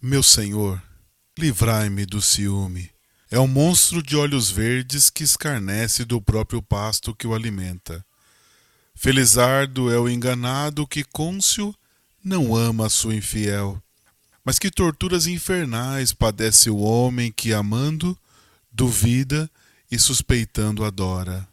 Meu 0.00 0.22
Senhor, 0.22 0.80
livrai-me 1.36 2.06
do 2.06 2.22
ciúme. 2.22 2.88
É 3.28 3.40
um 3.40 3.48
monstro 3.48 4.00
de 4.00 4.16
olhos 4.16 4.48
verdes 4.48 5.10
que 5.10 5.24
escarnece 5.24 6.04
do 6.04 6.22
próprio 6.22 6.62
pasto 6.62 7.12
que 7.12 7.26
o 7.26 7.34
alimenta. 7.34 8.06
Felizardo 8.94 9.92
é 9.92 9.98
o 9.98 10.08
enganado 10.08 10.86
que 10.86 11.02
côncio 11.02 11.74
não 12.24 12.54
ama 12.54 12.86
a 12.86 12.90
sua 12.90 13.16
infiel. 13.16 13.82
Mas 14.44 14.56
que 14.56 14.70
torturas 14.70 15.26
infernais 15.26 16.12
padece 16.12 16.70
o 16.70 16.78
homem 16.78 17.32
que, 17.32 17.52
amando, 17.52 18.16
duvida 18.70 19.50
e 19.90 19.98
suspeitando 19.98 20.84
adora. 20.84 21.48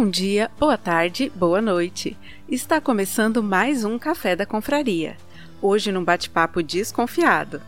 Bom 0.00 0.08
dia, 0.08 0.48
boa 0.56 0.78
tarde, 0.78 1.28
boa 1.34 1.60
noite. 1.60 2.16
Está 2.48 2.80
começando 2.80 3.42
mais 3.42 3.84
um 3.84 3.98
Café 3.98 4.36
da 4.36 4.46
Confraria. 4.46 5.16
Hoje 5.60 5.90
num 5.90 6.04
bate-papo 6.04 6.62
desconfiado. 6.62 7.60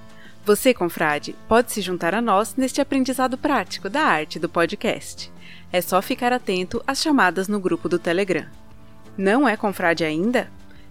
Você, 0.46 0.72
confrade, 0.72 1.34
pode 1.48 1.72
se 1.72 1.80
juntar 1.80 2.14
a 2.14 2.22
nós 2.22 2.54
neste 2.54 2.80
aprendizado 2.80 3.36
prático 3.36 3.90
da 3.90 4.02
arte 4.02 4.38
do 4.38 4.48
podcast. 4.48 5.28
É 5.72 5.80
só 5.80 6.00
ficar 6.00 6.32
atento 6.32 6.80
às 6.86 7.02
chamadas 7.02 7.48
no 7.48 7.58
grupo 7.58 7.88
do 7.88 7.98
Telegram. 7.98 8.46
Não 9.18 9.48
é 9.48 9.56
confrade 9.56 10.04
ainda? 10.04 10.48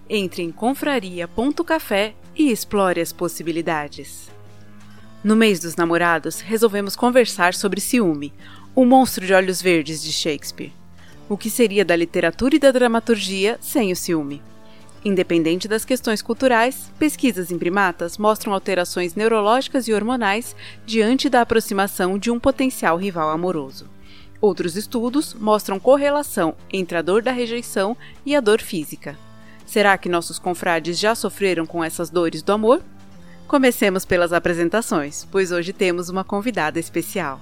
Entre 0.10 0.44
em 0.44 0.52
confraria.café 0.52 2.16
e 2.36 2.52
explore 2.52 3.00
as 3.00 3.14
possibilidades. 3.14 4.30
No 5.24 5.38
mês 5.38 5.62
dos 5.62 5.78
namorados, 5.78 6.42
resolvemos 6.42 6.98
conversar 6.98 7.54
sobre 7.54 7.80
ciúme, 7.80 8.34
o 8.76 8.84
monstro 8.84 9.26
de 9.26 9.34
olhos 9.34 9.62
verdes 9.62 10.04
de 10.04 10.12
Shakespeare. 10.12 10.78
O 11.30 11.38
que 11.38 11.50
seria 11.52 11.86
da 11.86 11.96
literatura 11.96 12.56
e 12.56 12.60
da 12.60 12.72
dramaturgia 12.72 13.60
sem 13.62 13.92
o 13.92 13.96
ciúme? 13.96 14.42
Independente 15.06 15.68
das 15.68 15.86
questões 15.86 16.24
culturais, 16.24 16.92
pesquisas 16.98 17.52
em 17.52 17.58
primatas 17.60 18.18
mostram 18.18 18.52
alterações 18.52 19.14
neurológicas 19.14 19.88
e 19.88 19.94
hormonais 19.94 20.56
diante 20.88 21.30
da 21.30 21.42
aproximação 21.42 22.18
de 22.18 22.32
um 22.32 22.40
potencial 22.40 22.98
rival 22.98 23.30
amoroso. 23.30 23.86
Outros 24.42 24.76
estudos 24.76 25.36
mostram 25.36 25.80
correlação 25.80 26.56
entre 26.74 26.98
a 26.98 27.02
dor 27.02 27.22
da 27.22 27.32
rejeição 27.32 27.96
e 28.26 28.36
a 28.36 28.42
dor 28.42 28.60
física. 28.60 29.16
Será 29.68 29.98
que 30.00 30.10
nossos 30.10 30.40
confrades 30.40 30.98
já 30.98 31.14
sofreram 31.14 31.68
com 31.68 31.84
essas 31.84 32.10
dores 32.10 32.42
do 32.42 32.52
amor? 32.52 32.82
Comecemos 33.48 34.04
pelas 34.04 34.34
apresentações, 34.34 35.28
pois 35.32 35.52
hoje 35.52 35.74
temos 35.74 36.10
uma 36.10 36.24
convidada 36.24 36.80
especial. 36.80 37.40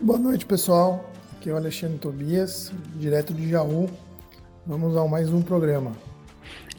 Boa 0.00 0.18
noite, 0.18 0.46
pessoal. 0.46 1.15
Aqui 1.46 1.52
é 1.52 1.54
o 1.54 1.58
Alexandre 1.58 1.98
Tobias, 1.98 2.72
direto 2.96 3.32
de 3.32 3.48
Jaú. 3.48 3.88
Vamos 4.66 4.96
a 4.96 5.06
mais 5.06 5.32
um 5.32 5.40
programa. 5.40 5.92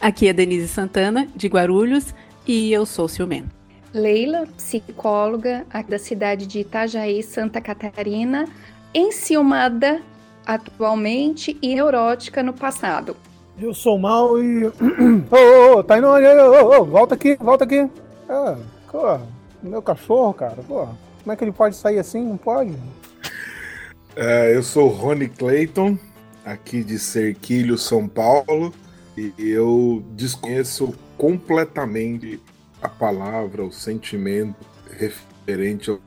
Aqui 0.01 0.27
é 0.27 0.33
Denise 0.33 0.67
Santana, 0.67 1.25
de 1.33 1.47
Guarulhos, 1.47 2.13
e 2.45 2.73
eu 2.73 2.85
sou 2.85 3.07
ciumento. 3.07 3.47
Leila, 3.93 4.45
psicóloga 4.57 5.65
aqui 5.69 5.89
da 5.89 5.97
cidade 5.97 6.45
de 6.45 6.59
Itajaí, 6.59 7.23
Santa 7.23 7.61
Catarina, 7.61 8.45
enciumada 8.93 10.01
atualmente 10.45 11.57
e 11.61 11.73
neurótica 11.73 12.43
no 12.43 12.52
passado. 12.52 13.15
Eu 13.57 13.73
sou 13.73 13.97
mal 13.97 14.37
e. 14.37 14.65
Ô, 15.31 15.75
ô, 15.75 15.77
ô, 15.77 15.83
tá 15.85 15.97
indo. 15.97 16.07
Ô, 16.07 16.81
ô, 16.81 16.83
volta 16.83 17.15
aqui, 17.15 17.37
volta 17.37 17.63
aqui. 17.63 17.89
Ah, 18.27 18.57
pô, 18.91 19.17
meu 19.63 19.81
cachorro, 19.81 20.33
cara, 20.33 20.57
pô. 20.67 20.89
Como 21.23 21.31
é 21.31 21.37
que 21.37 21.43
ele 21.45 21.53
pode 21.53 21.77
sair 21.77 21.99
assim? 21.99 22.21
Não 22.21 22.35
pode. 22.35 22.75
É, 24.19 24.55
eu 24.55 24.64
sou 24.64 24.87
Rony 24.87 25.30
Clayton, 25.30 25.95
aqui 26.43 26.83
de 26.83 26.97
Cerquilho, 26.97 27.77
São 27.77 28.08
Paulo 28.08 28.73
e 29.15 29.31
eu 29.37 30.03
desconheço 30.15 30.95
completamente 31.15 32.42
a 32.81 32.89
palavra, 32.89 33.64
o 33.64 33.71
sentimento 33.71 34.55
referente 34.92 35.92
ao 35.92 35.99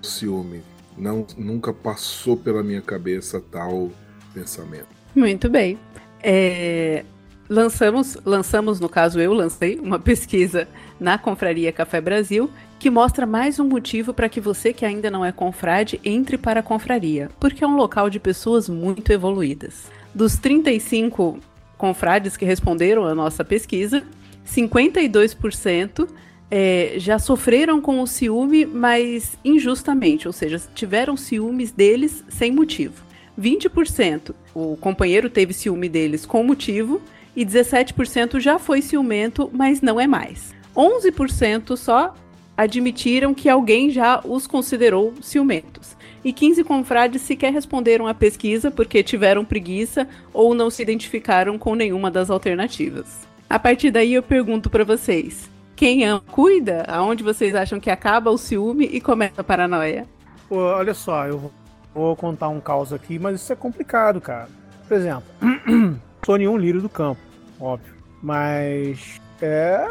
ciúme. 0.00 0.62
Não, 0.96 1.26
nunca 1.36 1.70
passou 1.70 2.34
pela 2.34 2.62
minha 2.62 2.80
cabeça 2.80 3.42
tal 3.52 3.90
pensamento. 4.32 4.88
Muito 5.14 5.50
bem. 5.50 5.78
É, 6.22 7.04
lançamos, 7.46 8.16
lançamos, 8.24 8.80
no 8.80 8.88
caso 8.88 9.20
eu 9.20 9.34
lancei, 9.34 9.78
uma 9.78 9.98
pesquisa 9.98 10.66
na 10.98 11.18
Confraria 11.18 11.70
Café 11.72 12.00
Brasil 12.00 12.50
que 12.80 12.88
mostra 12.88 13.26
mais 13.26 13.60
um 13.60 13.68
motivo 13.68 14.14
para 14.14 14.26
que 14.26 14.40
você 14.40 14.72
que 14.72 14.86
ainda 14.86 15.10
não 15.10 15.22
é 15.22 15.30
confrade 15.30 16.00
entre 16.02 16.38
para 16.38 16.60
a 16.60 16.62
confraria, 16.62 17.28
porque 17.38 17.62
é 17.62 17.66
um 17.66 17.76
local 17.76 18.08
de 18.08 18.18
pessoas 18.18 18.70
muito 18.70 19.12
evoluídas. 19.12 19.90
Dos 20.14 20.38
35 20.38 21.38
confrades 21.76 22.38
que 22.38 22.44
responderam 22.46 23.04
à 23.04 23.14
nossa 23.14 23.44
pesquisa, 23.44 24.02
52% 24.46 26.08
é, 26.50 26.94
já 26.96 27.18
sofreram 27.18 27.82
com 27.82 28.00
o 28.00 28.06
ciúme, 28.06 28.64
mas 28.64 29.36
injustamente, 29.44 30.26
ou 30.26 30.32
seja, 30.32 30.58
tiveram 30.74 31.18
ciúmes 31.18 31.72
deles 31.72 32.24
sem 32.30 32.50
motivo. 32.50 33.04
20% 33.38 34.34
o 34.54 34.74
companheiro 34.78 35.28
teve 35.28 35.52
ciúme 35.52 35.86
deles 35.86 36.24
com 36.24 36.42
motivo 36.42 36.98
e 37.36 37.44
17% 37.44 38.40
já 38.40 38.58
foi 38.58 38.80
ciumento, 38.80 39.50
mas 39.52 39.82
não 39.82 40.00
é 40.00 40.06
mais. 40.06 40.54
11% 40.74 41.76
só 41.76 42.14
admitiram 42.60 43.32
que 43.32 43.48
alguém 43.48 43.88
já 43.88 44.20
os 44.22 44.46
considerou 44.46 45.14
ciumentos 45.22 45.96
e 46.22 46.30
15 46.30 46.62
confrades 46.62 47.22
sequer 47.22 47.54
responderam 47.54 48.06
à 48.06 48.12
pesquisa 48.12 48.70
porque 48.70 49.02
tiveram 49.02 49.46
preguiça 49.46 50.06
ou 50.30 50.54
não 50.54 50.68
se 50.68 50.82
identificaram 50.82 51.58
com 51.58 51.74
nenhuma 51.74 52.10
das 52.10 52.28
alternativas. 52.28 53.26
A 53.48 53.58
partir 53.58 53.90
daí 53.90 54.12
eu 54.12 54.22
pergunto 54.22 54.68
para 54.68 54.84
vocês: 54.84 55.50
quem 55.74 56.04
ama, 56.04 56.20
cuida? 56.20 56.84
Aonde 56.86 57.24
vocês 57.24 57.54
acham 57.54 57.80
que 57.80 57.88
acaba 57.88 58.30
o 58.30 58.36
ciúme 58.36 58.84
e 58.84 59.00
começa 59.00 59.40
a 59.40 59.44
paranoia? 59.44 60.06
Olha 60.50 60.92
só, 60.92 61.26
eu 61.26 61.50
vou 61.94 62.14
contar 62.14 62.50
um 62.50 62.60
caos 62.60 62.92
aqui, 62.92 63.18
mas 63.18 63.40
isso 63.40 63.54
é 63.54 63.56
complicado, 63.56 64.20
cara. 64.20 64.50
Por 64.86 64.98
exemplo, 64.98 65.24
sou 66.26 66.36
nenhum 66.36 66.58
lírio 66.58 66.82
do 66.82 66.90
campo, 66.90 67.22
óbvio. 67.58 67.94
Mas 68.22 69.18
é, 69.40 69.88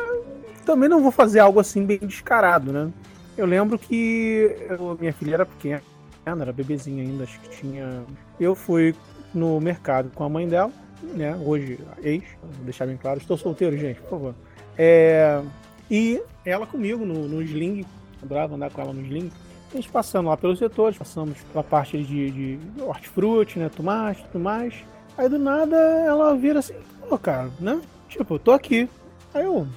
também 0.70 0.88
não 0.88 1.02
vou 1.02 1.12
fazer 1.12 1.40
algo 1.40 1.60
assim 1.60 1.84
bem 1.84 1.98
descarado, 1.98 2.72
né? 2.72 2.92
Eu 3.36 3.48
lembro 3.48 3.80
que 3.80 4.56
eu, 4.70 4.96
minha 5.00 5.12
filha 5.12 5.34
era 5.34 5.46
pequena 5.46 5.82
era 6.24 6.54
bebezinha 6.54 7.02
ainda, 7.02 7.24
acho 7.24 7.40
que 7.40 7.50
tinha. 7.50 8.04
Eu 8.40 8.54
fui 8.54 8.94
no 9.34 9.60
mercado 9.60 10.12
com 10.14 10.24
a 10.24 10.30
mãe 10.30 10.48
dela, 10.48 10.72
né? 11.02 11.36
Hoje, 11.44 11.80
ex, 12.04 12.24
vou 12.40 12.66
deixar 12.66 12.86
bem 12.86 12.98
claro, 12.98 13.18
estou 13.18 13.36
solteiro, 13.36 13.76
gente, 13.76 14.00
por 14.02 14.10
favor. 14.12 14.36
É... 14.78 15.42
E 15.90 16.22
ela 16.46 16.68
comigo 16.68 17.04
no, 17.04 17.28
no 17.28 17.42
sling, 17.42 17.84
adorava 18.22 18.54
andar 18.54 18.70
com 18.70 18.80
ela 18.80 18.94
no 18.94 19.02
sling. 19.02 19.32
A 19.72 19.76
gente 19.76 19.90
passando 19.90 20.30
lá 20.30 20.38
pelos 20.38 20.60
setores, 20.60 21.00
passamos 21.00 21.36
pela 21.52 21.64
parte 21.64 21.98
de, 22.04 22.30
de 22.30 22.60
hortifruti, 22.80 23.58
né? 23.58 23.70
Tomate, 23.70 24.24
tudo 24.26 24.44
mais. 24.44 24.76
Aí 25.18 25.28
do 25.28 25.40
nada 25.40 25.76
ela 25.76 26.36
vira 26.36 26.60
assim, 26.60 26.76
pô, 27.08 27.18
cara, 27.18 27.50
né? 27.60 27.82
Tipo, 28.08 28.36
eu 28.36 28.40
tô 28.40 28.52
aqui. 28.52 28.88
Aí 29.34 29.44
eu? 29.44 29.68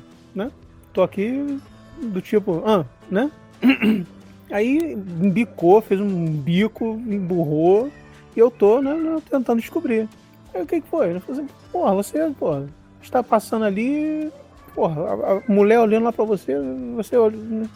Tô 0.93 1.03
aqui 1.03 1.59
do 2.01 2.21
tipo, 2.21 2.63
ah, 2.67 2.85
né? 3.11 3.31
Aí 4.51 4.93
embicou, 4.93 5.81
fez 5.81 6.01
um 6.01 6.27
bico, 6.27 7.01
emburrou, 7.07 7.91
e 8.37 8.39
eu 8.39 8.51
tô 8.51 8.83
né, 8.83 8.93
né 8.95 9.23
tentando 9.31 9.61
descobrir. 9.61 10.09
Aí 10.55 10.63
o 10.63 10.67
que, 10.67 10.81
que 10.81 10.89
foi? 10.89 11.17
Eu 11.17 11.21
falei 11.21 11.43
assim, 11.43 11.55
porra, 11.71 11.95
você, 11.95 12.31
porra, 12.39 12.67
está 13.03 13.23
passando 13.23 13.65
ali, 13.65 14.31
porra, 14.75 15.03
a, 15.03 15.33
a 15.33 15.43
mulher 15.51 15.81
olhando 15.81 16.05
lá 16.05 16.12
pra 16.12 16.25
você, 16.25 16.55
você 16.95 17.17
olha, 17.17 17.37
né, 17.37 17.69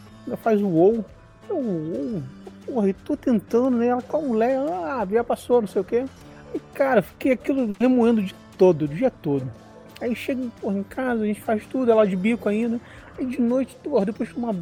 faz 0.43 0.61
o 0.61 0.69
ou. 0.69 1.05
Porra, 2.65 2.89
eu 2.89 2.95
tô 3.05 3.15
tentando, 3.15 3.77
né? 3.77 3.87
Ela 3.87 4.01
com 4.01 4.17
a 4.17 4.21
mulher, 4.21 4.59
ah, 4.59 5.07
já 5.09 5.23
passou, 5.23 5.61
não 5.61 5.67
sei 5.67 5.81
o 5.81 5.85
quê. 5.85 6.05
E 6.53 6.59
cara, 6.73 7.01
fiquei 7.01 7.31
aquilo 7.31 7.73
remoendo 7.79 8.21
de 8.21 8.35
todo, 8.57 8.83
o 8.83 8.87
dia 8.87 9.09
todo. 9.09 9.49
Aí 9.99 10.15
chega, 10.15 10.43
porra, 10.61 10.77
em 10.77 10.83
casa, 10.83 11.23
a 11.23 11.25
gente 11.25 11.41
faz 11.41 11.65
tudo, 11.65 11.89
ela 11.89 12.05
de 12.05 12.15
bico 12.15 12.47
ainda. 12.49 12.79
Aí 13.17 13.25
de 13.25 13.41
noite, 13.41 13.75
porra, 13.83 14.05
depois 14.05 14.29
de 14.29 14.35
uma 14.35 14.53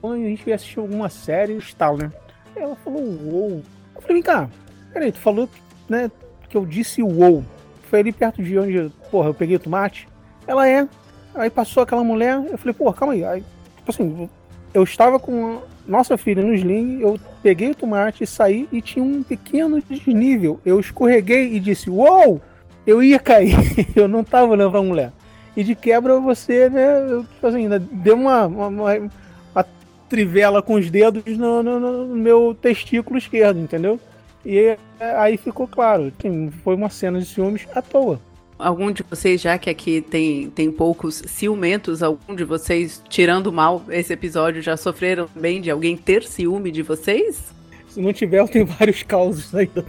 quando 0.00 0.14
a 0.14 0.28
gente 0.28 0.46
ia 0.46 0.54
assistir 0.54 0.78
alguma 0.78 1.08
série, 1.08 1.58
tal, 1.78 1.96
né? 1.96 2.12
Aí 2.54 2.62
ela 2.62 2.76
falou 2.76 3.00
uou. 3.00 3.62
Eu 3.94 4.02
falei, 4.02 4.16
vem 4.16 4.22
cá, 4.22 4.50
peraí, 4.92 5.10
tu 5.10 5.18
falou 5.18 5.48
né, 5.88 6.10
que 6.48 6.56
eu 6.56 6.66
disse 6.66 7.02
uou. 7.02 7.42
Foi 7.88 8.00
ali 8.00 8.12
perto 8.12 8.42
de 8.42 8.58
onde, 8.58 8.92
porra, 9.10 9.28
eu 9.28 9.34
peguei 9.34 9.56
o 9.56 9.60
tomate. 9.60 10.06
Ela 10.46 10.68
é. 10.68 10.86
Aí 11.34 11.48
passou 11.48 11.82
aquela 11.82 12.04
mulher, 12.04 12.42
eu 12.50 12.58
falei, 12.58 12.74
porra, 12.74 12.94
calma 12.94 13.14
aí. 13.14 13.24
aí 13.24 13.44
tipo 13.76 13.90
assim, 13.90 14.28
eu 14.74 14.82
estava 14.82 15.18
com 15.18 15.62
nossa 15.86 16.16
filha 16.16 16.42
no 16.42 16.54
sling, 16.54 17.00
eu 17.00 17.18
peguei 17.42 17.70
o 17.70 17.74
tomate, 17.74 18.26
saí 18.26 18.68
e 18.72 18.82
tinha 18.82 19.04
um 19.04 19.22
pequeno 19.22 19.82
desnível. 19.82 20.60
Eu 20.64 20.80
escorreguei 20.80 21.54
e 21.54 21.60
disse, 21.60 21.88
uou! 21.88 22.40
Eu 22.86 23.02
ia 23.02 23.18
cair, 23.18 23.56
eu 23.96 24.06
não 24.06 24.20
estava 24.20 24.52
olhando 24.52 24.70
pra 24.70 24.82
mulher. 24.82 25.12
E 25.56 25.62
de 25.62 25.74
quebra 25.74 26.18
você, 26.18 26.68
né, 26.68 27.24
tipo 27.32 27.46
assim, 27.46 27.68
deu 27.92 28.16
uma, 28.16 28.46
uma, 28.46 28.66
uma, 28.66 29.10
uma 29.54 29.66
trivela 30.08 30.60
com 30.62 30.74
os 30.74 30.90
dedos 30.90 31.24
no, 31.36 31.62
no, 31.62 31.78
no, 31.80 32.16
meu 32.16 32.56
testículo 32.60 33.18
esquerdo, 33.18 33.60
entendeu? 33.60 34.00
E 34.44 34.58
é, 34.58 34.78
aí 35.16 35.36
ficou 35.36 35.66
claro, 35.68 36.12
assim, 36.18 36.50
foi 36.62 36.74
uma 36.74 36.90
cena 36.90 37.20
de 37.20 37.26
ciúmes 37.26 37.66
à 37.74 37.80
toa. 37.80 38.20
Algum 38.58 38.92
de 38.92 39.02
vocês, 39.02 39.40
já 39.40 39.58
que 39.58 39.68
aqui 39.68 40.00
tem, 40.00 40.48
tem 40.50 40.70
poucos 40.70 41.22
ciumentos, 41.26 42.02
algum 42.02 42.34
de 42.34 42.44
vocês, 42.44 43.02
tirando 43.08 43.52
mal 43.52 43.82
esse 43.88 44.12
episódio, 44.12 44.62
já 44.62 44.76
sofreram 44.76 45.28
bem 45.34 45.60
de 45.60 45.70
alguém 45.70 45.96
ter 45.96 46.22
ciúme 46.22 46.70
de 46.70 46.82
vocês? 46.82 47.52
Se 47.88 48.00
não 48.00 48.12
tiver, 48.12 48.40
eu 48.40 48.48
tenho 48.48 48.66
vários 48.66 49.02
causos 49.02 49.54
ainda. 49.54 49.84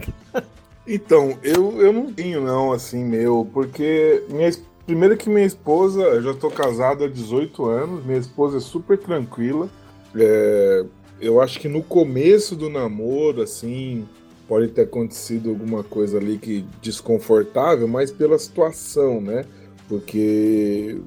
Então, 0.86 1.36
eu, 1.42 1.80
eu 1.82 1.92
não 1.92 2.12
tenho, 2.12 2.40
não, 2.40 2.72
assim, 2.72 3.04
meu, 3.04 3.48
porque 3.52 4.22
minha, 4.30 4.50
primeiro 4.86 5.16
que 5.16 5.28
minha 5.28 5.44
esposa, 5.44 6.00
eu 6.00 6.22
já 6.22 6.34
tô 6.34 6.48
casado 6.48 7.04
há 7.04 7.08
18 7.08 7.64
anos, 7.66 8.06
minha 8.06 8.18
esposa 8.18 8.58
é 8.58 8.60
super 8.60 8.96
tranquila. 8.96 9.68
É, 10.14 10.84
eu 11.20 11.40
acho 11.40 11.58
que 11.58 11.68
no 11.68 11.82
começo 11.82 12.54
do 12.54 12.70
namoro, 12.70 13.42
assim, 13.42 14.06
pode 14.46 14.68
ter 14.68 14.82
acontecido 14.82 15.50
alguma 15.50 15.82
coisa 15.82 16.18
ali 16.18 16.38
que 16.38 16.64
desconfortável, 16.80 17.88
mas 17.88 18.12
pela 18.12 18.38
situação, 18.38 19.20
né? 19.20 19.44
Porque 19.88 20.98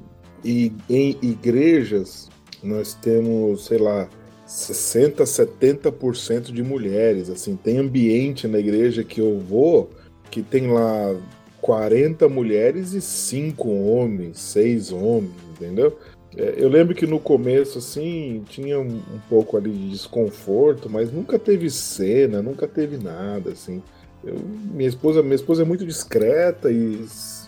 e, 0.44 0.72
em 0.88 1.16
igrejas 1.22 2.28
nós 2.62 2.92
temos, 2.92 3.64
sei 3.64 3.78
lá, 3.78 4.08
60, 4.46 5.24
70% 5.24 6.52
de 6.52 6.62
mulheres, 6.62 7.30
assim, 7.30 7.56
tem 7.56 7.78
ambiente 7.78 8.46
na 8.46 8.58
igreja 8.58 9.02
que 9.02 9.20
eu 9.20 9.38
vou 9.38 9.90
que 10.30 10.42
tem 10.42 10.70
lá 10.70 11.16
40 11.60 12.28
mulheres 12.28 12.92
e 12.92 13.00
5 13.00 13.68
homens, 13.68 14.38
6 14.38 14.92
homens, 14.92 15.32
entendeu? 15.52 15.96
É, 16.36 16.54
eu 16.56 16.68
lembro 16.68 16.94
que 16.94 17.06
no 17.06 17.18
começo, 17.18 17.78
assim, 17.78 18.44
tinha 18.48 18.78
um, 18.78 18.96
um, 18.96 19.20
pouco 19.28 19.56
ali 19.56 19.70
de 19.70 19.90
desconforto, 19.90 20.88
mas 20.88 21.12
nunca 21.12 21.38
teve 21.38 21.68
cena, 21.70 22.40
nunca 22.40 22.68
teve 22.68 22.96
nada, 22.96 23.50
assim. 23.50 23.82
Eu, 24.22 24.36
minha 24.72 24.88
esposa, 24.88 25.22
minha 25.22 25.34
esposa 25.34 25.62
é 25.62 25.64
muito 25.64 25.84
discreta 25.84 26.70
e 26.70 27.04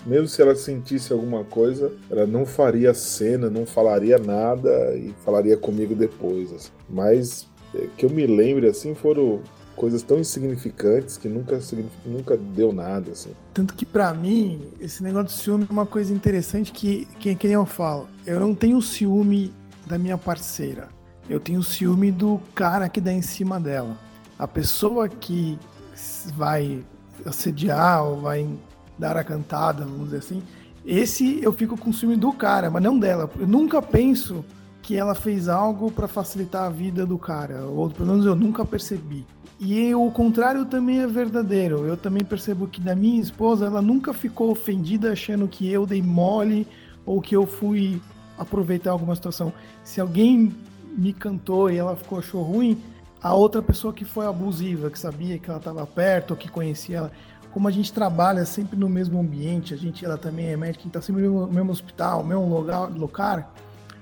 mesmo 0.06 0.26
se 0.26 0.41
ela 0.43 0.55
sentisse 0.56 1.12
alguma 1.12 1.44
coisa, 1.44 1.93
ela 2.11 2.26
não 2.26 2.44
faria 2.44 2.93
cena, 2.94 3.49
não 3.49 3.67
falaria 3.67 4.19
nada 4.19 4.94
e 4.97 5.15
falaria 5.25 5.56
comigo 5.56 5.94
depois. 5.94 6.53
Assim. 6.53 6.70
Mas 6.88 7.47
é, 7.75 7.87
que 7.97 8.05
eu 8.05 8.11
me 8.11 8.26
lembre, 8.26 8.67
assim, 8.67 8.94
foram 8.94 9.41
coisas 9.76 10.02
tão 10.02 10.19
insignificantes 10.19 11.16
que 11.16 11.28
nunca, 11.28 11.58
nunca 12.04 12.36
deu 12.36 12.72
nada, 12.72 13.12
assim. 13.12 13.30
Tanto 13.52 13.74
que 13.74 13.84
para 13.84 14.12
mim, 14.14 14.60
esse 14.80 15.02
negócio 15.02 15.28
de 15.28 15.32
ciúme 15.32 15.66
é 15.69 15.72
uma 15.72 15.86
coisa 15.86 16.12
interessante 16.12 16.72
que, 16.72 17.06
que, 17.19 17.34
que 17.34 17.46
eu 17.46 17.66
falo. 17.66 18.08
Eu 18.26 18.40
não 18.40 18.54
tenho 18.54 18.80
ciúme 18.80 19.52
da 19.86 19.98
minha 19.98 20.19
parceira. 20.19 20.88
Eu 21.28 21.40
tenho 21.40 21.62
ciúme 21.62 22.10
do 22.10 22.40
cara 22.54 22.88
que 22.88 23.00
dá 23.00 23.12
em 23.12 23.22
cima 23.22 23.58
dela. 23.58 23.96
A 24.38 24.46
pessoa 24.46 25.08
que 25.08 25.58
vai 26.34 26.84
assediar 27.24 28.04
ou 28.04 28.20
vai 28.20 28.48
dar 28.98 29.16
a 29.16 29.24
cantada, 29.24 29.84
vamos 29.84 30.06
dizer 30.06 30.19
assim, 30.19 30.42
esse 30.84 31.42
eu 31.42 31.52
fico 31.52 31.76
com 31.76 31.92
ciúme 31.92 32.16
do 32.16 32.32
cara, 32.32 32.70
mas 32.70 32.82
não 32.82 32.98
dela. 32.98 33.30
Eu 33.38 33.46
nunca 33.46 33.80
penso 33.80 34.44
que 34.82 34.96
ela 34.96 35.14
fez 35.14 35.48
algo 35.48 35.90
para 35.92 36.08
facilitar 36.08 36.64
a 36.64 36.69
vida 36.69 37.06
do 37.06 37.16
cara, 37.16 37.64
ou 37.66 37.88
pelo 37.88 38.08
menos 38.10 38.26
eu 38.26 38.34
nunca 38.34 38.64
percebi. 38.64 39.24
E 39.64 39.94
o 39.94 40.11
contrário 40.11 40.64
também 40.64 40.99
é 40.99 41.06
verdadeiro. 41.06 41.87
Eu 41.87 41.97
também 41.97 42.25
percebo 42.25 42.67
que 42.67 42.81
da 42.81 42.97
minha 42.97 43.23
esposa, 43.23 43.67
ela 43.67 43.81
nunca 43.81 44.12
ficou 44.12 44.50
ofendida 44.50 45.12
achando 45.12 45.47
que 45.47 45.70
eu 45.70 45.87
dei 45.87 46.03
mole 46.03 46.67
ou 47.06 47.20
que 47.20 47.37
eu 47.37 47.47
fui 47.47 48.03
aproveitar 48.37 48.91
alguma 48.91 49.14
situação. 49.14 49.53
Se 49.85 50.00
alguém 50.00 50.53
me 50.99 51.12
cantou 51.12 51.70
e 51.70 51.76
ela 51.76 51.94
ficou 51.94 52.19
achou 52.19 52.43
ruim, 52.43 52.76
a 53.23 53.35
outra 53.35 53.62
pessoa 53.62 53.93
que 53.93 54.05
foi 54.05 54.26
abusiva, 54.26 54.91
que 54.91 54.99
sabia 54.99 55.38
que 55.38 55.49
ela 55.49 55.61
estava 55.61 55.87
perto 55.87 56.35
que 56.35 56.49
conhecia 56.49 56.97
ela, 56.97 57.12
como 57.53 57.69
a 57.69 57.70
gente 57.70 57.93
trabalha 57.93 58.44
sempre 58.44 58.76
no 58.76 58.88
mesmo 58.88 59.20
ambiente, 59.20 59.73
a 59.73 59.76
gente 59.76 60.05
ela 60.05 60.19
também 60.19 60.47
é 60.47 60.56
médica, 60.56 60.88
está 60.88 61.00
sempre 61.00 61.23
no 61.23 61.47
mesmo 61.47 61.70
hospital, 61.70 62.25
mesmo 62.25 62.49
lugar, 62.49 63.55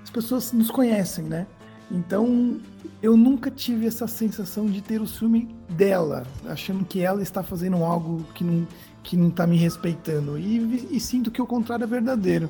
as 0.03 0.09
pessoas 0.09 0.55
nos 0.55 0.71
conhecem, 0.71 1.27
né? 1.27 1.47
Então, 1.91 2.61
eu 3.03 3.17
nunca 3.17 3.51
tive 3.51 3.87
essa 3.87 4.07
sensação 4.07 4.67
de 4.67 4.81
ter 4.81 5.01
o 5.01 5.07
ciúme 5.07 5.49
dela, 5.69 6.27
achando 6.47 6.85
que 6.85 7.01
ela 7.01 7.23
está 7.23 7.43
fazendo 7.43 7.77
algo 7.83 8.25
que 8.35 8.45
não, 8.45 8.67
que 9.03 9.17
não 9.17 9.29
está 9.29 9.47
me 9.47 9.57
respeitando. 9.57 10.39
E, 10.39 10.87
e 10.91 11.01
sinto 11.01 11.31
que 11.31 11.43
o 11.43 11.47
contrário 11.47 11.85
é 11.85 11.87
verdadeiro. 11.87 12.49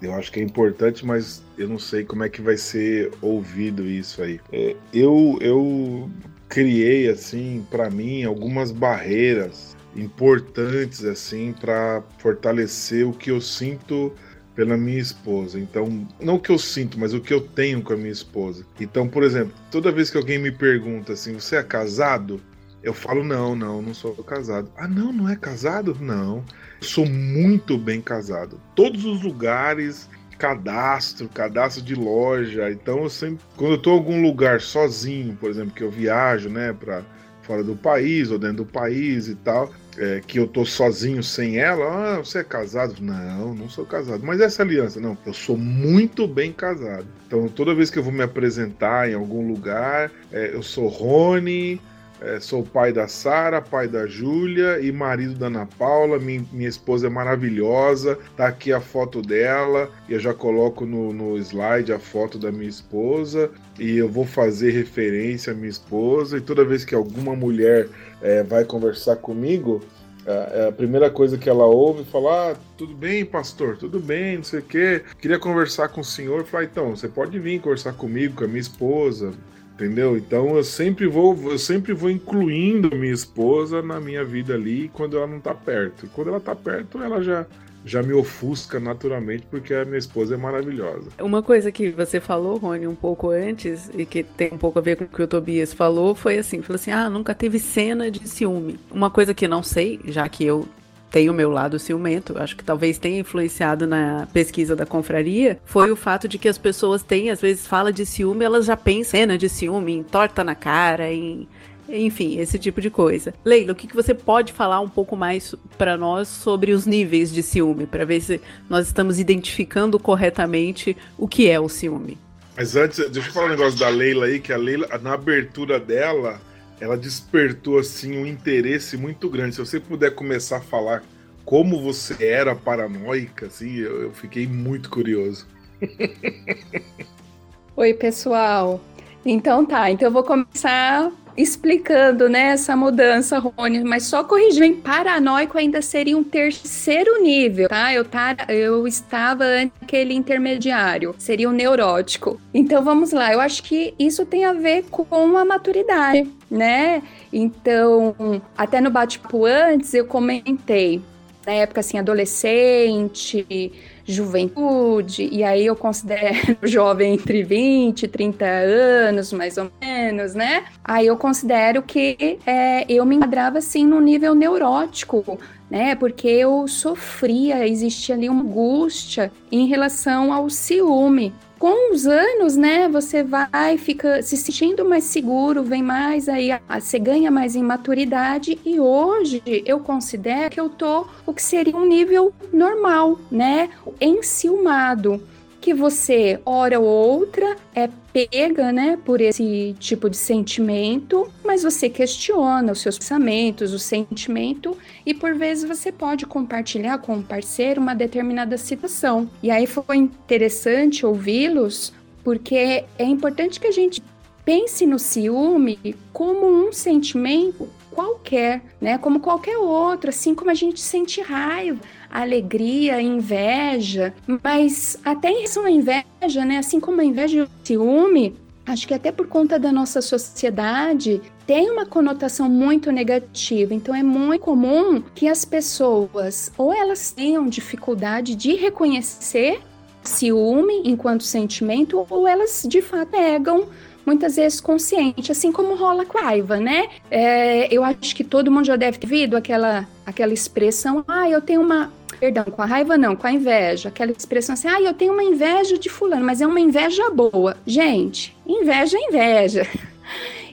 Eu 0.00 0.14
acho 0.14 0.32
que 0.32 0.40
é 0.40 0.42
importante, 0.42 1.04
mas 1.04 1.42
eu 1.58 1.68
não 1.68 1.78
sei 1.78 2.04
como 2.04 2.24
é 2.24 2.28
que 2.28 2.40
vai 2.40 2.56
ser 2.56 3.12
ouvido 3.20 3.84
isso 3.84 4.22
aí. 4.22 4.40
É, 4.50 4.74
eu, 4.94 5.36
eu 5.42 6.10
criei, 6.48 7.08
assim, 7.08 7.66
para 7.70 7.90
mim, 7.90 8.24
algumas 8.24 8.72
barreiras 8.72 9.76
importantes, 9.94 11.04
assim, 11.04 11.52
para 11.52 12.02
fortalecer 12.18 13.06
o 13.06 13.12
que 13.12 13.30
eu 13.30 13.40
sinto 13.40 14.12
pela 14.60 14.76
minha 14.76 14.98
esposa. 14.98 15.58
Então, 15.58 16.06
não 16.20 16.34
o 16.34 16.38
que 16.38 16.50
eu 16.50 16.58
sinto, 16.58 17.00
mas 17.00 17.14
o 17.14 17.20
que 17.20 17.32
eu 17.32 17.40
tenho 17.40 17.80
com 17.80 17.94
a 17.94 17.96
minha 17.96 18.12
esposa. 18.12 18.62
Então, 18.78 19.08
por 19.08 19.22
exemplo, 19.22 19.54
toda 19.70 19.90
vez 19.90 20.10
que 20.10 20.18
alguém 20.18 20.38
me 20.38 20.52
pergunta 20.52 21.14
assim, 21.14 21.32
você 21.32 21.56
é 21.56 21.62
casado? 21.62 22.38
Eu 22.82 22.92
falo, 22.92 23.24
não, 23.24 23.56
não, 23.56 23.80
não 23.80 23.94
sou 23.94 24.14
casado. 24.16 24.70
Ah, 24.76 24.86
não, 24.86 25.14
não 25.14 25.26
é 25.26 25.34
casado? 25.34 25.96
Não. 25.98 26.44
sou 26.78 27.06
muito 27.06 27.78
bem 27.78 28.02
casado. 28.02 28.60
Todos 28.76 29.06
os 29.06 29.22
lugares, 29.22 30.10
cadastro, 30.38 31.26
cadastro 31.30 31.82
de 31.82 31.94
loja. 31.94 32.70
Então, 32.70 33.04
eu 33.04 33.08
sempre, 33.08 33.42
quando 33.56 33.72
eu 33.72 33.78
tô 33.78 33.92
em 33.92 33.94
algum 33.94 34.20
lugar 34.20 34.60
sozinho, 34.60 35.38
por 35.40 35.48
exemplo, 35.48 35.72
que 35.72 35.82
eu 35.82 35.90
viajo, 35.90 36.50
né, 36.50 36.74
para 36.74 37.02
fora 37.40 37.64
do 37.64 37.76
país 37.76 38.30
ou 38.30 38.38
dentro 38.38 38.58
do 38.58 38.66
país 38.66 39.26
e 39.26 39.36
tal, 39.36 39.72
é, 40.00 40.22
que 40.26 40.38
eu 40.38 40.48
tô 40.48 40.64
sozinho 40.64 41.22
sem 41.22 41.58
ela, 41.58 42.14
ah, 42.14 42.18
você 42.18 42.38
é 42.38 42.44
casado? 42.44 43.02
Não, 43.02 43.54
não 43.54 43.68
sou 43.68 43.84
casado. 43.84 44.24
Mas 44.24 44.40
essa 44.40 44.62
aliança, 44.62 44.98
não, 44.98 45.16
eu 45.26 45.34
sou 45.34 45.58
muito 45.58 46.26
bem 46.26 46.52
casado. 46.52 47.06
Então 47.26 47.46
toda 47.48 47.74
vez 47.74 47.90
que 47.90 47.98
eu 47.98 48.02
vou 48.02 48.12
me 48.12 48.22
apresentar 48.22 49.10
em 49.10 49.14
algum 49.14 49.46
lugar, 49.46 50.10
é, 50.32 50.54
eu 50.54 50.62
sou 50.62 50.88
Rony, 50.88 51.78
é, 52.22 52.38
sou 52.38 52.62
pai 52.62 52.92
da 52.92 53.08
Sara, 53.08 53.62
pai 53.62 53.88
da 53.88 54.06
Júlia 54.06 54.78
e 54.80 54.92
marido 54.92 55.34
da 55.34 55.46
Ana 55.46 55.66
Paula. 55.66 56.18
Minha, 56.18 56.44
minha, 56.52 56.68
esposa 56.68 57.06
é 57.06 57.10
maravilhosa. 57.10 58.18
Tá 58.36 58.46
aqui 58.46 58.72
a 58.72 58.80
foto 58.80 59.22
dela. 59.22 59.90
E 60.06 60.12
eu 60.12 60.20
já 60.20 60.34
coloco 60.34 60.84
no, 60.84 61.14
no 61.14 61.38
slide 61.38 61.92
a 61.92 61.98
foto 61.98 62.38
da 62.38 62.52
minha 62.52 62.68
esposa. 62.68 63.50
E 63.78 63.96
eu 63.96 64.08
vou 64.08 64.26
fazer 64.26 64.70
referência 64.70 65.52
à 65.52 65.56
minha 65.56 65.70
esposa. 65.70 66.36
E 66.36 66.40
toda 66.42 66.62
vez 66.62 66.84
que 66.84 66.94
alguma 66.94 67.34
mulher 67.34 67.88
é, 68.20 68.42
vai 68.42 68.66
conversar 68.66 69.16
comigo, 69.16 69.82
é, 70.26 70.62
é 70.62 70.68
a 70.68 70.72
primeira 70.72 71.10
coisa 71.10 71.38
que 71.38 71.48
ela 71.48 71.64
ouve 71.64 72.04
falar: 72.04 72.52
ah, 72.52 72.56
tudo 72.76 72.94
bem, 72.94 73.24
pastor, 73.24 73.76
tudo 73.76 73.98
bem, 73.98 74.36
não 74.36 74.44
sei 74.44 74.60
o 74.60 74.62
quê. 74.62 75.02
Queria 75.20 75.38
conversar 75.38 75.88
com 75.88 76.00
o 76.00 76.04
senhor. 76.04 76.44
Falar, 76.44 76.64
então, 76.64 76.96
você 76.96 77.08
pode 77.08 77.38
vir 77.38 77.60
conversar 77.60 77.92
comigo, 77.92 78.36
com 78.36 78.44
a 78.44 78.48
minha 78.48 78.60
esposa 78.60 79.32
entendeu? 79.80 80.16
Então 80.16 80.56
eu 80.56 80.62
sempre 80.62 81.06
vou, 81.06 81.34
eu 81.50 81.58
sempre 81.58 81.94
vou 81.94 82.10
incluindo 82.10 82.94
minha 82.94 83.14
esposa 83.14 83.80
na 83.80 83.98
minha 83.98 84.22
vida 84.22 84.52
ali 84.54 84.90
quando 84.92 85.16
ela 85.16 85.26
não 85.26 85.40
tá 85.40 85.54
perto. 85.54 86.04
E 86.04 86.08
quando 86.10 86.28
ela 86.28 86.40
tá 86.40 86.54
perto, 86.54 87.02
ela 87.02 87.22
já 87.22 87.46
já 87.84 88.02
me 88.02 88.12
ofusca 88.12 88.78
naturalmente 88.78 89.46
porque 89.50 89.74
a 89.74 89.84
minha 89.84 89.98
esposa 89.98 90.34
é 90.34 90.36
maravilhosa. 90.36 91.10
Uma 91.20 91.42
coisa 91.42 91.72
que 91.72 91.90
você 91.90 92.20
falou, 92.20 92.56
Rony, 92.58 92.86
um 92.86 92.94
pouco 92.94 93.30
antes 93.30 93.90
e 93.96 94.04
que 94.04 94.22
tem 94.22 94.52
um 94.52 94.58
pouco 94.58 94.78
a 94.78 94.82
ver 94.82 94.96
com 94.96 95.04
o 95.04 95.08
que 95.08 95.22
o 95.22 95.26
Tobias 95.26 95.72
falou, 95.72 96.14
foi 96.14 96.38
assim, 96.38 96.62
falou 96.62 96.76
assim: 96.76 96.90
"Ah, 96.90 97.08
nunca 97.08 97.34
teve 97.34 97.58
cena 97.58 98.10
de 98.10 98.28
ciúme". 98.28 98.78
Uma 98.90 99.10
coisa 99.10 99.34
que 99.34 99.48
não 99.48 99.62
sei, 99.62 100.00
já 100.04 100.28
que 100.28 100.44
eu 100.44 100.68
tem 101.10 101.28
o 101.28 101.34
meu 101.34 101.50
lado 101.50 101.78
ciumento, 101.78 102.38
acho 102.38 102.56
que 102.56 102.62
talvez 102.62 102.96
tenha 102.96 103.18
influenciado 103.18 103.86
na 103.86 104.28
pesquisa 104.32 104.76
da 104.76 104.86
confraria, 104.86 105.58
foi 105.64 105.90
o 105.90 105.96
fato 105.96 106.28
de 106.28 106.38
que 106.38 106.48
as 106.48 106.56
pessoas 106.56 107.02
têm, 107.02 107.30
às 107.30 107.40
vezes, 107.40 107.66
fala 107.66 107.92
de 107.92 108.06
ciúme, 108.06 108.44
elas 108.44 108.66
já 108.66 108.76
pensam 108.76 109.10
cena 109.10 109.36
de 109.36 109.48
ciúme, 109.48 109.92
em 109.92 110.04
torta 110.04 110.44
na 110.44 110.54
cara, 110.54 111.12
em 111.12 111.48
enfim, 111.92 112.38
esse 112.38 112.58
tipo 112.58 112.80
de 112.80 112.90
coisa. 112.90 113.34
Leila, 113.44 113.72
o 113.72 113.74
que, 113.74 113.86
que 113.86 113.94
você 113.94 114.14
pode 114.14 114.52
falar 114.52 114.80
um 114.80 114.88
pouco 114.88 115.16
mais 115.16 115.54
para 115.76 115.96
nós 115.96 116.28
sobre 116.28 116.72
os 116.72 116.86
níveis 116.86 117.32
de 117.32 117.42
ciúme, 117.42 117.86
para 117.86 118.04
ver 118.04 118.20
se 118.20 118.40
nós 118.68 118.86
estamos 118.86 119.18
identificando 119.18 119.98
corretamente 119.98 120.96
o 121.18 121.26
que 121.26 121.48
é 121.48 121.58
o 121.58 121.68
ciúme? 121.68 122.18
Mas 122.56 122.76
antes, 122.76 122.98
deixa 123.10 123.28
eu 123.28 123.32
falar 123.32 123.46
um 123.46 123.50
negócio 123.50 123.78
da 123.78 123.88
Leila 123.88 124.26
aí, 124.26 124.38
que 124.38 124.52
a 124.52 124.56
Leila, 124.56 124.86
na 125.00 125.14
abertura 125.14 125.80
dela, 125.80 126.40
ela 126.80 126.96
despertou 126.96 127.78
assim 127.78 128.18
um 128.18 128.26
interesse 128.26 128.96
muito 128.96 129.28
grande. 129.28 129.54
Se 129.54 129.60
você 129.60 129.80
puder 129.80 130.14
começar 130.14 130.58
a 130.58 130.60
falar 130.60 131.02
como 131.44 131.80
você 131.82 132.24
era 132.24 132.54
paranoica, 132.54 133.46
assim, 133.46 133.76
eu, 133.76 134.02
eu 134.02 134.12
fiquei 134.12 134.46
muito 134.46 134.90
curioso. 134.90 135.46
Oi, 137.76 137.94
pessoal. 137.94 138.80
Então 139.24 139.66
tá, 139.66 139.90
então 139.90 140.08
eu 140.08 140.12
vou 140.12 140.22
começar 140.22 141.12
explicando 141.36 142.28
né, 142.28 142.48
essa 142.48 142.76
mudança, 142.76 143.38
Rony, 143.38 143.82
mas 143.84 144.04
só 144.04 144.24
corrigindo, 144.24 144.64
em 144.64 144.76
paranoico 144.76 145.58
ainda 145.58 145.82
seria 145.82 146.16
um 146.16 146.24
terceiro 146.24 147.22
nível, 147.22 147.68
tá? 147.68 147.92
Eu, 147.92 148.04
tá, 148.04 148.36
eu 148.48 148.86
estava 148.86 149.44
naquele 149.80 150.14
intermediário, 150.14 151.14
seria 151.18 151.48
um 151.48 151.52
neurótico. 151.52 152.40
Então 152.52 152.82
vamos 152.82 153.12
lá, 153.12 153.32
eu 153.32 153.40
acho 153.40 153.62
que 153.62 153.94
isso 153.98 154.24
tem 154.26 154.44
a 154.44 154.52
ver 154.52 154.84
com 154.90 155.36
a 155.36 155.44
maturidade, 155.44 156.30
né? 156.50 157.02
Então, 157.32 158.14
até 158.56 158.80
no 158.80 158.90
bate-papo 158.90 159.44
antes 159.44 159.94
eu 159.94 160.04
comentei, 160.04 161.00
na 161.50 161.54
época 161.54 161.80
assim, 161.80 161.98
adolescente, 161.98 163.72
juventude, 164.04 165.28
e 165.32 165.42
aí 165.42 165.66
eu 165.66 165.74
considero 165.74 166.56
jovem 166.62 167.14
entre 167.14 167.42
20 167.42 168.04
e 168.04 168.08
30 168.08 168.44
anos, 168.46 169.32
mais 169.32 169.58
ou 169.58 169.70
menos, 169.80 170.32
né? 170.32 170.64
Aí 170.84 171.08
eu 171.08 171.16
considero 171.16 171.82
que 171.82 172.38
é, 172.46 172.84
eu 172.88 173.04
me 173.04 173.16
enquadrava 173.16 173.58
assim 173.58 173.84
no 173.84 174.00
nível 174.00 174.32
neurótico, 174.32 175.38
né? 175.68 175.96
Porque 175.96 176.28
eu 176.28 176.68
sofria, 176.68 177.66
existia 177.66 178.14
ali 178.14 178.28
uma 178.28 178.42
angústia 178.42 179.32
em 179.50 179.66
relação 179.66 180.32
ao 180.32 180.48
ciúme 180.48 181.34
com 181.60 181.92
os 181.92 182.06
anos, 182.06 182.56
né, 182.56 182.88
você 182.88 183.22
vai 183.22 183.76
fica 183.76 184.22
se 184.22 184.34
sentindo 184.34 184.82
mais 184.82 185.04
seguro, 185.04 185.62
vem 185.62 185.82
mais 185.82 186.26
aí, 186.26 186.48
você 186.80 186.98
ganha 186.98 187.30
mais 187.30 187.54
em 187.54 187.62
maturidade. 187.62 188.58
E 188.64 188.80
hoje 188.80 189.42
eu 189.66 189.78
considero 189.78 190.50
que 190.50 190.58
eu 190.58 190.70
tô 190.70 191.06
o 191.26 191.34
que 191.34 191.42
seria 191.42 191.76
um 191.76 191.84
nível 191.84 192.32
normal, 192.50 193.20
né, 193.30 193.68
enciumado 194.00 195.22
que 195.60 195.74
você, 195.74 196.40
hora 196.44 196.80
ou 196.80 196.86
outra, 196.86 197.56
é 197.74 197.88
pega, 198.12 198.72
né, 198.72 198.98
por 199.04 199.20
esse 199.20 199.74
tipo 199.78 200.10
de 200.10 200.16
sentimento, 200.16 201.30
mas 201.44 201.62
você 201.62 201.88
questiona 201.88 202.72
os 202.72 202.80
seus 202.80 202.98
pensamentos, 202.98 203.72
o 203.72 203.78
sentimento, 203.78 204.76
e 205.06 205.14
por 205.14 205.34
vezes 205.34 205.64
você 205.64 205.92
pode 205.92 206.26
compartilhar 206.26 206.98
com 206.98 207.14
um 207.14 207.22
parceiro 207.22 207.80
uma 207.80 207.94
determinada 207.94 208.58
situação. 208.58 209.30
E 209.42 209.50
aí 209.50 209.66
foi 209.66 209.96
interessante 209.96 211.06
ouvi-los, 211.06 211.92
porque 212.24 212.84
é 212.98 213.04
importante 213.04 213.60
que 213.60 213.66
a 213.66 213.72
gente 213.72 214.02
pense 214.44 214.86
no 214.86 214.98
ciúme 214.98 215.78
como 216.12 216.46
um 216.46 216.72
sentimento 216.72 217.68
qualquer, 217.90 218.62
né? 218.80 218.98
Como 218.98 219.20
qualquer 219.20 219.58
outro, 219.58 220.10
assim 220.10 220.34
como 220.34 220.50
a 220.50 220.54
gente 220.54 220.80
sente 220.80 221.20
raiva, 221.20 221.80
alegria, 222.10 223.00
inveja, 223.00 224.14
mas 224.42 224.98
até 225.04 225.30
em 225.30 225.36
relação 225.36 225.64
à 225.64 225.70
inveja, 225.70 226.44
né? 226.44 226.58
Assim 226.58 226.80
como 226.80 227.00
a 227.00 227.04
inveja 227.04 227.38
e 227.38 227.42
o 227.42 227.48
ciúme, 227.64 228.36
acho 228.66 228.86
que 228.86 228.94
até 228.94 229.10
por 229.10 229.26
conta 229.26 229.58
da 229.58 229.72
nossa 229.72 230.00
sociedade 230.00 231.20
tem 231.46 231.70
uma 231.70 231.84
conotação 231.84 232.48
muito 232.48 232.92
negativa. 232.92 233.74
Então 233.74 233.94
é 233.94 234.02
muito 234.02 234.42
comum 234.42 235.02
que 235.14 235.28
as 235.28 235.44
pessoas 235.44 236.52
ou 236.56 236.72
elas 236.72 237.10
tenham 237.10 237.48
dificuldade 237.48 238.34
de 238.34 238.54
reconhecer 238.54 239.60
ciúme 240.02 240.82
enquanto 240.84 241.24
sentimento 241.24 242.06
ou 242.08 242.26
elas 242.26 242.64
de 242.66 242.80
fato 242.80 243.10
pegam 243.10 243.68
muitas 244.10 244.34
vezes 244.34 244.60
consciente, 244.60 245.30
assim 245.30 245.52
como 245.52 245.76
rola 245.76 246.04
com 246.04 246.18
a 246.18 246.22
raiva, 246.22 246.56
né? 246.56 246.88
É, 247.08 247.72
eu 247.72 247.84
acho 247.84 248.14
que 248.14 248.24
todo 248.24 248.50
mundo 248.50 248.64
já 248.64 248.74
deve 248.74 248.98
ter 248.98 249.06
ouvido 249.06 249.36
aquela, 249.36 249.86
aquela 250.04 250.32
expressão, 250.32 251.04
ah, 251.06 251.30
eu 251.30 251.40
tenho 251.40 251.60
uma. 251.60 251.92
Perdão, 252.18 252.44
com 252.44 252.60
a 252.60 252.66
raiva 252.66 252.98
não, 252.98 253.14
com 253.14 253.26
a 253.26 253.32
inveja. 253.32 253.88
Aquela 253.88 254.10
expressão 254.10 254.52
assim, 254.52 254.68
ah, 254.68 254.80
eu 254.82 254.92
tenho 254.92 255.12
uma 255.12 255.22
inveja 255.22 255.78
de 255.78 255.88
fulano, 255.88 256.24
mas 256.24 256.40
é 256.40 256.46
uma 256.46 256.60
inveja 256.60 257.08
boa. 257.08 257.56
Gente, 257.64 258.36
inveja 258.46 258.98
é 258.98 259.08
inveja. 259.08 259.66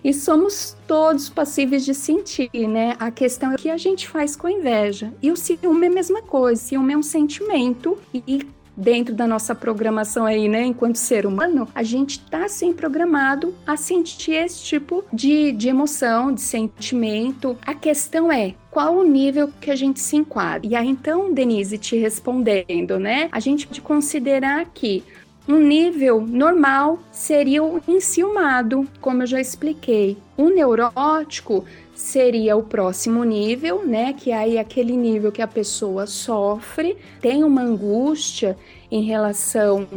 E 0.03 0.13
somos 0.13 0.77
todos 0.87 1.27
passíveis 1.27 1.83
de 1.83 1.93
sentir, 1.93 2.49
né? 2.53 2.95
A 2.99 3.09
questão 3.09 3.51
é 3.51 3.55
o 3.55 3.57
que 3.57 3.69
a 3.69 3.75
gente 3.75 4.07
faz 4.07 4.35
com 4.35 4.47
a 4.47 4.51
inveja. 4.51 5.11
E 5.21 5.31
o 5.31 5.35
ciúme 5.35 5.87
é 5.87 5.89
a 5.89 5.93
mesma 5.93 6.21
coisa. 6.21 6.61
Ciúme 6.61 6.93
é 6.93 6.97
um 6.97 7.03
sentimento 7.03 7.97
e 8.13 8.47
dentro 8.77 9.15
da 9.15 9.25
nossa 9.25 9.55
programação 9.55 10.25
aí, 10.25 10.48
né, 10.48 10.63
enquanto 10.63 10.98
ser 10.98 11.25
humano, 11.25 11.67
a 11.74 11.81
gente 11.81 12.19
está 12.19 12.48
sim 12.48 12.72
programado 12.72 13.55
a 13.65 13.75
sentir 13.75 14.34
esse 14.34 14.63
tipo 14.63 15.03
de, 15.12 15.51
de 15.51 15.67
emoção, 15.67 16.31
de 16.31 16.41
sentimento. 16.41 17.57
A 17.65 17.74
questão 17.74 18.31
é 18.31 18.53
qual 18.69 18.96
o 18.96 19.03
nível 19.03 19.50
que 19.60 19.72
a 19.72 19.75
gente 19.75 20.00
se 20.00 20.15
enquadra. 20.15 20.69
E 20.69 20.75
aí 20.75 20.88
então, 20.88 21.34
Denise, 21.34 21.79
te 21.79 21.98
respondendo, 21.98 23.00
né? 23.00 23.27
A 23.31 23.39
gente 23.39 23.65
pode 23.65 23.81
considerar 23.81 24.65
que 24.65 25.03
um 25.48 25.60
nível 25.60 26.22
normal 26.22 27.00
seria 27.12 27.63
o 27.63 27.81
enciumado, 27.88 28.86
como 29.00 29.24
eu 29.24 29.27
já 29.27 29.39
expliquei. 29.39 30.17
O 30.36 30.50
neurótico 30.50 31.65
seria 31.97 32.55
o 32.55 32.61
próximo 32.61 33.23
nível, 33.23 33.83
né? 33.83 34.13
Que 34.13 34.31
aí 34.31 34.57
é 34.57 34.59
aquele 34.59 34.95
nível 34.95 35.31
que 35.31 35.41
a 35.41 35.47
pessoa 35.47 36.05
sofre, 36.05 36.95
tem 37.19 37.43
uma 37.43 37.61
angústia 37.61 38.55
em 38.91 39.01
relação 39.01 39.87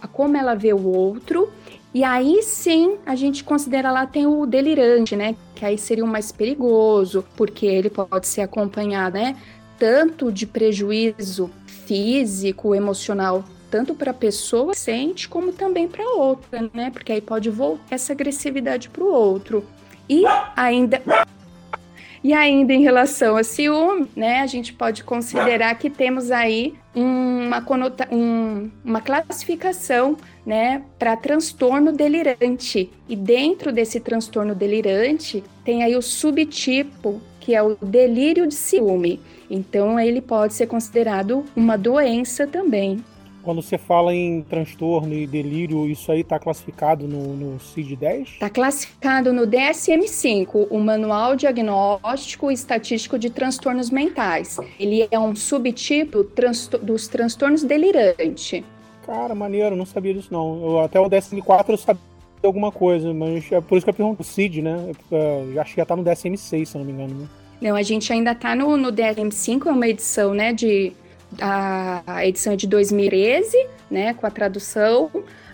a 0.00 0.08
como 0.08 0.38
ela 0.38 0.54
vê 0.54 0.72
o 0.72 0.88
outro. 0.88 1.52
E 1.92 2.02
aí 2.02 2.42
sim 2.42 2.96
a 3.04 3.14
gente 3.14 3.44
considera 3.44 3.92
lá 3.92 4.06
tem 4.06 4.26
o 4.26 4.46
delirante, 4.46 5.14
né? 5.14 5.36
Que 5.54 5.66
aí 5.66 5.76
seria 5.76 6.02
o 6.02 6.08
mais 6.08 6.32
perigoso, 6.32 7.26
porque 7.36 7.66
ele 7.66 7.90
pode 7.90 8.26
ser 8.26 8.40
acompanhado, 8.40 9.18
né? 9.18 9.36
Tanto 9.78 10.32
de 10.32 10.46
prejuízo 10.46 11.50
físico, 11.66 12.74
emocional, 12.74 13.44
tanto 13.70 13.94
para 13.94 14.12
a 14.12 14.14
pessoa 14.14 14.72
sente, 14.72 15.28
como 15.28 15.52
também 15.52 15.86
para 15.86 16.08
outra, 16.08 16.70
né? 16.72 16.90
Porque 16.90 17.12
aí 17.12 17.20
pode 17.20 17.50
voltar 17.50 17.94
essa 17.94 18.14
agressividade 18.14 18.88
para 18.88 19.04
o 19.04 19.12
outro. 19.12 19.62
E 20.08 20.24
ainda 20.56 21.02
e 22.22 22.34
ainda 22.34 22.72
em 22.72 22.82
relação 22.82 23.36
a 23.36 23.42
ciúme, 23.42 24.06
né, 24.14 24.40
a 24.40 24.46
gente 24.46 24.74
pode 24.74 25.02
considerar 25.04 25.74
que 25.76 25.88
temos 25.88 26.30
aí 26.30 26.74
uma, 26.94 27.62
conota 27.62 28.06
um, 28.12 28.70
uma 28.84 29.00
classificação 29.00 30.16
né, 30.44 30.82
para 30.98 31.16
transtorno 31.16 31.92
delirante. 31.92 32.90
E 33.08 33.16
dentro 33.16 33.72
desse 33.72 34.00
transtorno 34.00 34.54
delirante 34.54 35.42
tem 35.64 35.82
aí 35.82 35.96
o 35.96 36.02
subtipo, 36.02 37.20
que 37.40 37.54
é 37.54 37.62
o 37.62 37.76
delírio 37.80 38.46
de 38.46 38.54
ciúme. 38.54 39.20
Então 39.48 39.98
ele 39.98 40.20
pode 40.20 40.52
ser 40.52 40.66
considerado 40.66 41.44
uma 41.56 41.78
doença 41.78 42.46
também. 42.46 43.02
Quando 43.42 43.62
você 43.62 43.78
fala 43.78 44.14
em 44.14 44.42
transtorno 44.42 45.14
e 45.14 45.26
delírio, 45.26 45.88
isso 45.88 46.12
aí 46.12 46.20
está 46.20 46.38
classificado 46.38 47.08
no, 47.08 47.34
no 47.34 47.58
CID-10? 47.58 48.34
Está 48.34 48.50
classificado 48.50 49.32
no 49.32 49.46
DSM-5, 49.46 50.68
o 50.70 50.78
Manual 50.78 51.34
Diagnóstico 51.36 52.50
e 52.50 52.54
Estatístico 52.54 53.18
de 53.18 53.30
Transtornos 53.30 53.90
Mentais. 53.90 54.58
Ele 54.78 55.08
é 55.10 55.18
um 55.18 55.34
subtipo 55.34 56.22
transtor 56.22 56.80
dos 56.80 57.08
transtornos 57.08 57.62
delirante. 57.62 58.62
Cara, 59.06 59.34
maneiro, 59.34 59.74
não 59.74 59.86
sabia 59.86 60.12
disso 60.12 60.28
não. 60.30 60.62
Eu, 60.62 60.80
até 60.80 61.00
o 61.00 61.08
DSM-4 61.08 61.70
eu 61.70 61.76
sabia 61.78 62.02
alguma 62.42 62.70
coisa, 62.70 63.12
mas 63.14 63.50
é 63.50 63.60
por 63.60 63.76
isso 63.76 63.84
que 63.84 63.90
eu 63.90 63.94
pergunto. 63.94 64.20
O 64.20 64.24
CID, 64.24 64.60
né? 64.60 64.92
Eu, 65.10 65.52
já 65.54 65.62
acho 65.62 65.74
que 65.74 65.80
já 65.80 65.86
tá 65.86 65.96
no 65.96 66.04
DSM-6, 66.04 66.66
se 66.66 66.78
não 66.78 66.84
me 66.84 66.92
engano. 66.92 67.14
Né? 67.14 67.28
Não, 67.60 67.74
a 67.74 67.82
gente 67.82 68.12
ainda 68.12 68.32
está 68.32 68.54
no, 68.54 68.76
no 68.76 68.92
DSM-5, 68.92 69.66
é 69.66 69.72
uma 69.72 69.88
edição, 69.88 70.32
né, 70.32 70.52
de 70.52 70.92
a, 71.38 72.26
edição 72.26 72.52
é 72.52 72.56
de 72.56 72.66
2013, 72.66 73.66
né, 73.90 74.14
com 74.14 74.26
a 74.26 74.30
tradução 74.30 75.10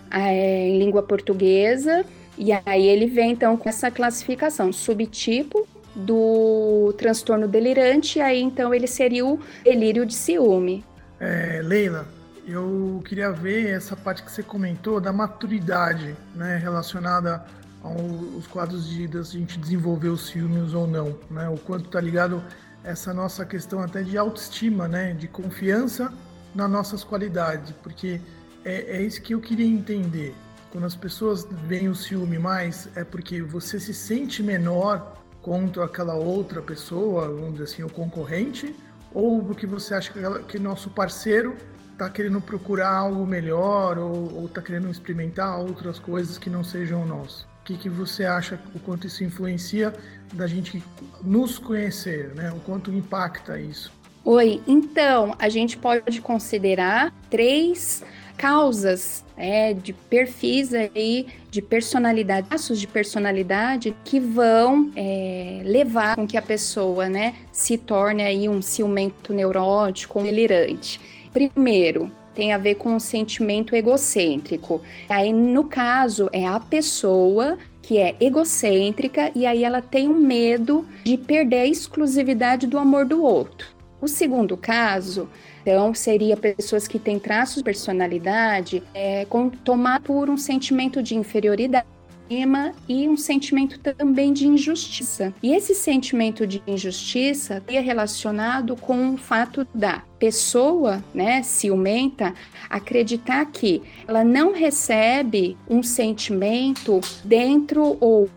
é, 0.09 0.67
em 0.69 0.79
língua 0.79 1.03
portuguesa, 1.03 2.05
e 2.37 2.51
aí 2.65 2.85
ele 2.85 3.07
vem 3.07 3.31
então 3.31 3.57
com 3.57 3.67
essa 3.67 3.91
classificação, 3.91 4.71
subtipo 4.71 5.67
do 5.95 6.93
transtorno 6.97 7.47
delirante, 7.47 8.19
e 8.19 8.21
aí 8.21 8.41
então 8.41 8.73
ele 8.73 8.87
seria 8.87 9.25
o 9.25 9.39
delírio 9.63 10.05
de 10.05 10.13
ciúme. 10.13 10.83
É, 11.19 11.61
Leila, 11.63 12.07
eu 12.47 13.01
queria 13.03 13.31
ver 13.31 13.71
essa 13.71 13.95
parte 13.95 14.23
que 14.23 14.31
você 14.31 14.43
comentou 14.43 15.01
da 15.01 15.11
maturidade, 15.11 16.15
né, 16.35 16.57
relacionada 16.57 17.43
aos 17.83 18.45
quadros 18.47 18.87
de 18.87 19.07
da 19.07 19.21
gente 19.21 19.59
desenvolver 19.59 20.09
os 20.09 20.27
ciúmes 20.27 20.73
ou 20.73 20.87
não, 20.87 21.17
né, 21.29 21.49
o 21.49 21.57
quanto 21.57 21.89
tá 21.89 21.99
ligado 21.99 22.43
essa 22.87 23.13
nossa 23.13 23.45
questão 23.45 23.81
até 23.81 24.01
de 24.01 24.17
autoestima, 24.17 24.87
né? 24.87 25.13
De 25.13 25.27
confiança 25.27 26.11
nas 26.55 26.71
nossas 26.71 27.03
qualidades, 27.03 27.73
porque 27.83 28.21
é, 28.63 28.97
é 28.97 29.01
isso 29.01 29.21
que 29.21 29.33
eu 29.33 29.41
queria 29.41 29.65
entender. 29.65 30.33
Quando 30.71 30.85
as 30.85 30.95
pessoas 30.95 31.45
veem 31.67 31.89
o 31.89 31.95
ciúme 31.95 32.39
mais, 32.39 32.89
é 32.95 33.03
porque 33.03 33.41
você 33.41 33.79
se 33.79 33.93
sente 33.93 34.41
menor 34.41 35.21
contra 35.41 35.85
aquela 35.85 36.15
outra 36.15 36.61
pessoa, 36.61 37.27
vamos 37.27 37.53
dizer 37.53 37.63
assim, 37.65 37.83
o 37.83 37.89
concorrente, 37.89 38.73
ou 39.13 39.43
porque 39.43 39.67
você 39.67 39.93
acha 39.93 40.11
que, 40.11 40.19
ela, 40.19 40.39
que 40.39 40.57
nosso 40.57 40.89
parceiro 40.89 41.55
está 41.91 42.09
querendo 42.09 42.39
procurar 42.39 42.93
algo 42.93 43.25
melhor 43.25 43.97
ou 43.97 44.45
está 44.45 44.61
querendo 44.61 44.89
experimentar 44.89 45.59
outras 45.59 45.99
coisas 45.99 46.37
que 46.37 46.49
não 46.49 46.63
sejam 46.63 47.05
nós 47.05 47.45
que, 47.67 47.77
que 47.77 47.89
você 47.89 48.23
acha, 48.23 48.57
o 48.73 48.79
quanto 48.79 49.07
isso 49.07 49.23
influencia 49.25 49.93
da 50.33 50.47
gente 50.47 50.81
nos 51.21 51.59
conhecer, 51.59 52.33
né? 52.33 52.51
O 52.53 52.59
quanto 52.61 52.91
impacta 52.91 53.59
isso? 53.59 53.91
Oi, 54.23 54.61
então 54.65 55.35
a 55.37 55.49
gente 55.49 55.77
pode 55.77 56.21
considerar 56.21 57.13
três 57.29 58.03
causas 58.37 59.25
é, 59.35 59.73
de 59.73 59.91
perfis 59.91 60.73
aí 60.73 61.27
de 61.49 61.61
personalidade, 61.61 62.47
traços 62.47 62.79
de 62.79 62.87
personalidade 62.87 63.95
que 64.03 64.19
vão 64.19 64.91
é, 64.95 65.61
levar 65.65 66.15
com 66.15 66.27
que 66.27 66.37
a 66.37 66.41
pessoa, 66.41 67.09
né, 67.09 67.35
se 67.51 67.77
torne 67.77 68.23
aí 68.23 68.47
um 68.47 68.61
ciumento 68.61 69.33
neurótico, 69.33 70.19
um 70.19 70.23
delirante. 70.23 71.01
Primeiro, 71.33 72.11
tem 72.37 72.53
a 72.53 72.57
ver 72.59 72.75
com 72.75 72.93
um 72.93 72.99
sentimento 72.99 73.75
egocêntrico. 73.75 74.79
Aí, 75.09 75.33
no 75.33 75.63
caso, 75.63 76.29
é 76.31 76.45
a 76.45 76.59
pessoa 76.59 77.57
que 77.81 77.97
é 77.97 78.15
egocêntrica 78.19 79.31
e 79.33 79.43
aí 79.43 79.63
ela 79.63 79.81
tem 79.81 80.07
um 80.07 80.19
medo 80.19 80.85
de 81.03 81.17
perder 81.17 81.61
a 81.61 81.65
exclusividade 81.65 82.67
do 82.67 82.77
amor 82.77 83.05
do 83.05 83.23
outro. 83.23 83.69
O 83.99 84.07
segundo 84.07 84.55
caso, 84.55 85.27
então, 85.63 85.91
seria 85.95 86.37
pessoas 86.37 86.87
que 86.87 86.99
têm 86.99 87.17
traços 87.17 87.57
de 87.57 87.63
personalidade 87.63 88.83
é, 88.93 89.25
com, 89.25 89.49
tomar 89.49 89.99
por 90.01 90.29
um 90.29 90.37
sentimento 90.37 91.01
de 91.01 91.15
inferioridade 91.15 91.87
e 92.29 93.07
um 93.07 93.17
sentimento 93.17 93.79
também 93.79 94.33
de 94.33 94.47
injustiça. 94.47 95.33
E 95.41 95.53
esse 95.53 95.73
sentimento 95.73 96.45
de 96.45 96.61
injustiça 96.67 97.63
é 97.67 97.79
relacionado 97.79 98.75
com 98.75 99.13
o 99.13 99.17
fato 99.17 99.67
da 99.73 100.01
pessoa, 100.19 101.03
né, 101.13 101.43
ciumenta, 101.43 102.33
acreditar 102.69 103.45
que 103.45 103.81
ela 104.07 104.23
não 104.23 104.53
recebe 104.53 105.55
um 105.69 105.83
sentimento 105.83 106.99
dentro 107.23 107.97
ou, 107.99 108.29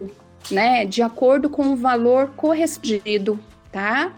né, 0.51 0.85
de 0.85 1.03
acordo 1.03 1.49
com 1.49 1.73
o 1.73 1.77
valor 1.77 2.33
correspondido, 2.37 3.39
tá? 3.73 4.13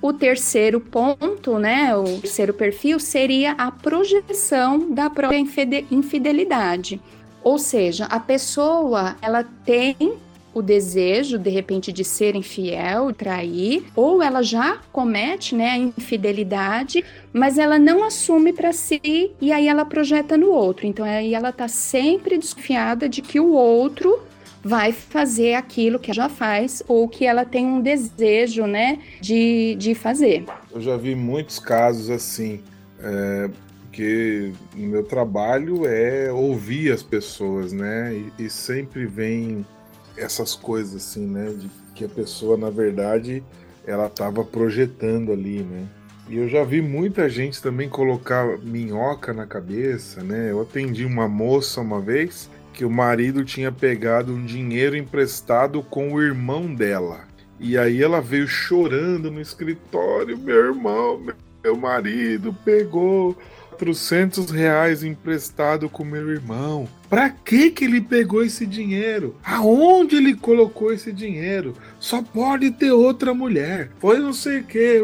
O 0.00 0.12
terceiro 0.12 0.80
ponto, 0.80 1.58
né, 1.58 1.96
o 1.96 2.20
terceiro 2.20 2.54
perfil 2.54 3.00
seria 3.00 3.52
a 3.52 3.70
projeção 3.70 4.92
da 4.92 5.10
própria 5.10 5.38
infidelidade. 5.90 7.00
Ou 7.46 7.60
seja, 7.60 8.06
a 8.06 8.18
pessoa 8.18 9.14
ela 9.22 9.44
tem 9.64 10.14
o 10.52 10.60
desejo, 10.60 11.38
de 11.38 11.48
repente, 11.48 11.92
de 11.92 12.02
ser 12.02 12.34
infiel, 12.34 13.12
trair, 13.12 13.84
ou 13.94 14.20
ela 14.20 14.42
já 14.42 14.78
comete 14.90 15.54
né, 15.54 15.70
a 15.70 15.78
infidelidade, 15.78 17.04
mas 17.32 17.56
ela 17.56 17.78
não 17.78 18.02
assume 18.02 18.52
para 18.52 18.72
si 18.72 19.30
e 19.40 19.52
aí 19.52 19.68
ela 19.68 19.84
projeta 19.84 20.36
no 20.36 20.50
outro. 20.50 20.88
Então 20.88 21.06
aí 21.06 21.34
ela 21.34 21.50
está 21.50 21.68
sempre 21.68 22.36
desconfiada 22.36 23.08
de 23.08 23.22
que 23.22 23.38
o 23.38 23.52
outro 23.52 24.18
vai 24.60 24.90
fazer 24.90 25.54
aquilo 25.54 26.00
que 26.00 26.10
ela 26.10 26.16
já 26.16 26.28
faz 26.28 26.82
ou 26.88 27.08
que 27.08 27.24
ela 27.24 27.44
tem 27.44 27.64
um 27.64 27.80
desejo 27.80 28.66
né, 28.66 28.98
de, 29.20 29.76
de 29.78 29.94
fazer. 29.94 30.44
Eu 30.74 30.80
já 30.80 30.96
vi 30.96 31.14
muitos 31.14 31.60
casos 31.60 32.10
assim. 32.10 32.60
É, 32.98 33.48
porque 33.96 34.52
no 34.74 34.88
meu 34.88 35.02
trabalho 35.02 35.86
é 35.86 36.30
ouvir 36.30 36.92
as 36.92 37.02
pessoas, 37.02 37.72
né? 37.72 38.14
E, 38.38 38.44
e, 38.44 38.50
sempre 38.50 39.06
vem 39.06 39.64
essas 40.18 40.54
coisas 40.54 40.96
assim, 40.96 41.26
né? 41.26 41.54
De 41.58 41.70
que 41.94 42.04
a 42.04 42.08
pessoa, 42.08 42.58
na 42.58 42.68
verdade, 42.68 43.42
ela 43.86 44.06
estava 44.06 44.44
projetando 44.44 45.32
ali, 45.32 45.62
né? 45.62 45.86
E 46.28 46.36
eu 46.36 46.46
já 46.46 46.62
vi 46.62 46.82
muita 46.82 47.26
gente 47.30 47.62
também 47.62 47.88
colocar 47.88 48.58
minhoca 48.58 49.32
na 49.32 49.46
cabeça, 49.46 50.22
né? 50.22 50.50
Eu 50.50 50.60
atendi 50.60 51.06
uma 51.06 51.26
moça 51.26 51.80
uma 51.80 51.98
vez 51.98 52.50
que 52.74 52.84
o 52.84 52.90
marido 52.90 53.46
tinha 53.46 53.72
pegado 53.72 54.34
um 54.34 54.44
dinheiro 54.44 54.94
emprestado 54.94 55.82
com 55.82 56.12
o 56.12 56.22
irmão 56.22 56.74
dela. 56.74 57.20
E 57.58 57.78
aí 57.78 58.02
ela 58.02 58.20
veio 58.20 58.46
chorando 58.46 59.30
no 59.30 59.40
escritório, 59.40 60.36
meu 60.36 60.66
irmão, 60.66 61.22
meu 61.64 61.76
marido 61.76 62.54
pegou 62.62 63.34
400 63.76 64.50
reais 64.50 65.04
emprestado 65.04 65.88
com 65.88 66.02
meu 66.02 66.30
irmão. 66.30 66.88
Pra 67.08 67.28
que 67.30 67.70
que 67.70 67.84
ele 67.84 68.00
pegou 68.00 68.42
esse 68.42 68.66
dinheiro? 68.66 69.36
Aonde 69.44 70.16
ele 70.16 70.34
colocou 70.34 70.92
esse 70.92 71.12
dinheiro? 71.12 71.74
Só 72.00 72.22
pode 72.22 72.70
ter 72.70 72.90
outra 72.90 73.34
mulher. 73.34 73.90
Foi 73.98 74.18
não 74.18 74.32
sei 74.32 74.60
o 74.60 74.64
que. 74.64 75.00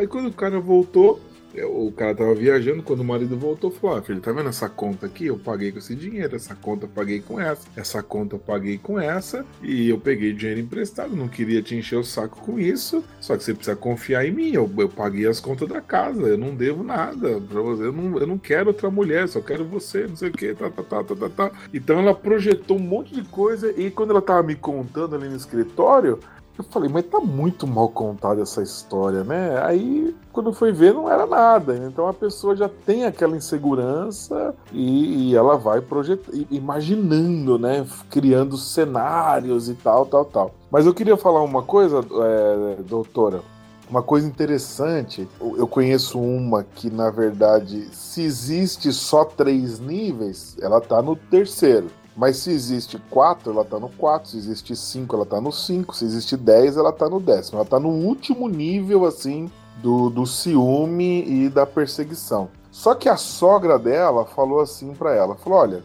E 0.00 0.06
quando 0.06 0.28
o 0.28 0.32
cara 0.32 0.60
voltou, 0.60 1.20
o 1.60 1.92
cara 1.92 2.14
tava 2.14 2.34
viajando, 2.34 2.82
quando 2.82 3.00
o 3.00 3.04
marido 3.04 3.36
voltou, 3.36 3.70
falou: 3.70 3.98
Ah, 3.98 4.02
filho, 4.02 4.20
tá 4.20 4.32
vendo 4.32 4.48
essa 4.48 4.68
conta 4.68 5.06
aqui? 5.06 5.26
Eu 5.26 5.38
paguei 5.38 5.70
com 5.70 5.78
esse 5.78 5.94
dinheiro, 5.94 6.34
essa 6.34 6.54
conta 6.54 6.86
eu 6.86 6.88
paguei 6.88 7.20
com 7.20 7.38
essa, 7.40 7.68
essa 7.76 8.02
conta 8.02 8.36
eu 8.36 8.38
paguei 8.38 8.78
com 8.78 8.98
essa, 8.98 9.44
e 9.62 9.88
eu 9.88 9.98
peguei 9.98 10.32
dinheiro 10.32 10.60
emprestado, 10.60 11.14
não 11.14 11.28
queria 11.28 11.62
te 11.62 11.74
encher 11.74 11.96
o 11.96 12.04
saco 12.04 12.40
com 12.40 12.58
isso, 12.58 13.04
só 13.20 13.36
que 13.36 13.44
você 13.44 13.54
precisa 13.54 13.76
confiar 13.76 14.24
em 14.24 14.30
mim, 14.30 14.52
eu, 14.52 14.70
eu 14.78 14.88
paguei 14.88 15.26
as 15.26 15.40
contas 15.40 15.68
da 15.68 15.80
casa, 15.80 16.22
eu 16.22 16.38
não 16.38 16.54
devo 16.54 16.82
nada 16.82 17.40
pra 17.40 17.60
você, 17.60 17.84
eu 17.84 17.92
não, 17.92 18.18
eu 18.18 18.26
não 18.26 18.38
quero 18.38 18.68
outra 18.68 18.90
mulher, 18.90 19.28
só 19.28 19.40
quero 19.40 19.64
você, 19.64 20.06
não 20.06 20.16
sei 20.16 20.30
o 20.30 20.32
que, 20.32 20.54
tá, 20.54 20.70
tá, 20.70 20.82
tá, 20.82 21.04
tá, 21.04 21.14
tá, 21.14 21.28
tá. 21.28 21.50
Então 21.72 21.98
ela 21.98 22.14
projetou 22.14 22.76
um 22.78 22.80
monte 22.80 23.14
de 23.14 23.22
coisa, 23.22 23.72
e 23.76 23.90
quando 23.90 24.10
ela 24.10 24.22
tava 24.22 24.42
me 24.42 24.54
contando 24.54 25.16
ali 25.16 25.28
no 25.28 25.36
escritório, 25.36 26.18
eu 26.58 26.64
falei, 26.64 26.88
mas 26.88 27.06
tá 27.06 27.18
muito 27.18 27.66
mal 27.66 27.88
contada 27.88 28.42
essa 28.42 28.62
história, 28.62 29.24
né? 29.24 29.58
Aí, 29.64 30.14
quando 30.32 30.52
foi 30.52 30.70
ver, 30.70 30.92
não 30.92 31.10
era 31.10 31.26
nada. 31.26 31.76
Então 31.86 32.06
a 32.06 32.12
pessoa 32.12 32.54
já 32.54 32.68
tem 32.68 33.06
aquela 33.06 33.36
insegurança 33.36 34.54
e, 34.70 35.30
e 35.30 35.36
ela 35.36 35.56
vai 35.56 35.80
projetando, 35.80 36.46
imaginando, 36.50 37.58
né? 37.58 37.86
Criando 38.10 38.56
cenários 38.56 39.68
e 39.68 39.74
tal, 39.74 40.04
tal, 40.04 40.24
tal. 40.24 40.54
Mas 40.70 40.84
eu 40.84 40.94
queria 40.94 41.16
falar 41.16 41.42
uma 41.42 41.62
coisa, 41.62 42.00
é, 42.00 42.82
doutora. 42.82 43.40
Uma 43.88 44.02
coisa 44.02 44.26
interessante, 44.26 45.28
eu 45.38 45.66
conheço 45.66 46.18
uma 46.18 46.64
que, 46.64 46.88
na 46.88 47.10
verdade, 47.10 47.94
se 47.94 48.22
existe 48.22 48.90
só 48.90 49.22
três 49.22 49.78
níveis, 49.78 50.56
ela 50.62 50.80
tá 50.80 51.02
no 51.02 51.14
terceiro. 51.14 51.90
Mas 52.16 52.36
se 52.38 52.50
existe 52.50 52.98
4, 53.10 53.52
ela 53.52 53.64
tá 53.64 53.78
no 53.78 53.88
4. 53.88 54.30
Se 54.30 54.36
existe 54.36 54.76
5, 54.76 55.16
ela 55.16 55.26
tá 55.26 55.40
no 55.40 55.50
5. 55.50 55.96
Se 55.96 56.04
existe 56.04 56.36
10, 56.36 56.76
ela 56.76 56.92
tá 56.92 57.08
no 57.08 57.18
décimo. 57.18 57.58
Ela 57.58 57.68
tá 57.68 57.80
no 57.80 57.88
último 57.88 58.48
nível, 58.48 59.06
assim, 59.06 59.50
do, 59.82 60.10
do 60.10 60.26
ciúme 60.26 61.24
e 61.26 61.48
da 61.48 61.66
perseguição. 61.66 62.50
Só 62.70 62.94
que 62.94 63.08
a 63.08 63.16
sogra 63.16 63.78
dela 63.78 64.24
falou 64.24 64.60
assim 64.60 64.94
para 64.94 65.14
ela: 65.14 65.34
falou, 65.36 65.58
olha, 65.58 65.84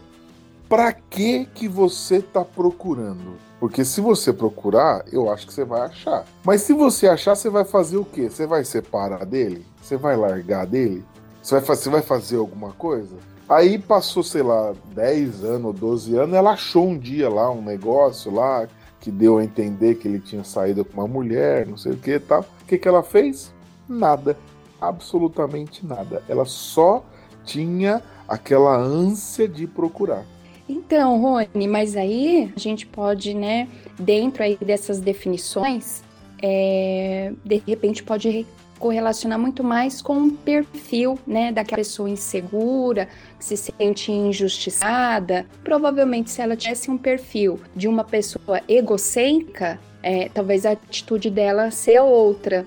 pra 0.70 0.94
que 0.94 1.46
que 1.46 1.68
você 1.68 2.22
tá 2.22 2.44
procurando? 2.44 3.36
Porque 3.60 3.84
se 3.84 4.00
você 4.00 4.32
procurar, 4.32 5.04
eu 5.12 5.32
acho 5.32 5.48
que 5.48 5.54
você 5.54 5.66
vai 5.66 5.82
achar. 5.82 6.26
Mas 6.44 6.62
se 6.62 6.74
você 6.74 7.08
achar, 7.08 7.36
você 7.36 7.50
vai 7.50 7.66
fazer 7.66 7.98
o 7.98 8.06
quê? 8.06 8.30
Você 8.30 8.46
vai 8.46 8.64
separar 8.64 9.26
dele? 9.26 9.66
Você 9.82 9.98
vai 9.98 10.16
largar 10.16 10.68
dele? 10.68 11.04
Você 11.42 11.60
vai, 11.60 11.76
você 11.76 11.90
vai 11.90 12.02
fazer 12.02 12.38
alguma 12.38 12.72
coisa? 12.74 13.16
Aí 13.50 13.78
passou, 13.78 14.24
sei 14.24 14.44
lá, 14.44 14.74
10 14.94 15.44
anos, 15.44 15.80
12 15.80 16.16
anos, 16.18 16.36
ela 16.36 16.52
achou 16.52 16.88
um 16.88 16.98
dia 16.98 17.30
lá 17.30 17.50
um 17.50 17.62
negócio 17.62 18.30
lá 18.32 18.68
que 19.00 19.10
deu 19.10 19.38
a 19.38 19.44
entender 19.44 19.96
que 19.96 20.08
ele 20.08 20.20
tinha 20.20 20.44
saído 20.44 20.84
com 20.84 21.00
uma 21.00 21.08
mulher, 21.08 21.66
não 21.66 21.78
sei 21.78 21.94
o 21.94 21.98
que 21.98 22.12
e 22.12 22.20
tal. 22.20 22.42
O 22.62 22.66
que, 22.66 22.78
que 22.78 22.88
ela 22.88 23.02
fez? 23.02 23.54
Nada. 23.88 24.38
Absolutamente 24.82 25.86
nada. 25.86 26.22
Ela 26.28 26.44
só 26.44 27.06
tinha 27.46 28.04
aquela 28.28 28.76
ânsia 28.76 29.48
de 29.48 29.66
procurar. 29.66 30.26
Então, 30.68 31.22
Rony, 31.22 31.68
mas 31.68 31.96
aí 31.96 32.52
a 32.54 32.60
gente 32.60 32.86
pode, 32.86 33.34
né, 33.34 33.70
dentro 33.98 34.44
aí 34.44 34.58
dessas 34.58 35.00
definições, 35.00 36.04
é, 36.44 37.32
de 37.46 37.64
repente 37.66 38.04
pode 38.04 38.46
correlacionar 38.78 39.40
muito 39.40 39.64
mais 39.64 40.02
com 40.02 40.28
o 40.28 40.32
perfil, 40.32 41.20
né, 41.26 41.52
daquela 41.52 41.78
pessoa 41.78 42.10
insegura, 42.10 43.08
que 43.38 43.46
se 43.46 43.58
sente 43.58 44.12
injustiçada. 44.12 45.46
Provavelmente, 45.64 46.32
se 46.32 46.42
ela 46.42 46.56
tivesse 46.56 46.90
um 46.90 46.98
perfil 46.98 47.60
de 47.76 47.88
uma 47.88 48.04
pessoa 48.04 48.62
egocêntrica, 48.68 49.80
é, 50.02 50.30
talvez 50.30 50.66
a 50.66 50.72
atitude 50.72 51.30
dela 51.30 51.72
seja 51.72 52.04
outra. 52.04 52.66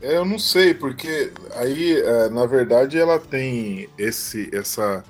É, 0.00 0.16
eu 0.16 0.24
não 0.24 0.38
sei, 0.38 0.74
porque 0.74 1.32
aí, 1.54 2.00
é, 2.00 2.28
na 2.28 2.46
verdade, 2.46 2.98
ela 2.98 3.18
tem 3.18 3.88
esse, 3.98 4.50
essa, 4.52 5.02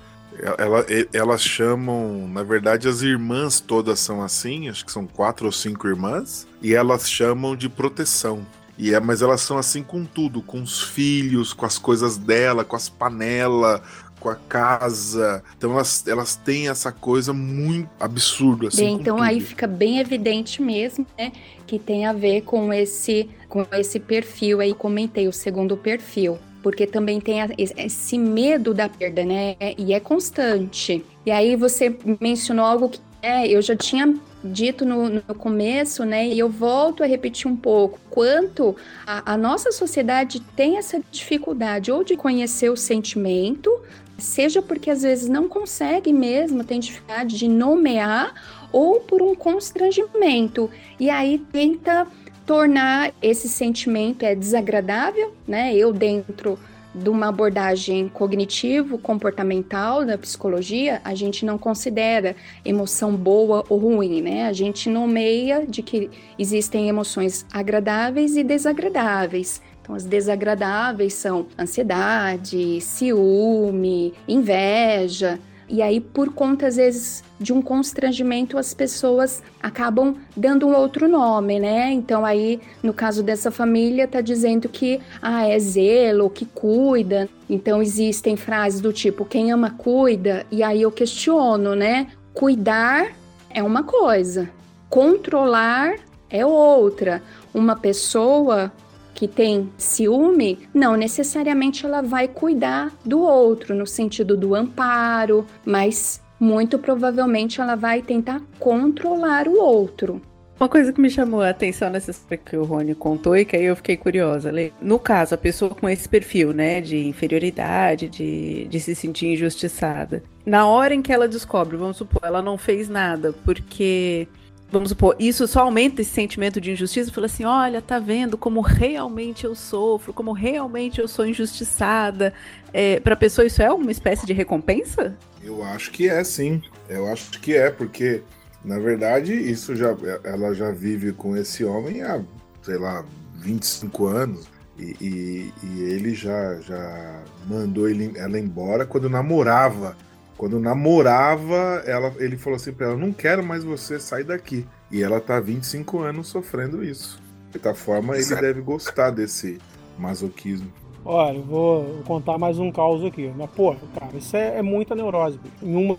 ela, 0.57 0.85
elas 1.13 1.41
chamam, 1.41 2.27
na 2.27 2.43
verdade, 2.43 2.87
as 2.87 3.01
irmãs 3.01 3.59
todas 3.59 3.99
são 3.99 4.23
assim, 4.23 4.69
acho 4.69 4.85
que 4.85 4.91
são 4.91 5.05
quatro 5.05 5.45
ou 5.45 5.51
cinco 5.51 5.87
irmãs, 5.87 6.47
e 6.61 6.73
elas 6.73 7.09
chamam 7.09 7.55
de 7.55 7.67
proteção. 7.67 8.45
E 8.77 8.93
é, 8.93 8.99
mas 8.99 9.21
elas 9.21 9.41
são 9.41 9.57
assim 9.57 9.81
com 9.81 10.05
tudo, 10.05 10.41
com 10.41 10.61
os 10.61 10.81
filhos, 10.81 11.51
com 11.51 11.65
as 11.65 11.77
coisas 11.77 12.17
dela, 12.17 12.63
com 12.63 12.75
as 12.75 12.87
panelas, 12.87 13.81
com 14.19 14.29
a 14.29 14.35
casa. 14.35 15.43
Então 15.57 15.71
elas, 15.71 16.07
elas 16.07 16.35
têm 16.35 16.69
essa 16.69 16.91
coisa 16.91 17.33
muito 17.33 17.89
absurda. 17.99 18.67
Assim, 18.67 18.85
bem, 18.85 18.95
então 18.95 19.21
aí 19.21 19.39
fica 19.39 19.67
bem 19.67 19.99
evidente 19.99 20.61
mesmo, 20.61 21.05
né? 21.17 21.31
Que 21.65 21.79
tem 21.79 22.05
a 22.05 22.13
ver 22.13 22.41
com 22.41 22.71
esse, 22.73 23.29
com 23.49 23.65
esse 23.73 23.99
perfil 23.99 24.59
aí, 24.59 24.73
comentei, 24.73 25.27
o 25.27 25.33
segundo 25.33 25.75
perfil. 25.75 26.37
Porque 26.61 26.85
também 26.85 27.21
tem 27.21 27.41
a, 27.41 27.49
esse 27.57 28.17
medo 28.17 28.73
da 28.73 28.89
perda, 28.89 29.23
né? 29.23 29.55
E 29.77 29.93
é 29.93 29.99
constante. 29.99 31.03
E 31.25 31.31
aí 31.31 31.55
você 31.55 31.95
mencionou 32.19 32.65
algo 32.65 32.89
que 32.89 32.99
é, 33.21 33.47
eu 33.47 33.61
já 33.61 33.75
tinha 33.75 34.13
dito 34.43 34.85
no, 34.85 35.09
no, 35.09 35.21
começo, 35.35 36.05
né? 36.05 36.27
E 36.27 36.39
eu 36.39 36.49
volto 36.49 37.03
a 37.03 37.05
repetir 37.05 37.49
um 37.49 37.55
pouco. 37.55 37.99
Quanto 38.09 38.75
a, 39.05 39.33
a 39.33 39.37
nossa 39.37 39.71
sociedade 39.71 40.39
tem 40.55 40.77
essa 40.77 41.01
dificuldade 41.11 41.91
ou 41.91 42.03
de 42.03 42.15
conhecer 42.15 42.69
o 42.69 42.77
sentimento, 42.77 43.71
seja 44.17 44.61
porque 44.61 44.89
às 44.89 45.01
vezes 45.01 45.27
não 45.27 45.47
consegue 45.47 46.13
mesmo, 46.13 46.63
tem 46.63 46.79
dificuldade 46.79 47.37
de 47.37 47.47
nomear, 47.47 48.33
ou 48.71 48.99
por 48.99 49.21
um 49.21 49.35
constrangimento. 49.35 50.69
E 50.99 51.09
aí 51.09 51.39
tenta 51.51 52.07
tornar 52.45 53.13
esse 53.21 53.49
sentimento 53.49 54.23
é 54.23 54.33
desagradável, 54.33 55.33
né? 55.47 55.75
Eu 55.75 55.91
dentro 55.91 56.57
de 56.97 57.09
uma 57.09 57.27
abordagem 57.27 58.09
cognitivo-comportamental 58.09 60.05
da 60.05 60.17
psicologia, 60.17 60.99
a 61.03 61.13
gente 61.13 61.45
não 61.45 61.57
considera 61.57 62.35
emoção 62.65 63.15
boa 63.15 63.63
ou 63.69 63.77
ruim, 63.77 64.21
né? 64.21 64.47
A 64.47 64.53
gente 64.53 64.89
nomeia 64.89 65.65
de 65.67 65.81
que 65.81 66.09
existem 66.37 66.89
emoções 66.89 67.45
agradáveis 67.53 68.35
e 68.35 68.43
desagradáveis. 68.43 69.61
Então, 69.81 69.95
as 69.95 70.03
desagradáveis 70.03 71.13
são 71.13 71.47
ansiedade, 71.57 72.81
ciúme, 72.81 74.13
inveja. 74.27 75.39
E 75.69 75.81
aí, 75.81 75.99
por 75.99 76.33
conta, 76.33 76.67
às 76.67 76.77
vezes, 76.77 77.23
de 77.39 77.51
um 77.51 77.61
constrangimento, 77.61 78.57
as 78.57 78.73
pessoas 78.73 79.43
acabam 79.61 80.15
dando 80.35 80.65
um 80.65 80.73
outro 80.73 81.09
nome, 81.09 81.59
né? 81.59 81.91
Então, 81.91 82.23
aí, 82.23 82.61
no 82.81 82.93
caso 82.93 83.21
dessa 83.21 83.51
família, 83.51 84.07
tá 84.07 84.21
dizendo 84.21 84.69
que 84.69 85.01
ah, 85.21 85.45
é 85.45 85.59
zelo, 85.59 86.29
que 86.29 86.45
cuida. 86.45 87.27
Então, 87.49 87.81
existem 87.81 88.37
frases 88.37 88.79
do 88.79 88.93
tipo: 88.93 89.25
quem 89.25 89.51
ama, 89.51 89.71
cuida. 89.71 90.45
E 90.49 90.63
aí 90.63 90.81
eu 90.81 90.91
questiono, 90.91 91.75
né? 91.75 92.07
Cuidar 92.33 93.11
é 93.49 93.61
uma 93.61 93.83
coisa, 93.83 94.49
controlar 94.89 95.95
é 96.29 96.45
outra. 96.45 97.21
Uma 97.53 97.75
pessoa 97.75 98.71
que 99.17 99.27
tem 99.27 99.67
ciúme, 99.79 100.59
não 100.71 100.95
necessariamente 100.95 101.83
ela 101.83 102.03
vai 102.03 102.27
cuidar 102.27 102.95
do 103.03 103.19
outro 103.19 103.73
no 103.73 103.87
sentido 103.87 104.37
do 104.37 104.53
amparo, 104.53 105.43
mas 105.65 106.21
muito 106.39 106.77
provavelmente 106.77 107.59
ela 107.59 107.75
vai 107.75 108.03
tentar 108.03 108.43
controlar 108.59 109.47
o 109.47 109.59
outro. 109.59 110.21
Uma 110.59 110.69
coisa 110.69 110.93
que 110.93 111.01
me 111.01 111.09
chamou 111.09 111.41
a 111.41 111.49
atenção 111.49 111.89
nessa 111.89 112.11
história 112.11 112.37
que 112.37 112.55
o 112.55 112.63
Rony 112.63 112.93
contou 112.93 113.35
e 113.35 113.43
que 113.43 113.55
aí 113.55 113.65
eu 113.65 113.75
fiquei 113.75 113.97
curiosa. 113.97 114.51
No 114.79 114.99
caso, 114.99 115.33
a 115.33 115.37
pessoa 115.37 115.73
com 115.73 115.89
esse 115.89 116.07
perfil, 116.07 116.53
né, 116.53 116.79
de 116.79 117.07
inferioridade, 117.07 118.07
de, 118.07 118.67
de 118.67 118.79
se 118.79 118.93
sentir 118.93 119.33
injustiçada. 119.33 120.23
Na 120.45 120.67
hora 120.67 120.93
em 120.93 121.01
que 121.01 121.11
ela 121.11 121.27
descobre, 121.27 121.75
vamos 121.75 121.97
supor, 121.97 122.21
ela 122.23 122.41
não 122.41 122.57
fez 122.57 122.87
nada 122.87 123.33
porque 123.43 124.27
vamos 124.71 124.89
supor, 124.89 125.15
isso 125.19 125.47
só 125.47 125.61
aumenta 125.61 126.01
esse 126.01 126.11
sentimento 126.11 126.59
de 126.59 126.71
injustiça. 126.71 127.11
Fala 127.11 127.25
assim: 127.25 127.45
olha, 127.45 127.81
tá 127.81 127.99
vendo 127.99 128.37
como 128.37 128.61
realmente 128.61 129.45
eu 129.45 129.55
sofro, 129.55 130.13
como 130.13 130.31
realmente 130.31 130.99
eu 130.99 131.07
sou 131.07 131.25
injustiçada. 131.25 132.33
É, 132.73 132.99
Para 132.99 133.13
a 133.13 133.17
pessoa, 133.17 133.45
isso 133.45 133.61
é 133.61 133.71
uma 133.71 133.91
espécie 133.91 134.25
de 134.25 134.33
recompensa? 134.33 135.15
Eu 135.41 135.63
acho 135.63 135.91
que 135.91 136.09
é, 136.09 136.23
sim. 136.23 136.61
Eu 136.89 137.07
acho 137.07 137.39
que 137.39 137.55
é, 137.55 137.69
porque 137.69 138.21
na 138.63 138.79
verdade 138.79 139.33
isso 139.33 139.75
já, 139.75 139.95
ela 140.23 140.53
já 140.53 140.71
vive 140.71 141.13
com 141.13 141.37
esse 141.37 141.63
homem 141.63 142.01
há, 142.01 142.21
sei 142.61 142.77
lá, 142.77 143.05
25 143.35 144.05
anos. 144.07 144.47
E, 144.77 144.95
e, 145.01 145.53
e 145.63 145.81
ele 145.83 146.13
já, 146.13 146.55
já 146.61 147.23
mandou 147.47 147.89
ele, 147.89 148.11
ela 148.15 148.39
embora 148.39 148.85
quando 148.85 149.09
namorava 149.09 149.97
quando 150.37 150.59
namorava, 150.59 151.81
ela, 151.85 152.13
ele 152.17 152.37
falou 152.37 152.57
assim 152.57 152.71
pra 152.71 152.87
ela: 152.87 152.97
Não 152.97 153.11
quero 153.11 153.43
mais 153.43 153.63
você, 153.63 153.99
sai 153.99 154.23
daqui. 154.23 154.65
E 154.91 155.01
ela 155.01 155.19
tá 155.19 155.39
25 155.39 155.99
anos 155.99 156.27
sofrendo 156.27 156.83
isso. 156.83 157.19
De 157.47 157.53
certa 157.53 157.73
forma, 157.73 158.15
ele 158.15 158.35
deve 158.35 158.61
gostar 158.61 159.09
desse 159.09 159.57
masoquismo. 159.97 160.71
Olha, 161.03 161.37
eu 161.37 161.43
vou 161.43 162.03
contar 162.05 162.37
mais 162.37 162.59
um 162.59 162.71
caos 162.71 163.03
aqui. 163.03 163.31
Mas, 163.35 163.49
pô, 163.51 163.75
cara, 163.97 164.15
isso 164.15 164.35
é, 164.37 164.59
é 164.59 164.61
muita 164.61 164.93
neurose. 164.93 165.37
Bicho. 165.37 165.55
Em 165.65 165.75
uma 165.75 165.97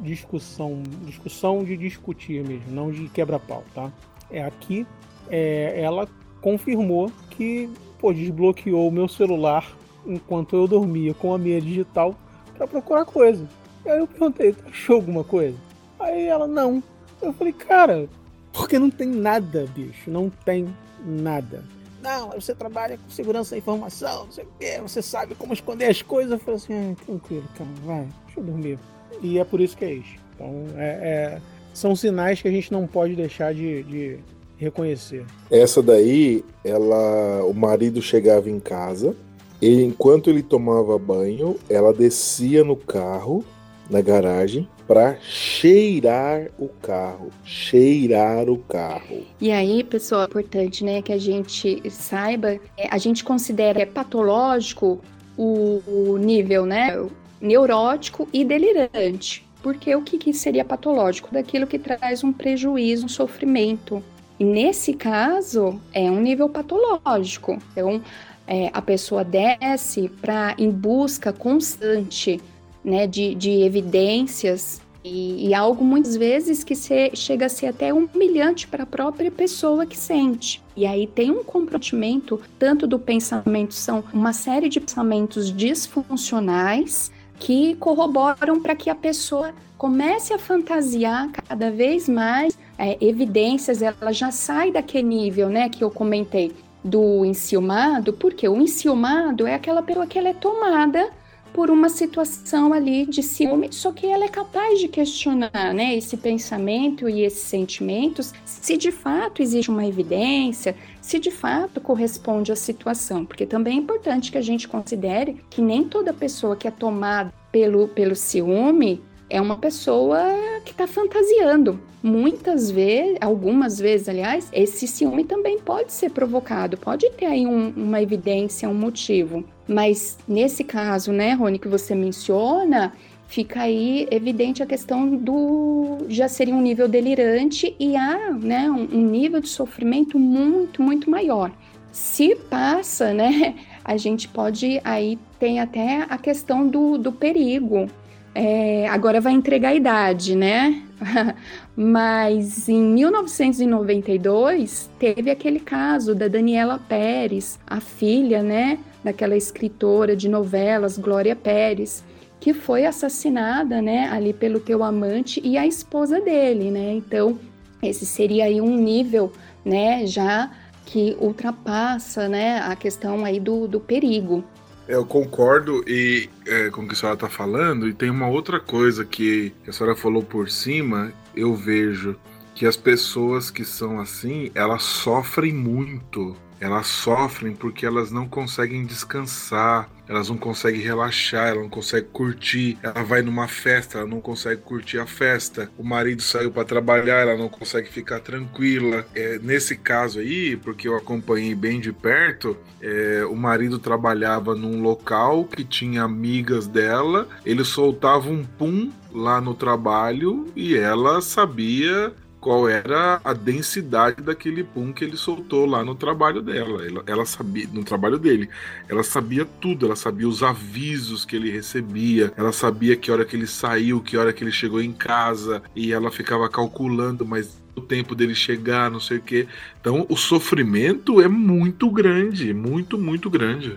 discussão, 0.00 0.82
discussão 1.04 1.62
de 1.62 1.76
discutir 1.76 2.44
mesmo, 2.44 2.70
não 2.70 2.90
de 2.90 3.08
quebra-pau, 3.08 3.62
tá? 3.74 3.92
É 4.30 4.42
aqui, 4.42 4.86
é, 5.28 5.80
ela 5.80 6.08
confirmou 6.40 7.10
que, 7.30 7.70
pô, 7.98 8.12
desbloqueou 8.12 8.88
o 8.88 8.92
meu 8.92 9.06
celular 9.06 9.76
enquanto 10.04 10.56
eu 10.56 10.66
dormia 10.66 11.14
com 11.14 11.32
a 11.34 11.38
minha 11.38 11.60
digital 11.60 12.14
para 12.56 12.66
procurar 12.66 13.04
coisa. 13.04 13.46
Aí 13.86 13.98
eu 13.98 14.06
perguntei, 14.06 14.52
tu 14.52 14.64
achou 14.68 14.96
alguma 14.96 15.24
coisa? 15.24 15.56
Aí 15.98 16.26
ela, 16.26 16.46
não. 16.46 16.82
Eu 17.22 17.32
falei, 17.32 17.52
cara, 17.52 18.08
porque 18.52 18.78
não 18.78 18.90
tem 18.90 19.08
nada, 19.08 19.66
bicho. 19.74 20.10
Não 20.10 20.30
tem 20.30 20.68
nada. 21.04 21.62
Não, 22.02 22.30
você 22.30 22.54
trabalha 22.54 22.98
com 22.98 23.10
segurança 23.10 23.50
da 23.50 23.58
informação, 23.58 24.26
não 24.26 24.32
sei 24.32 24.44
o 24.44 24.48
quê, 24.60 24.80
você 24.80 25.02
sabe 25.02 25.34
como 25.34 25.52
esconder 25.52 25.86
as 25.86 26.02
coisas. 26.02 26.32
Eu 26.32 26.38
falei 26.38 26.54
assim, 26.54 26.92
ah, 26.92 27.04
tranquilo, 27.04 27.44
cara, 27.56 27.70
vai, 27.84 28.08
deixa 28.26 28.40
eu 28.40 28.44
dormir. 28.44 28.78
E 29.22 29.38
é 29.38 29.44
por 29.44 29.60
isso 29.60 29.76
que 29.76 29.84
é 29.84 29.94
isso. 29.94 30.14
Então, 30.34 30.66
é, 30.76 30.86
é, 30.86 31.40
são 31.74 31.96
sinais 31.96 32.40
que 32.40 32.46
a 32.46 32.50
gente 32.50 32.70
não 32.70 32.86
pode 32.86 33.16
deixar 33.16 33.52
de, 33.52 33.82
de 33.82 34.18
reconhecer. 34.56 35.24
Essa 35.50 35.82
daí, 35.82 36.44
ela, 36.62 37.42
o 37.44 37.52
marido 37.52 38.00
chegava 38.00 38.48
em 38.48 38.60
casa, 38.60 39.16
e 39.60 39.82
enquanto 39.82 40.30
ele 40.30 40.42
tomava 40.42 40.96
banho, 40.98 41.56
ela 41.68 41.92
descia 41.92 42.62
no 42.62 42.76
carro 42.76 43.44
na 43.90 44.00
garagem 44.00 44.68
para 44.86 45.16
cheirar 45.20 46.48
o 46.58 46.68
carro, 46.68 47.30
cheirar 47.44 48.48
o 48.48 48.58
carro. 48.58 49.24
E 49.40 49.50
aí, 49.50 49.82
pessoal, 49.82 50.22
é 50.22 50.24
importante, 50.26 50.84
né, 50.84 51.02
que 51.02 51.12
a 51.12 51.18
gente 51.18 51.82
saiba, 51.90 52.58
é, 52.76 52.88
a 52.90 52.98
gente 52.98 53.24
considera 53.24 53.80
é 53.80 53.86
patológico 53.86 55.00
o, 55.36 55.82
o 55.86 56.16
nível, 56.18 56.64
né, 56.64 56.96
neurótico 57.40 58.28
e 58.32 58.44
delirante. 58.44 59.44
Porque 59.62 59.94
o 59.94 60.02
que, 60.02 60.16
que 60.18 60.32
seria 60.32 60.64
patológico? 60.64 61.32
Daquilo 61.32 61.66
que 61.66 61.78
traz 61.78 62.22
um 62.22 62.32
prejuízo, 62.32 63.06
um 63.06 63.08
sofrimento. 63.08 64.02
E 64.38 64.44
nesse 64.44 64.94
caso, 64.94 65.80
é 65.92 66.08
um 66.10 66.20
nível 66.20 66.48
patológico. 66.48 67.58
Então, 67.72 68.00
é, 68.46 68.70
a 68.72 68.80
pessoa 68.80 69.24
desce 69.24 70.08
para 70.08 70.54
em 70.56 70.70
busca 70.70 71.32
constante 71.32 72.40
né, 72.86 73.04
de, 73.08 73.34
de 73.34 73.50
evidências 73.62 74.80
e, 75.02 75.48
e, 75.48 75.54
algo 75.54 75.84
muitas 75.84 76.16
vezes 76.16 76.64
que 76.64 76.74
se, 76.74 77.10
chega 77.14 77.46
a 77.46 77.48
ser 77.48 77.66
até 77.66 77.92
humilhante 77.92 78.66
para 78.66 78.82
a 78.84 78.86
própria 78.86 79.30
pessoa 79.30 79.86
que 79.86 79.96
sente. 79.96 80.62
E 80.76 80.84
aí 80.84 81.06
tem 81.06 81.30
um 81.30 81.44
comprometimento 81.44 82.40
tanto 82.58 82.86
do 82.86 82.98
pensamento, 82.98 83.74
são 83.74 84.02
uma 84.12 84.32
série 84.32 84.68
de 84.68 84.80
pensamentos 84.80 85.52
disfuncionais 85.52 87.12
que 87.38 87.74
corroboram 87.76 88.60
para 88.60 88.74
que 88.74 88.90
a 88.90 88.94
pessoa 88.94 89.52
comece 89.78 90.32
a 90.32 90.38
fantasiar 90.38 91.30
cada 91.30 91.70
vez 91.70 92.08
mais 92.08 92.58
é, 92.78 92.96
evidências, 93.00 93.82
ela 93.82 94.12
já 94.12 94.30
sai 94.30 94.72
daquele 94.72 95.06
nível, 95.06 95.48
né, 95.48 95.68
que 95.68 95.84
eu 95.84 95.90
comentei 95.90 96.52
do 96.82 97.24
enciumado, 97.24 98.12
porque 98.12 98.48
o 98.48 98.60
enciumado 98.60 99.46
é 99.46 99.54
aquela 99.54 99.82
pessoa 99.82 100.06
que 100.06 100.18
ela 100.18 100.28
é 100.28 100.34
tomada 100.34 101.10
por 101.56 101.70
uma 101.70 101.88
situação 101.88 102.74
ali 102.74 103.06
de 103.06 103.22
ciúme, 103.22 103.70
só 103.72 103.90
que 103.90 104.06
ela 104.06 104.26
é 104.26 104.28
capaz 104.28 104.78
de 104.78 104.88
questionar, 104.88 105.72
né, 105.72 105.96
esse 105.96 106.14
pensamento 106.14 107.08
e 107.08 107.22
esses 107.22 107.44
sentimentos, 107.44 108.34
se 108.44 108.76
de 108.76 108.92
fato 108.92 109.40
existe 109.40 109.70
uma 109.70 109.86
evidência, 109.86 110.76
se 111.00 111.18
de 111.18 111.30
fato 111.30 111.80
corresponde 111.80 112.52
à 112.52 112.56
situação, 112.56 113.24
porque 113.24 113.46
também 113.46 113.78
é 113.78 113.80
importante 113.80 114.30
que 114.30 114.36
a 114.36 114.42
gente 114.42 114.68
considere 114.68 115.40
que 115.48 115.62
nem 115.62 115.82
toda 115.84 116.12
pessoa 116.12 116.54
que 116.54 116.68
é 116.68 116.70
tomada 116.70 117.32
pelo, 117.50 117.88
pelo 117.88 118.14
ciúme 118.14 119.02
é 119.28 119.40
uma 119.40 119.56
pessoa 119.56 120.20
que 120.64 120.70
está 120.70 120.86
fantasiando. 120.86 121.80
Muitas 122.02 122.70
vezes, 122.70 123.16
algumas 123.20 123.78
vezes, 123.78 124.08
aliás, 124.08 124.48
esse 124.52 124.86
ciúme 124.86 125.24
também 125.24 125.58
pode 125.58 125.92
ser 125.92 126.10
provocado, 126.10 126.76
pode 126.76 127.10
ter 127.10 127.26
aí 127.26 127.46
um, 127.46 127.72
uma 127.76 128.00
evidência, 128.00 128.68
um 128.68 128.74
motivo. 128.74 129.44
Mas 129.66 130.16
nesse 130.28 130.62
caso, 130.62 131.12
né, 131.12 131.32
Rony, 131.32 131.58
que 131.58 131.66
você 131.66 131.94
menciona, 131.94 132.92
fica 133.26 133.62
aí 133.62 134.06
evidente 134.10 134.62
a 134.62 134.66
questão 134.66 135.16
do 135.16 135.98
já 136.08 136.28
seria 136.28 136.54
um 136.54 136.60
nível 136.60 136.86
delirante 136.86 137.74
e 137.78 137.96
há 137.96 138.30
né, 138.32 138.70
um, 138.70 138.86
nível 138.86 139.40
de 139.40 139.48
sofrimento 139.48 140.18
muito, 140.18 140.80
muito 140.80 141.10
maior. 141.10 141.50
Se 141.90 142.36
passa, 142.36 143.12
né, 143.12 143.56
a 143.84 143.96
gente 143.96 144.28
pode 144.28 144.80
aí 144.84 145.18
tem 145.40 145.60
até 145.60 146.06
a 146.08 146.16
questão 146.16 146.68
do, 146.68 146.96
do 146.96 147.10
perigo. 147.10 147.88
É, 148.38 148.86
agora 148.88 149.18
vai 149.18 149.32
entregar 149.32 149.70
a 149.70 149.74
idade, 149.74 150.36
né? 150.36 150.82
Mas 151.74 152.68
em 152.68 152.82
1992 152.82 154.90
teve 154.98 155.30
aquele 155.30 155.58
caso 155.58 156.14
da 156.14 156.28
Daniela 156.28 156.78
Pérez, 156.78 157.58
a 157.66 157.80
filha, 157.80 158.42
né, 158.42 158.78
daquela 159.02 159.34
escritora 159.34 160.14
de 160.14 160.28
novelas, 160.28 160.98
Glória 160.98 161.34
Pérez, 161.34 162.04
que 162.38 162.52
foi 162.52 162.84
assassinada, 162.84 163.80
né, 163.80 164.10
ali 164.12 164.34
pelo 164.34 164.60
teu 164.60 164.84
amante 164.84 165.40
e 165.42 165.56
a 165.56 165.66
esposa 165.66 166.20
dele, 166.20 166.70
né? 166.70 166.92
Então, 166.92 167.38
esse 167.82 168.04
seria 168.04 168.44
aí 168.44 168.60
um 168.60 168.76
nível, 168.76 169.32
né, 169.64 170.06
já 170.06 170.50
que 170.84 171.16
ultrapassa, 171.18 172.28
né, 172.28 172.58
a 172.58 172.76
questão 172.76 173.24
aí 173.24 173.40
do, 173.40 173.66
do 173.66 173.80
perigo. 173.80 174.44
Eu 174.88 175.04
concordo 175.04 175.84
e 175.86 176.28
é, 176.46 176.70
com 176.70 176.82
o 176.82 176.86
que 176.86 176.94
a 176.94 176.96
senhora 176.96 177.16
está 177.16 177.28
falando, 177.28 177.88
e 177.88 177.92
tem 177.92 178.08
uma 178.08 178.28
outra 178.28 178.60
coisa 178.60 179.04
que 179.04 179.52
a 179.66 179.72
senhora 179.72 179.96
falou 179.96 180.22
por 180.22 180.48
cima, 180.48 181.12
eu 181.34 181.54
vejo 181.54 182.16
que 182.54 182.66
as 182.66 182.76
pessoas 182.76 183.50
que 183.50 183.64
são 183.64 184.00
assim, 184.00 184.50
elas 184.54 184.82
sofrem 184.82 185.52
muito. 185.52 186.36
Elas 186.60 186.86
sofrem 186.86 187.54
porque 187.54 187.84
elas 187.84 188.10
não 188.10 188.28
conseguem 188.28 188.84
descansar, 188.84 189.88
elas 190.08 190.28
não 190.28 190.36
conseguem 190.36 190.80
relaxar, 190.80 191.48
ela 191.48 191.62
não 191.62 191.68
consegue 191.68 192.06
curtir. 192.12 192.78
Ela 192.82 193.02
vai 193.02 193.22
numa 193.22 193.48
festa, 193.48 193.98
ela 193.98 194.06
não 194.06 194.20
consegue 194.20 194.62
curtir 194.62 194.98
a 194.98 195.06
festa. 195.06 195.70
O 195.76 195.84
marido 195.84 196.22
saiu 196.22 196.50
para 196.50 196.64
trabalhar, 196.64 197.22
ela 197.22 197.36
não 197.36 197.48
consegue 197.48 197.88
ficar 197.88 198.20
tranquila. 198.20 199.04
É, 199.14 199.38
nesse 199.40 199.76
caso 199.76 200.20
aí, 200.20 200.56
porque 200.56 200.88
eu 200.88 200.96
acompanhei 200.96 201.54
bem 201.54 201.80
de 201.80 201.92
perto, 201.92 202.56
é, 202.80 203.24
o 203.24 203.34
marido 203.34 203.78
trabalhava 203.78 204.54
num 204.54 204.80
local 204.80 205.44
que 205.44 205.64
tinha 205.64 206.02
amigas 206.02 206.66
dela, 206.66 207.28
ele 207.44 207.64
soltava 207.64 208.28
um 208.28 208.44
pum 208.44 208.92
lá 209.12 209.40
no 209.40 209.54
trabalho 209.54 210.46
e 210.54 210.76
ela 210.76 211.20
sabia 211.20 212.12
qual 212.46 212.68
era 212.68 213.20
a 213.24 213.32
densidade 213.32 214.22
daquele 214.22 214.62
pum 214.62 214.92
que 214.92 215.02
ele 215.02 215.16
soltou 215.16 215.66
lá 215.66 215.84
no 215.84 215.96
trabalho 215.96 216.40
dela. 216.40 216.86
Ela, 216.86 217.02
ela, 217.04 217.26
sabia, 217.26 217.68
no 217.72 217.82
trabalho 217.82 218.20
dele, 218.20 218.48
ela 218.88 219.02
sabia 219.02 219.44
tudo, 219.60 219.84
ela 219.84 219.96
sabia 219.96 220.28
os 220.28 220.44
avisos 220.44 221.24
que 221.24 221.34
ele 221.34 221.50
recebia, 221.50 222.32
ela 222.36 222.52
sabia 222.52 222.94
que 222.94 223.10
hora 223.10 223.24
que 223.24 223.34
ele 223.34 223.48
saiu, 223.48 224.00
que 224.00 224.16
hora 224.16 224.32
que 224.32 224.44
ele 224.44 224.52
chegou 224.52 224.80
em 224.80 224.92
casa, 224.92 225.60
e 225.74 225.92
ela 225.92 226.08
ficava 226.08 226.48
calculando, 226.48 227.26
mas 227.26 227.60
o 227.74 227.80
tempo 227.80 228.14
dele 228.14 228.32
chegar, 228.32 228.92
não 228.92 229.00
sei 229.00 229.18
o 229.18 229.22
quê. 229.22 229.48
Então 229.80 230.06
o 230.08 230.16
sofrimento 230.16 231.20
é 231.20 231.26
muito 231.26 231.90
grande, 231.90 232.54
muito, 232.54 232.96
muito 232.96 233.28
grande. 233.28 233.76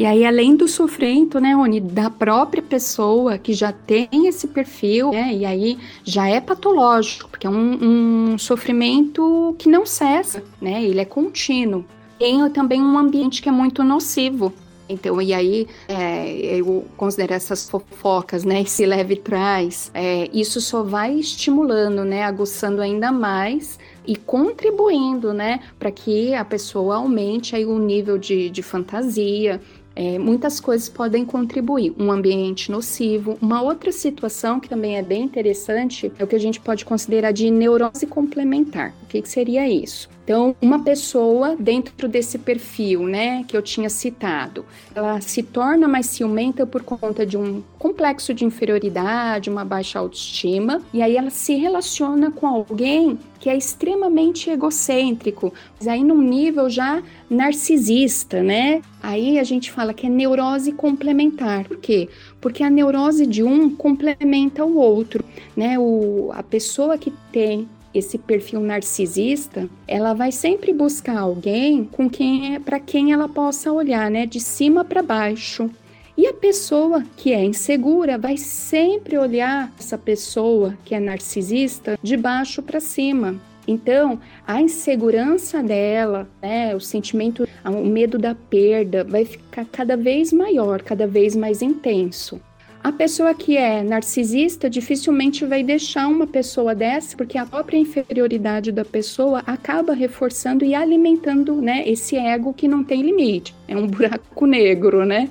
E 0.00 0.06
aí, 0.06 0.24
além 0.24 0.56
do 0.56 0.66
sofrimento, 0.66 1.38
né, 1.38 1.52
da 1.82 2.08
própria 2.08 2.62
pessoa 2.62 3.36
que 3.36 3.52
já 3.52 3.70
tem 3.70 4.08
esse 4.26 4.48
perfil, 4.48 5.10
né, 5.10 5.34
e 5.34 5.44
aí 5.44 5.78
já 6.02 6.26
é 6.26 6.40
patológico, 6.40 7.28
porque 7.28 7.46
é 7.46 7.50
um, 7.50 8.32
um 8.32 8.38
sofrimento 8.38 9.54
que 9.58 9.68
não 9.68 9.84
cessa, 9.84 10.42
né, 10.58 10.82
ele 10.82 11.00
é 11.00 11.04
contínuo. 11.04 11.84
Tem 12.18 12.48
também 12.48 12.80
um 12.80 12.96
ambiente 12.96 13.42
que 13.42 13.50
é 13.50 13.52
muito 13.52 13.84
nocivo. 13.84 14.54
Então, 14.88 15.20
e 15.20 15.34
aí, 15.34 15.68
é, 15.86 16.56
eu 16.56 16.86
considero 16.96 17.34
essas 17.34 17.68
fofocas, 17.68 18.42
né, 18.42 18.62
esse 18.62 18.86
leve 18.86 19.16
trás, 19.16 19.90
é, 19.92 20.30
isso 20.32 20.62
só 20.62 20.82
vai 20.82 21.12
estimulando, 21.12 22.06
né, 22.06 22.24
aguçando 22.24 22.80
ainda 22.80 23.12
mais 23.12 23.78
e 24.06 24.16
contribuindo, 24.16 25.34
né, 25.34 25.60
para 25.78 25.90
que 25.90 26.34
a 26.34 26.44
pessoa 26.44 26.96
aumente 26.96 27.54
aí 27.54 27.66
o 27.66 27.78
nível 27.78 28.16
de, 28.16 28.48
de 28.48 28.62
fantasia, 28.62 29.60
é, 29.94 30.18
muitas 30.18 30.60
coisas 30.60 30.88
podem 30.88 31.24
contribuir. 31.24 31.94
Um 31.98 32.10
ambiente 32.10 32.70
nocivo. 32.70 33.36
Uma 33.40 33.62
outra 33.62 33.92
situação 33.92 34.60
que 34.60 34.68
também 34.68 34.96
é 34.96 35.02
bem 35.02 35.22
interessante 35.22 36.10
é 36.18 36.24
o 36.24 36.26
que 36.26 36.36
a 36.36 36.40
gente 36.40 36.60
pode 36.60 36.84
considerar 36.84 37.32
de 37.32 37.50
neurose 37.50 38.06
complementar. 38.06 38.94
O 39.02 39.06
que, 39.06 39.20
que 39.20 39.28
seria 39.28 39.68
isso? 39.68 40.08
Então, 40.24 40.54
uma 40.60 40.82
pessoa 40.84 41.56
dentro 41.58 42.06
desse 42.06 42.38
perfil, 42.38 43.02
né, 43.02 43.44
que 43.48 43.56
eu 43.56 43.62
tinha 43.62 43.88
citado, 43.88 44.64
ela 44.94 45.20
se 45.20 45.42
torna 45.42 45.88
mais 45.88 46.06
ciumenta 46.06 46.66
por 46.66 46.82
conta 46.82 47.26
de 47.26 47.36
um 47.36 47.62
complexo 47.78 48.32
de 48.32 48.44
inferioridade, 48.44 49.50
uma 49.50 49.64
baixa 49.64 49.98
autoestima, 49.98 50.82
e 50.92 51.02
aí 51.02 51.16
ela 51.16 51.30
se 51.30 51.54
relaciona 51.54 52.30
com 52.30 52.46
alguém 52.46 53.18
que 53.40 53.48
é 53.48 53.56
extremamente 53.56 54.50
egocêntrico, 54.50 55.52
mas 55.78 55.88
aí 55.88 56.04
num 56.04 56.20
nível 56.20 56.68
já 56.68 57.02
narcisista, 57.28 58.42
né? 58.42 58.82
Aí 59.02 59.38
a 59.38 59.44
gente 59.44 59.72
fala 59.72 59.94
que 59.94 60.06
é 60.06 60.10
neurose 60.10 60.72
complementar. 60.72 61.64
Por 61.64 61.78
quê? 61.78 62.08
Porque 62.38 62.62
a 62.62 62.68
neurose 62.68 63.26
de 63.26 63.42
um 63.42 63.74
complementa 63.74 64.62
o 64.62 64.76
outro, 64.76 65.24
né? 65.56 65.78
O, 65.78 66.30
a 66.34 66.42
pessoa 66.42 66.98
que 66.98 67.10
tem 67.32 67.66
esse 67.94 68.18
perfil 68.18 68.60
narcisista, 68.60 69.68
ela 69.86 70.14
vai 70.14 70.32
sempre 70.32 70.72
buscar 70.72 71.18
alguém 71.18 71.84
com 71.84 72.08
quem 72.08 72.54
é 72.54 72.58
para 72.58 72.78
quem 72.78 73.12
ela 73.12 73.28
possa 73.28 73.72
olhar, 73.72 74.10
né, 74.10 74.26
de 74.26 74.40
cima 74.40 74.84
para 74.84 75.02
baixo. 75.02 75.70
E 76.16 76.26
a 76.26 76.34
pessoa 76.34 77.02
que 77.16 77.32
é 77.32 77.42
insegura 77.42 78.18
vai 78.18 78.36
sempre 78.36 79.16
olhar 79.16 79.72
essa 79.78 79.96
pessoa 79.96 80.76
que 80.84 80.94
é 80.94 81.00
narcisista 81.00 81.98
de 82.02 82.16
baixo 82.16 82.62
para 82.62 82.80
cima. 82.80 83.36
Então, 83.66 84.18
a 84.46 84.60
insegurança 84.60 85.62
dela, 85.62 86.28
né, 86.42 86.74
o 86.74 86.80
sentimento, 86.80 87.48
o 87.64 87.86
medo 87.86 88.18
da 88.18 88.34
perda 88.34 89.04
vai 89.04 89.24
ficar 89.24 89.64
cada 89.64 89.96
vez 89.96 90.32
maior, 90.32 90.82
cada 90.82 91.06
vez 91.06 91.36
mais 91.36 91.62
intenso. 91.62 92.40
A 92.82 92.90
pessoa 92.90 93.34
que 93.34 93.58
é 93.58 93.82
narcisista 93.82 94.70
dificilmente 94.70 95.44
vai 95.44 95.62
deixar 95.62 96.08
uma 96.08 96.26
pessoa 96.26 96.74
dessa, 96.74 97.14
porque 97.14 97.36
a 97.36 97.44
própria 97.44 97.76
inferioridade 97.76 98.72
da 98.72 98.86
pessoa 98.86 99.42
acaba 99.46 99.92
reforçando 99.92 100.64
e 100.64 100.74
alimentando, 100.74 101.60
né, 101.60 101.86
esse 101.86 102.16
ego 102.16 102.54
que 102.54 102.66
não 102.66 102.82
tem 102.82 103.02
limite. 103.02 103.54
É 103.68 103.76
um 103.76 103.86
buraco 103.86 104.46
negro, 104.46 105.04
né? 105.04 105.28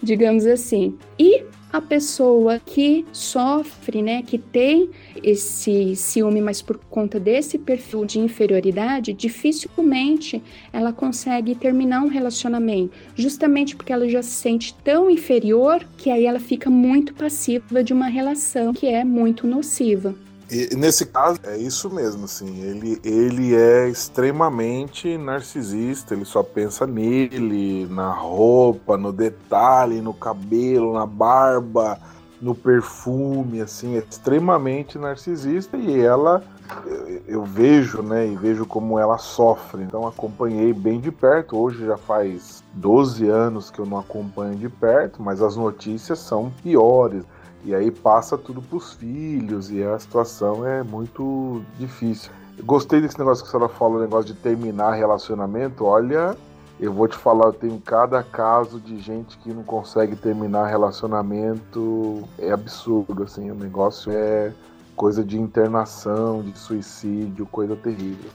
Digamos 0.00 0.46
assim. 0.46 0.96
E 1.18 1.42
a 1.72 1.80
pessoa 1.80 2.60
que 2.60 3.06
sofre, 3.12 4.02
né, 4.02 4.22
que 4.22 4.36
tem 4.36 4.90
esse 5.22 5.96
ciúme, 5.96 6.40
mas 6.40 6.60
por 6.60 6.76
conta 6.90 7.18
desse 7.18 7.58
perfil 7.58 8.04
de 8.04 8.18
inferioridade, 8.18 9.12
dificilmente 9.12 10.42
ela 10.72 10.92
consegue 10.92 11.54
terminar 11.54 12.02
um 12.02 12.08
relacionamento, 12.08 12.92
justamente 13.14 13.74
porque 13.74 13.92
ela 13.92 14.08
já 14.08 14.22
se 14.22 14.32
sente 14.32 14.74
tão 14.84 15.08
inferior 15.08 15.82
que 15.96 16.10
aí 16.10 16.26
ela 16.26 16.40
fica 16.40 16.68
muito 16.68 17.14
passiva 17.14 17.82
de 17.82 17.92
uma 17.92 18.06
relação 18.06 18.72
que 18.72 18.86
é 18.86 19.02
muito 19.04 19.46
nociva. 19.46 20.14
E 20.52 20.76
nesse 20.76 21.06
caso, 21.06 21.40
é 21.44 21.56
isso 21.56 21.88
mesmo, 21.88 22.26
assim, 22.26 22.60
ele, 22.60 23.00
ele 23.02 23.54
é 23.54 23.88
extremamente 23.88 25.16
narcisista, 25.16 26.12
ele 26.12 26.26
só 26.26 26.42
pensa 26.42 26.86
nele, 26.86 27.86
na 27.86 28.10
roupa, 28.12 28.98
no 28.98 29.14
detalhe, 29.14 30.02
no 30.02 30.12
cabelo, 30.12 30.92
na 30.92 31.06
barba, 31.06 31.98
no 32.38 32.54
perfume, 32.54 33.62
assim, 33.62 33.96
é 33.96 34.04
extremamente 34.06 34.98
narcisista 34.98 35.78
e 35.78 35.98
ela, 35.98 36.44
eu, 36.84 37.22
eu 37.26 37.44
vejo, 37.44 38.02
né, 38.02 38.26
e 38.26 38.36
vejo 38.36 38.66
como 38.66 38.98
ela 38.98 39.16
sofre, 39.16 39.82
então 39.82 40.06
acompanhei 40.06 40.74
bem 40.74 41.00
de 41.00 41.10
perto, 41.10 41.56
hoje 41.56 41.86
já 41.86 41.96
faz 41.96 42.62
12 42.74 43.26
anos 43.26 43.70
que 43.70 43.78
eu 43.78 43.86
não 43.86 43.98
acompanho 43.98 44.54
de 44.56 44.68
perto, 44.68 45.22
mas 45.22 45.40
as 45.40 45.56
notícias 45.56 46.18
são 46.18 46.52
piores, 46.62 47.24
e 47.64 47.74
aí 47.74 47.90
passa 47.90 48.36
tudo 48.36 48.60
para 48.60 48.76
os 48.76 48.92
filhos 48.94 49.70
e 49.70 49.82
a 49.82 49.98
situação 49.98 50.66
é 50.66 50.82
muito 50.82 51.62
difícil. 51.78 52.30
Gostei 52.64 53.00
desse 53.00 53.18
negócio 53.18 53.44
que 53.44 53.48
a 53.48 53.52
senhora 53.52 53.68
falou, 53.68 53.98
o 53.98 54.00
negócio 54.00 54.34
de 54.34 54.40
terminar 54.40 54.92
relacionamento. 54.92 55.84
Olha, 55.84 56.36
eu 56.78 56.92
vou 56.92 57.06
te 57.06 57.16
falar, 57.16 57.46
eu 57.46 57.52
tenho 57.52 57.80
cada 57.80 58.22
caso 58.22 58.80
de 58.80 59.00
gente 59.00 59.38
que 59.38 59.52
não 59.52 59.62
consegue 59.62 60.16
terminar 60.16 60.66
relacionamento. 60.66 62.22
É 62.38 62.50
absurdo, 62.50 63.22
assim, 63.22 63.50
o 63.50 63.54
negócio 63.54 64.12
é 64.12 64.52
coisa 64.96 65.24
de 65.24 65.40
internação, 65.40 66.42
de 66.42 66.56
suicídio, 66.58 67.46
coisa 67.46 67.76
terrível. 67.76 68.30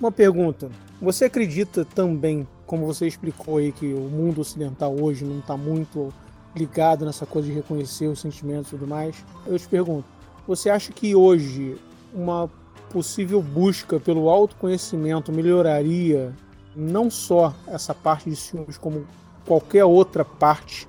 Uma 0.00 0.12
pergunta. 0.12 0.68
Você 1.00 1.24
acredita 1.24 1.84
também, 1.84 2.46
como 2.66 2.86
você 2.86 3.06
explicou 3.06 3.58
aí, 3.58 3.72
que 3.72 3.94
o 3.94 4.00
mundo 4.00 4.40
ocidental 4.40 4.94
hoje 5.00 5.24
não 5.24 5.38
está 5.38 5.56
muito 5.56 6.12
ligado 6.56 7.04
nessa 7.04 7.26
coisa 7.26 7.48
de 7.48 7.54
reconhecer 7.54 8.06
os 8.06 8.20
sentimentos 8.20 8.68
e 8.68 8.76
tudo 8.76 8.86
mais. 8.86 9.16
Eu 9.46 9.58
te 9.58 9.68
pergunto, 9.68 10.04
você 10.46 10.70
acha 10.70 10.92
que 10.92 11.14
hoje 11.14 11.76
uma 12.12 12.50
possível 12.90 13.42
busca 13.42 14.00
pelo 14.00 14.28
autoconhecimento 14.28 15.30
melhoraria 15.30 16.34
não 16.74 17.10
só 17.10 17.54
essa 17.66 17.94
parte 17.94 18.30
de 18.30 18.36
ciúmes, 18.36 18.78
como 18.78 19.06
qualquer 19.44 19.84
outra 19.84 20.24
parte 20.24 20.88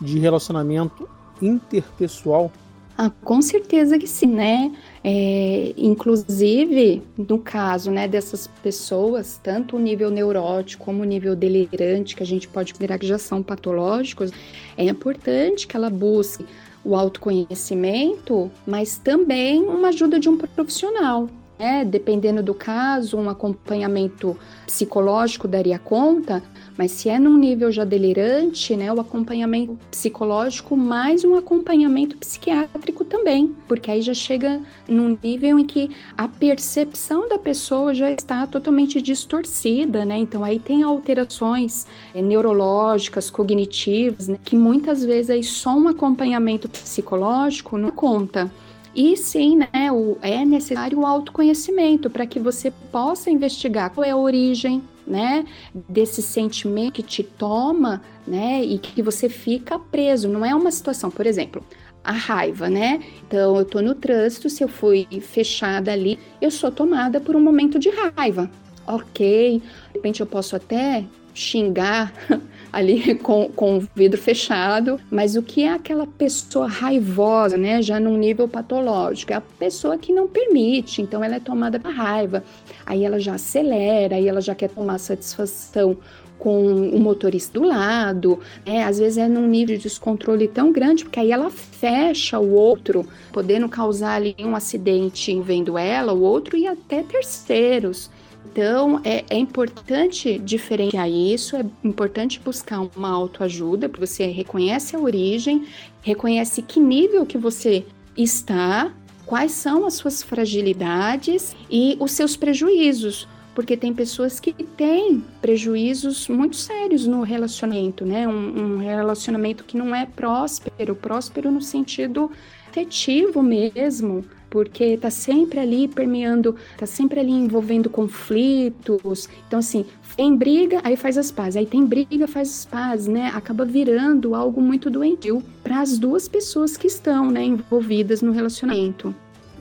de 0.00 0.18
relacionamento 0.18 1.08
interpessoal? 1.40 2.50
Ah, 2.98 3.10
com 3.10 3.42
certeza 3.42 3.98
que 3.98 4.06
sim, 4.06 4.26
né? 4.26 4.74
É, 5.04 5.74
inclusive, 5.76 7.02
no 7.16 7.38
caso 7.38 7.90
né, 7.90 8.08
dessas 8.08 8.46
pessoas, 8.62 9.38
tanto 9.42 9.76
o 9.76 9.78
nível 9.78 10.10
neurótico 10.10 10.84
como 10.84 11.02
o 11.02 11.04
nível 11.04 11.36
delirante, 11.36 12.16
que 12.16 12.22
a 12.22 12.26
gente 12.26 12.48
pode 12.48 12.72
considerar 12.72 12.98
que 12.98 13.06
já 13.06 13.18
são 13.18 13.42
patológicos, 13.42 14.30
é 14.78 14.84
importante 14.84 15.66
que 15.66 15.76
ela 15.76 15.90
busque 15.90 16.46
o 16.82 16.96
autoconhecimento, 16.96 18.50
mas 18.66 18.96
também 18.96 19.62
uma 19.62 19.88
ajuda 19.88 20.18
de 20.18 20.28
um 20.28 20.38
profissional. 20.38 21.28
né? 21.58 21.84
Dependendo 21.84 22.42
do 22.42 22.54
caso, 22.54 23.18
um 23.18 23.28
acompanhamento 23.28 24.38
psicológico 24.66 25.46
daria 25.46 25.78
conta, 25.78 26.42
mas 26.76 26.92
se 26.92 27.08
é 27.08 27.18
num 27.18 27.36
nível 27.36 27.70
já 27.72 27.84
delirante, 27.84 28.76
né, 28.76 28.92
o 28.92 29.00
acompanhamento 29.00 29.78
psicológico 29.90 30.76
mais 30.76 31.24
um 31.24 31.34
acompanhamento 31.34 32.16
psiquiátrico 32.18 33.04
também, 33.04 33.54
porque 33.66 33.90
aí 33.90 34.02
já 34.02 34.14
chega 34.14 34.60
num 34.88 35.16
nível 35.22 35.58
em 35.58 35.64
que 35.64 35.90
a 36.16 36.28
percepção 36.28 37.28
da 37.28 37.38
pessoa 37.38 37.94
já 37.94 38.10
está 38.10 38.46
totalmente 38.46 39.00
distorcida, 39.00 40.04
né? 40.04 40.18
Então 40.18 40.44
aí 40.44 40.58
tem 40.58 40.82
alterações 40.82 41.86
é, 42.14 42.20
neurológicas, 42.20 43.30
cognitivas, 43.30 44.28
né, 44.28 44.38
que 44.44 44.56
muitas 44.56 45.04
vezes 45.04 45.30
aí 45.30 45.42
só 45.42 45.76
um 45.76 45.88
acompanhamento 45.88 46.68
psicológico 46.68 47.78
não 47.78 47.90
conta. 47.90 48.50
E 48.94 49.14
sim, 49.16 49.56
né, 49.58 49.92
o, 49.92 50.16
é 50.22 50.42
necessário 50.44 51.00
o 51.00 51.06
autoconhecimento 51.06 52.08
para 52.08 52.26
que 52.26 52.40
você 52.40 52.70
possa 52.90 53.30
investigar 53.30 53.90
qual 53.90 54.04
é 54.04 54.10
a 54.10 54.16
origem, 54.16 54.82
né, 55.06 55.44
desse 55.74 56.20
sentimento 56.20 56.94
que 56.94 57.02
te 57.02 57.22
toma, 57.22 58.02
né, 58.26 58.62
e 58.62 58.78
que 58.78 59.02
você 59.02 59.28
fica 59.28 59.78
preso. 59.78 60.28
Não 60.28 60.44
é 60.44 60.54
uma 60.54 60.70
situação, 60.70 61.10
por 61.10 61.26
exemplo, 61.26 61.64
a 62.02 62.12
raiva, 62.12 62.68
né? 62.70 63.02
Então, 63.26 63.56
eu 63.56 63.64
tô 63.64 63.80
no 63.82 63.94
trânsito, 63.94 64.48
se 64.48 64.62
eu 64.62 64.68
fui 64.68 65.06
fechada 65.20 65.92
ali, 65.92 66.18
eu 66.40 66.50
sou 66.50 66.70
tomada 66.70 67.20
por 67.20 67.34
um 67.34 67.40
momento 67.40 67.78
de 67.78 67.90
raiva. 67.90 68.50
Ok, 68.86 69.60
de 69.60 69.94
repente 69.94 70.20
eu 70.20 70.26
posso 70.26 70.54
até 70.54 71.04
xingar 71.34 72.12
ali 72.76 73.14
com, 73.18 73.48
com 73.48 73.78
o 73.78 73.88
vidro 73.94 74.20
fechado, 74.20 75.00
mas 75.10 75.34
o 75.34 75.42
que 75.42 75.62
é 75.62 75.72
aquela 75.72 76.06
pessoa 76.06 76.68
raivosa, 76.68 77.56
né, 77.56 77.80
já 77.80 77.98
num 77.98 78.16
nível 78.16 78.46
patológico? 78.46 79.32
É 79.32 79.36
a 79.36 79.40
pessoa 79.40 79.96
que 79.96 80.12
não 80.12 80.28
permite, 80.28 81.00
então 81.00 81.24
ela 81.24 81.36
é 81.36 81.40
tomada 81.40 81.80
por 81.80 81.92
raiva, 81.92 82.44
aí 82.84 83.04
ela 83.04 83.18
já 83.18 83.34
acelera, 83.34 84.16
aí 84.16 84.28
ela 84.28 84.40
já 84.40 84.54
quer 84.54 84.68
tomar 84.68 84.98
satisfação 84.98 85.96
com 86.38 86.90
o 86.90 87.00
motorista 87.00 87.58
do 87.58 87.66
lado, 87.66 88.38
né? 88.66 88.84
às 88.84 88.98
vezes 88.98 89.16
é 89.16 89.26
num 89.26 89.46
nível 89.46 89.74
de 89.76 89.84
descontrole 89.84 90.46
tão 90.46 90.70
grande, 90.70 91.04
porque 91.04 91.18
aí 91.18 91.32
ela 91.32 91.50
fecha 91.50 92.38
o 92.38 92.52
outro, 92.52 93.08
podendo 93.32 93.68
causar 93.70 94.16
ali 94.16 94.36
um 94.40 94.54
acidente 94.54 95.40
vendo 95.40 95.78
ela, 95.78 96.12
o 96.12 96.20
outro 96.20 96.56
e 96.56 96.66
até 96.66 97.02
terceiros. 97.02 98.10
Então, 98.50 99.00
é, 99.04 99.24
é, 99.28 99.36
importante 99.36 100.38
diferenciar 100.38 101.10
isso, 101.10 101.56
é 101.56 101.64
importante 101.82 102.40
buscar 102.40 102.80
uma 102.96 103.10
autoajuda, 103.10 103.88
porque 103.88 104.06
você 104.06 104.26
reconhece 104.26 104.94
a 104.94 105.00
origem, 105.00 105.66
reconhece 106.00 106.62
que 106.62 106.78
nível 106.78 107.26
que 107.26 107.36
você 107.36 107.84
está, 108.16 108.92
quais 109.26 109.52
são 109.52 109.84
as 109.84 109.94
suas 109.94 110.22
fragilidades 110.22 111.56
e 111.70 111.96
os 111.98 112.12
seus 112.12 112.36
prejuízos. 112.36 113.28
Porque 113.54 113.76
tem 113.76 113.92
pessoas 113.92 114.38
que 114.38 114.52
têm 114.52 115.24
prejuízos 115.40 116.28
muito 116.28 116.56
sérios 116.56 117.06
no 117.06 117.22
relacionamento, 117.22 118.04
né? 118.04 118.28
Um, 118.28 118.74
um 118.74 118.78
relacionamento 118.78 119.64
que 119.64 119.78
não 119.78 119.94
é 119.94 120.06
próspero, 120.06 120.94
próspero 120.94 121.50
no 121.50 121.62
sentido 121.62 122.30
afetivo 122.68 123.42
mesmo, 123.42 124.24
porque 124.56 124.96
tá 124.96 125.10
sempre 125.10 125.60
ali 125.60 125.86
permeando, 125.86 126.56
tá 126.78 126.86
sempre 126.86 127.20
ali 127.20 127.30
envolvendo 127.30 127.90
conflitos. 127.90 129.28
Então, 129.46 129.58
assim, 129.58 129.84
tem 130.16 130.34
briga, 130.34 130.80
aí 130.82 130.96
faz 130.96 131.18
as 131.18 131.30
pazes, 131.30 131.56
aí 131.56 131.66
tem 131.66 131.84
briga, 131.84 132.26
faz 132.26 132.48
as 132.48 132.64
pazes, 132.64 133.06
né? 133.06 133.30
Acaba 133.34 133.66
virando 133.66 134.34
algo 134.34 134.58
muito 134.58 134.88
doentio 134.88 135.42
para 135.62 135.82
as 135.82 135.98
duas 135.98 136.26
pessoas 136.26 136.74
que 136.74 136.86
estão, 136.86 137.30
né, 137.30 137.44
envolvidas 137.44 138.22
no 138.22 138.32
relacionamento. 138.32 139.14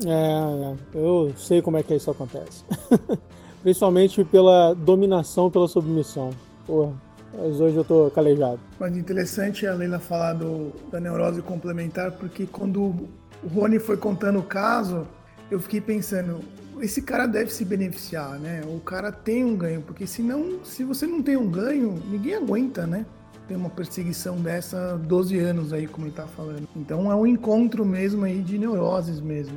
É, 0.06 0.08
é 0.08 0.76
eu 0.94 1.34
sei 1.36 1.62
como 1.62 1.76
é 1.76 1.84
que 1.84 1.94
isso 1.94 2.10
acontece. 2.10 2.64
Principalmente 3.62 4.24
pela 4.24 4.74
dominação, 4.74 5.52
pela 5.52 5.68
submissão. 5.68 6.30
Porra, 6.66 6.94
mas 7.38 7.60
hoje 7.60 7.76
eu 7.76 7.84
tô 7.84 8.10
calejado. 8.12 8.62
Mas 8.80 8.96
interessante 8.96 9.68
a 9.68 9.74
Leila 9.74 10.00
falar 10.00 10.36
do, 10.36 10.72
da 10.90 11.02
neurose 11.02 11.42
complementar, 11.42 12.14
porque 12.14 12.46
quando 12.46 13.10
o 13.44 13.48
Rony 13.48 13.80
foi 13.80 13.98
contando 13.98 14.40
o 14.40 14.44
caso, 14.44 15.08
eu 15.50 15.60
fiquei 15.60 15.80
pensando, 15.80 16.40
esse 16.82 17.02
cara 17.02 17.26
deve 17.26 17.52
se 17.52 17.64
beneficiar, 17.64 18.40
né? 18.40 18.62
O 18.66 18.80
cara 18.80 19.12
tem 19.12 19.44
um 19.44 19.56
ganho, 19.56 19.82
porque 19.82 20.06
senão, 20.08 20.64
se 20.64 20.84
você 20.84 21.06
não 21.06 21.22
tem 21.22 21.38
um 21.38 21.50
ganho, 21.50 22.02
ninguém 22.10 22.36
aguenta, 22.36 22.86
né? 22.86 23.06
Tem 23.48 23.56
uma 23.56 23.70
perseguição 23.70 24.38
dessa 24.38 24.98
12 24.98 25.38
anos 25.38 25.72
aí, 25.72 25.88
como 25.88 26.08
ele 26.08 26.14
tá 26.14 26.26
falando. 26.26 26.68
Então 26.76 27.12
é 27.12 27.16
um 27.16 27.28
encontro 27.28 27.86
mesmo 27.86 28.26
aí 28.26 28.42
de 28.42 28.58
neuroses 28.58 29.22
mesmo. 29.22 29.56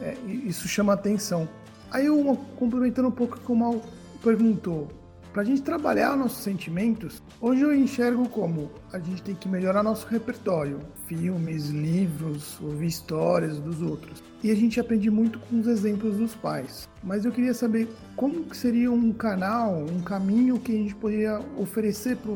É, 0.00 0.04
é, 0.04 0.16
isso 0.26 0.66
chama 0.66 0.92
atenção. 0.92 1.48
Aí 1.90 2.06
eu, 2.06 2.36
complementando 2.56 3.08
um 3.08 3.12
pouco 3.12 3.38
como 3.40 3.64
o 3.64 3.72
Mal 3.72 3.82
perguntou, 4.22 4.88
para 5.36 5.42
a 5.42 5.46
gente 5.46 5.60
trabalhar 5.60 6.16
nossos 6.16 6.38
sentimentos, 6.38 7.22
hoje 7.42 7.60
eu 7.60 7.74
enxergo 7.74 8.26
como 8.26 8.70
a 8.90 8.98
gente 8.98 9.20
tem 9.20 9.34
que 9.34 9.46
melhorar 9.46 9.82
nosso 9.82 10.06
repertório, 10.06 10.80
filmes, 11.06 11.68
livros, 11.68 12.58
ouvir 12.62 12.86
histórias 12.86 13.58
dos 13.58 13.82
outros. 13.82 14.22
E 14.42 14.50
a 14.50 14.54
gente 14.54 14.80
aprende 14.80 15.10
muito 15.10 15.38
com 15.38 15.60
os 15.60 15.66
exemplos 15.66 16.16
dos 16.16 16.34
pais. 16.34 16.88
Mas 17.04 17.26
eu 17.26 17.32
queria 17.32 17.52
saber 17.52 17.86
como 18.16 18.44
que 18.44 18.56
seria 18.56 18.90
um 18.90 19.12
canal, 19.12 19.74
um 19.74 20.00
caminho 20.00 20.58
que 20.58 20.72
a 20.72 20.76
gente 20.76 20.94
poderia 20.94 21.38
oferecer 21.58 22.16
para 22.16 22.32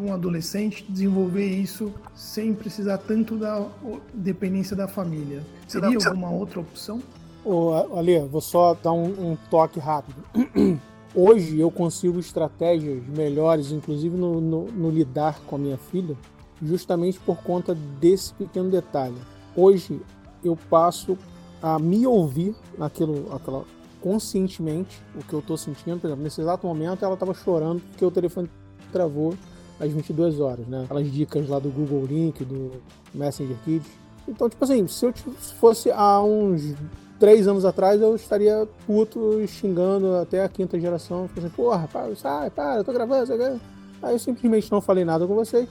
um 0.00 0.10
adolescente 0.10 0.86
desenvolver 0.88 1.44
isso 1.46 1.92
sem 2.14 2.54
precisar 2.54 2.96
tanto 2.96 3.36
da 3.36 3.66
dependência 4.14 4.74
da 4.74 4.88
família. 4.88 5.42
Seria 5.66 5.98
alguma 5.98 6.30
outra 6.30 6.60
opção? 6.60 7.02
Ô, 7.44 7.74
Ale, 7.94 8.20
vou 8.20 8.40
só 8.40 8.72
dar 8.72 8.92
um, 8.92 9.32
um 9.32 9.36
toque 9.50 9.78
rápido. 9.78 10.24
Hoje 11.14 11.58
eu 11.58 11.70
consigo 11.70 12.18
estratégias 12.20 13.02
melhores, 13.06 13.72
inclusive 13.72 14.16
no, 14.16 14.40
no, 14.40 14.64
no, 14.64 14.90
lidar 14.90 15.40
com 15.46 15.56
a 15.56 15.58
minha 15.58 15.78
filha, 15.78 16.16
justamente 16.62 17.18
por 17.18 17.38
conta 17.38 17.74
desse 17.74 18.34
pequeno 18.34 18.70
detalhe. 18.70 19.16
Hoje 19.56 20.00
eu 20.44 20.56
passo 20.68 21.16
a 21.62 21.78
me 21.78 22.06
ouvir 22.06 22.54
naquilo, 22.76 23.34
aquela, 23.34 23.64
conscientemente 24.00 25.00
o 25.14 25.24
que 25.24 25.32
eu 25.32 25.38
estou 25.38 25.56
sentindo. 25.56 25.98
Por 25.98 26.08
exemplo, 26.08 26.22
nesse 26.22 26.40
exato 26.40 26.66
momento 26.66 27.04
ela 27.04 27.14
estava 27.14 27.32
chorando 27.32 27.80
porque 27.80 28.04
o 28.04 28.10
telefone 28.10 28.50
travou 28.92 29.34
às 29.80 29.90
22 29.90 30.40
horas, 30.40 30.66
né? 30.66 30.82
Aquelas 30.84 31.10
dicas 31.10 31.48
lá 31.48 31.58
do 31.58 31.70
Google 31.70 32.04
Link, 32.04 32.44
do 32.44 32.72
Messenger 33.14 33.56
Kids. 33.64 33.90
Então, 34.28 34.48
tipo 34.48 34.62
assim, 34.62 34.86
se 34.86 35.06
eu 35.06 35.12
fosse 35.58 35.90
há 35.90 36.22
uns 36.22 36.74
três 37.18 37.48
anos 37.48 37.64
atrás 37.64 38.00
eu 38.00 38.14
estaria 38.14 38.66
puto 38.86 39.44
xingando 39.46 40.14
até 40.16 40.42
a 40.42 40.48
quinta 40.48 40.78
geração, 40.78 41.28
falando 41.28 41.46
assim, 41.46 41.56
porra, 41.56 41.88
para, 41.92 42.14
sai, 42.16 42.50
para, 42.50 42.76
eu 42.76 42.84
tô 42.84 42.92
gravando, 42.92 43.26
sabe? 43.26 43.60
Aí 44.02 44.14
eu 44.14 44.18
simplesmente 44.18 44.70
não 44.70 44.80
falei 44.80 45.04
nada 45.04 45.26
com 45.26 45.34
você. 45.34 45.68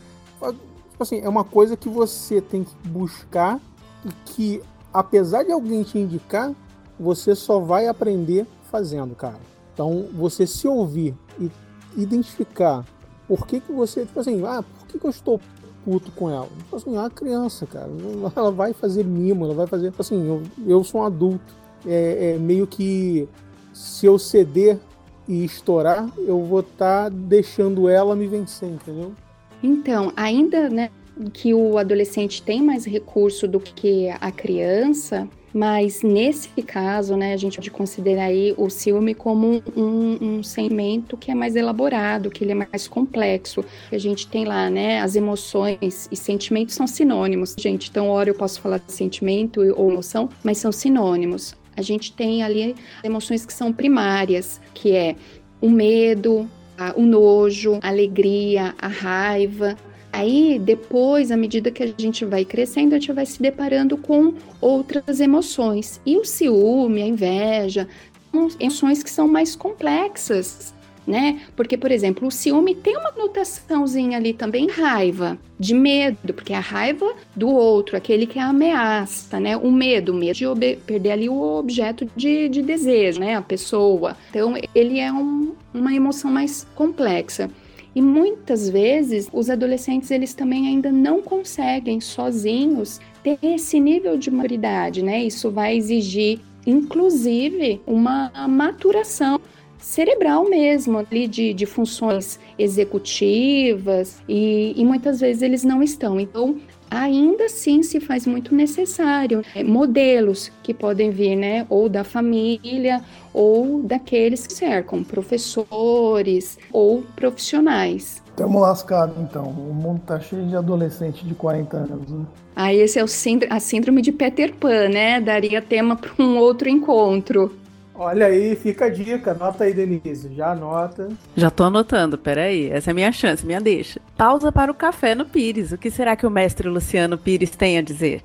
Tipo 0.91 1.03
assim, 1.03 1.21
é 1.21 1.29
uma 1.29 1.43
coisa 1.43 1.77
que 1.77 1.87
você 1.87 2.41
tem 2.41 2.63
que 2.63 2.75
buscar 2.89 3.59
e 4.05 4.09
que, 4.25 4.61
apesar 4.93 5.43
de 5.43 5.51
alguém 5.51 5.83
te 5.83 5.97
indicar, 5.97 6.53
você 6.99 7.35
só 7.35 7.59
vai 7.59 7.87
aprender 7.87 8.45
fazendo, 8.69 9.15
cara. 9.15 9.39
Então, 9.73 10.07
você 10.13 10.45
se 10.45 10.67
ouvir 10.67 11.15
e 11.39 11.51
identificar 11.95 12.83
por 13.27 13.45
que 13.45 13.59
que 13.59 13.71
você, 13.71 14.05
tipo 14.05 14.19
assim, 14.19 14.43
ah, 14.45 14.63
por 14.63 14.87
que 14.87 14.99
que 14.99 15.05
eu 15.05 15.09
estou 15.11 15.39
puto 15.83 16.11
com 16.11 16.29
ela. 16.29 16.47
Tipo 16.57 16.75
assim, 16.75 16.95
é 16.95 16.99
uma 16.99 17.09
criança, 17.09 17.65
cara. 17.65 17.89
Ela 18.35 18.51
vai 18.51 18.73
fazer 18.73 19.03
mimo, 19.03 19.45
ela 19.45 19.53
vai 19.53 19.67
fazer. 19.67 19.91
Tipo 19.91 20.01
assim, 20.01 20.27
eu, 20.27 20.43
eu 20.65 20.83
sou 20.83 21.01
um 21.01 21.05
adulto. 21.05 21.55
É, 21.85 22.33
é 22.35 22.37
meio 22.37 22.67
que 22.67 23.27
se 23.73 24.05
eu 24.05 24.17
ceder 24.17 24.79
e 25.27 25.43
estourar, 25.43 26.09
eu 26.17 26.43
vou 26.43 26.61
estar 26.61 27.05
tá 27.05 27.09
deixando 27.09 27.87
ela 27.87 28.15
me 28.15 28.27
vencer, 28.27 28.69
entendeu? 28.69 29.13
Então, 29.61 30.11
ainda, 30.15 30.69
né, 30.69 30.89
que 31.33 31.53
o 31.53 31.77
adolescente 31.77 32.41
tem 32.41 32.61
mais 32.61 32.85
recurso 32.85 33.47
do 33.47 33.59
que 33.59 34.09
a 34.09 34.31
criança, 34.31 35.27
mas 35.57 36.03
nesse 36.03 36.61
caso, 36.61 37.17
né, 37.17 37.33
a 37.33 37.37
gente 37.37 37.55
pode 37.55 37.71
considerar 37.71 38.25
aí 38.25 38.53
o 38.55 38.69
ciúme 38.69 39.15
como 39.15 39.63
um, 39.75 40.17
um 40.21 40.43
sentimento 40.43 41.17
que 41.17 41.31
é 41.31 41.33
mais 41.33 41.55
elaborado, 41.55 42.29
que 42.29 42.43
ele 42.43 42.51
é 42.51 42.53
mais 42.53 42.87
complexo. 42.87 43.65
A 43.91 43.97
gente 43.97 44.27
tem 44.27 44.45
lá, 44.45 44.69
né, 44.69 45.01
as 45.01 45.15
emoções 45.15 46.07
e 46.11 46.15
sentimentos 46.15 46.75
são 46.75 46.85
sinônimos, 46.85 47.55
gente. 47.57 47.89
Então, 47.89 48.07
hora 48.07 48.29
eu 48.29 48.35
posso 48.35 48.61
falar 48.61 48.77
de 48.77 48.91
sentimento 48.91 49.61
ou 49.75 49.89
emoção, 49.91 50.29
mas 50.43 50.59
são 50.59 50.71
sinônimos. 50.71 51.55
A 51.75 51.81
gente 51.81 52.13
tem 52.13 52.43
ali 52.43 52.75
emoções 53.03 53.43
que 53.43 53.51
são 53.51 53.73
primárias, 53.73 54.61
que 54.75 54.91
é 54.91 55.15
o 55.59 55.71
medo, 55.71 56.47
o 56.95 57.01
nojo, 57.01 57.79
a 57.81 57.87
alegria, 57.87 58.75
a 58.77 58.87
raiva, 58.87 59.75
Aí, 60.17 60.57
depois, 60.57 61.29
à 61.29 61.37
medida 61.37 61.69
que 61.69 61.83
a 61.83 61.93
gente 61.95 62.25
vai 62.25 62.43
crescendo, 62.43 62.95
a 62.95 62.97
gente 62.97 63.13
vai 63.13 63.23
se 63.23 63.39
deparando 63.39 63.95
com 63.95 64.33
outras 64.59 65.19
emoções. 65.19 66.01
E 66.03 66.17
o 66.17 66.25
ciúme, 66.25 67.03
a 67.03 67.07
inveja, 67.07 67.87
são 68.31 68.49
emoções 68.59 69.03
que 69.03 69.11
são 69.11 69.27
mais 69.27 69.55
complexas, 69.55 70.73
né? 71.05 71.41
Porque, 71.55 71.77
por 71.77 71.91
exemplo, 71.91 72.27
o 72.27 72.31
ciúme 72.31 72.73
tem 72.73 72.97
uma 72.97 73.11
notaçãozinha 73.11 74.17
ali 74.17 74.33
também, 74.33 74.67
raiva, 74.67 75.37
de 75.59 75.75
medo, 75.75 76.33
porque 76.33 76.51
é 76.51 76.57
a 76.57 76.61
raiva 76.61 77.13
do 77.35 77.49
outro, 77.49 77.95
aquele 77.95 78.25
que 78.25 78.39
é 78.39 78.41
a 78.41 78.47
ameaça, 78.47 79.39
né? 79.39 79.55
O 79.55 79.71
medo, 79.71 80.13
o 80.13 80.15
medo 80.15 80.55
de 80.55 80.77
perder 80.77 81.11
ali 81.11 81.29
o 81.29 81.39
objeto 81.59 82.09
de, 82.15 82.49
de 82.49 82.63
desejo, 82.63 83.19
né? 83.19 83.35
A 83.35 83.41
pessoa. 83.43 84.17
Então, 84.31 84.55
ele 84.73 84.99
é 84.99 85.13
um, 85.13 85.53
uma 85.71 85.93
emoção 85.93 86.31
mais 86.31 86.65
complexa. 86.73 87.51
E 87.97 88.01
muitas 88.01 88.69
vezes 88.69 89.27
os 89.33 89.49
adolescentes 89.49 90.11
eles 90.11 90.35
também 90.35 90.67
ainda 90.67 90.91
não 90.91 91.19
conseguem 91.19 91.99
sozinhos 91.99 93.01
ter 93.23 93.39
esse 93.41 93.79
nível 93.79 94.15
de 94.15 94.29
maturidade, 94.29 95.01
né? 95.01 95.23
Isso 95.23 95.49
vai 95.49 95.75
exigir 95.75 96.39
inclusive 96.63 97.81
uma 97.87 98.31
maturação 98.47 99.41
cerebral 99.79 100.47
mesmo, 100.47 100.99
ali 100.99 101.27
de, 101.27 101.55
de 101.55 101.65
funções 101.65 102.39
executivas, 102.59 104.21
e, 104.29 104.73
e 104.75 104.85
muitas 104.85 105.19
vezes 105.19 105.41
eles 105.41 105.63
não 105.63 105.81
estão. 105.81 106.19
Então, 106.19 106.57
ainda 106.89 107.45
assim 107.45 107.83
se 107.83 107.99
faz 107.99 108.25
muito 108.25 108.53
necessário 108.53 109.41
é, 109.55 109.63
modelos 109.63 110.51
que 110.63 110.73
podem 110.73 111.11
vir, 111.11 111.35
né, 111.35 111.65
ou 111.69 111.87
da 111.89 112.03
família 112.03 113.01
ou 113.33 113.83
daqueles 113.83 114.47
que 114.47 114.53
cercam, 114.53 115.03
professores 115.03 116.57
ou 116.71 117.03
profissionais. 117.15 118.23
Estamos 118.29 118.61
lascados 118.61 119.17
então. 119.17 119.45
O 119.45 119.73
mundo 119.73 120.01
tá 120.05 120.19
cheio 120.19 120.45
de 120.47 120.55
adolescente 120.55 121.25
de 121.25 121.33
40 121.33 121.77
anos, 121.77 122.11
né? 122.11 122.25
Ah, 122.55 122.71
esse 122.73 122.99
é 122.99 123.03
o 123.03 123.07
síndrome, 123.07 123.51
a 123.51 123.59
síndrome 123.59 124.01
de 124.01 124.11
Peter 124.11 124.53
Pan, 124.53 124.89
né? 124.89 125.19
Daria 125.19 125.59
tema 125.59 125.95
para 125.95 126.11
um 126.23 126.37
outro 126.37 126.69
encontro. 126.69 127.51
Olha 127.99 128.27
aí, 128.27 128.55
fica 128.55 128.85
a 128.85 128.89
dica. 128.89 129.31
Anota 129.31 129.63
aí, 129.63 129.73
Denise. 129.73 130.31
Já 130.35 130.51
anota. 130.51 131.09
Já 131.35 131.49
tô 131.49 131.63
anotando, 131.63 132.15
peraí. 132.15 132.69
Essa 132.69 132.89
é 132.89 132.91
a 132.91 132.93
minha 132.93 133.11
chance, 133.11 133.43
minha 133.43 133.59
deixa. 133.59 133.99
Pausa 134.15 134.51
para 134.51 134.71
o 134.71 134.75
café 134.75 135.15
no 135.15 135.25
Pires. 135.25 135.71
O 135.71 135.77
que 135.79 135.89
será 135.89 136.15
que 136.15 136.25
o 136.25 136.29
mestre 136.29 136.69
Luciano 136.69 137.17
Pires 137.17 137.49
tem 137.49 137.79
a 137.79 137.81
dizer? 137.81 138.23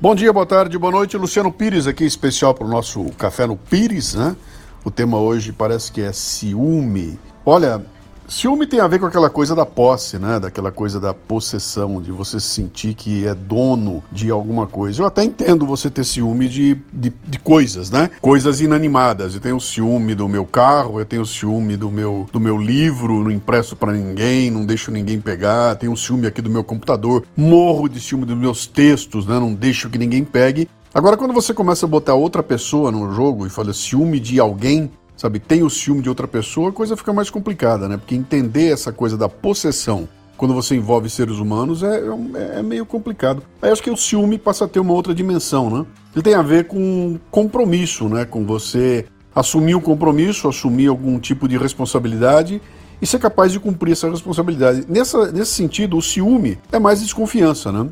Bom 0.00 0.14
dia, 0.14 0.32
boa 0.32 0.46
tarde, 0.46 0.78
boa 0.78 0.92
noite. 0.92 1.16
Luciano 1.16 1.50
Pires 1.50 1.88
aqui, 1.88 2.04
especial 2.04 2.54
para 2.54 2.66
o 2.66 2.70
nosso 2.70 3.04
Café 3.18 3.46
no 3.46 3.56
Pires, 3.56 4.14
né? 4.14 4.36
O 4.84 4.90
tema 4.90 5.18
hoje 5.18 5.50
parece 5.50 5.90
que 5.90 6.00
é 6.00 6.12
ciúme. 6.12 7.18
Olha, 7.44 7.84
Ciúme 8.26 8.66
tem 8.66 8.80
a 8.80 8.88
ver 8.88 8.98
com 8.98 9.06
aquela 9.06 9.28
coisa 9.28 9.54
da 9.54 9.66
posse, 9.66 10.18
né? 10.18 10.40
Daquela 10.40 10.72
coisa 10.72 10.98
da 10.98 11.12
possessão, 11.12 12.00
de 12.00 12.10
você 12.10 12.40
sentir 12.40 12.94
que 12.94 13.26
é 13.26 13.34
dono 13.34 14.02
de 14.10 14.30
alguma 14.30 14.66
coisa. 14.66 15.02
Eu 15.02 15.06
até 15.06 15.22
entendo 15.22 15.66
você 15.66 15.90
ter 15.90 16.04
ciúme 16.04 16.48
de, 16.48 16.74
de, 16.90 17.12
de 17.26 17.38
coisas, 17.38 17.90
né? 17.90 18.10
Coisas 18.22 18.62
inanimadas. 18.62 19.34
Eu 19.34 19.40
tenho 19.40 19.60
ciúme 19.60 20.14
do 20.14 20.26
meu 20.26 20.46
carro, 20.46 20.98
eu 20.98 21.04
tenho 21.04 21.26
ciúme 21.26 21.76
do 21.76 21.90
meu, 21.90 22.26
do 22.32 22.40
meu 22.40 22.56
livro, 22.56 23.22
não 23.22 23.30
impresso 23.30 23.76
para 23.76 23.92
ninguém, 23.92 24.50
não 24.50 24.64
deixo 24.64 24.90
ninguém 24.90 25.20
pegar. 25.20 25.76
Tenho 25.76 25.94
ciúme 25.94 26.26
aqui 26.26 26.40
do 26.40 26.50
meu 26.50 26.64
computador, 26.64 27.24
morro 27.36 27.88
de 27.88 28.00
ciúme 28.00 28.24
dos 28.24 28.38
meus 28.38 28.66
textos, 28.66 29.26
né? 29.26 29.38
Não 29.38 29.52
deixo 29.52 29.90
que 29.90 29.98
ninguém 29.98 30.24
pegue. 30.24 30.66
Agora, 30.94 31.16
quando 31.16 31.34
você 31.34 31.52
começa 31.52 31.84
a 31.84 31.88
botar 31.88 32.14
outra 32.14 32.42
pessoa 32.42 32.90
no 32.90 33.12
jogo 33.12 33.46
e 33.46 33.50
fala 33.50 33.72
ciúme 33.72 34.20
de 34.20 34.38
alguém, 34.38 34.90
sabe, 35.24 35.38
tem 35.38 35.62
o 35.62 35.70
ciúme 35.70 36.02
de 36.02 36.08
outra 36.10 36.28
pessoa, 36.28 36.68
a 36.68 36.72
coisa 36.72 36.96
fica 36.98 37.10
mais 37.10 37.30
complicada, 37.30 37.88
né? 37.88 37.96
Porque 37.96 38.14
entender 38.14 38.70
essa 38.70 38.92
coisa 38.92 39.16
da 39.16 39.26
possessão 39.26 40.06
quando 40.36 40.52
você 40.52 40.74
envolve 40.74 41.08
seres 41.08 41.38
humanos 41.38 41.82
é, 41.82 42.00
é, 42.00 42.58
é, 42.58 42.62
meio 42.62 42.84
complicado. 42.84 43.42
Aí 43.62 43.70
acho 43.70 43.82
que 43.82 43.90
o 43.90 43.96
ciúme 43.96 44.36
passa 44.36 44.66
a 44.66 44.68
ter 44.68 44.80
uma 44.80 44.92
outra 44.92 45.14
dimensão, 45.14 45.70
né? 45.70 45.86
Ele 46.14 46.22
tem 46.22 46.34
a 46.34 46.42
ver 46.42 46.66
com 46.66 47.18
compromisso, 47.30 48.06
né? 48.06 48.26
Com 48.26 48.44
você 48.44 49.06
assumir 49.34 49.74
um 49.74 49.80
compromisso, 49.80 50.46
assumir 50.46 50.88
algum 50.88 51.18
tipo 51.18 51.48
de 51.48 51.56
responsabilidade 51.56 52.60
e 53.00 53.06
ser 53.06 53.18
capaz 53.18 53.50
de 53.50 53.58
cumprir 53.58 53.92
essa 53.92 54.10
responsabilidade. 54.10 54.84
Nessa, 54.88 55.32
nesse 55.32 55.52
sentido, 55.52 55.96
o 55.96 56.02
ciúme 56.02 56.58
é 56.70 56.78
mais 56.78 57.00
desconfiança, 57.00 57.72
né? 57.72 57.88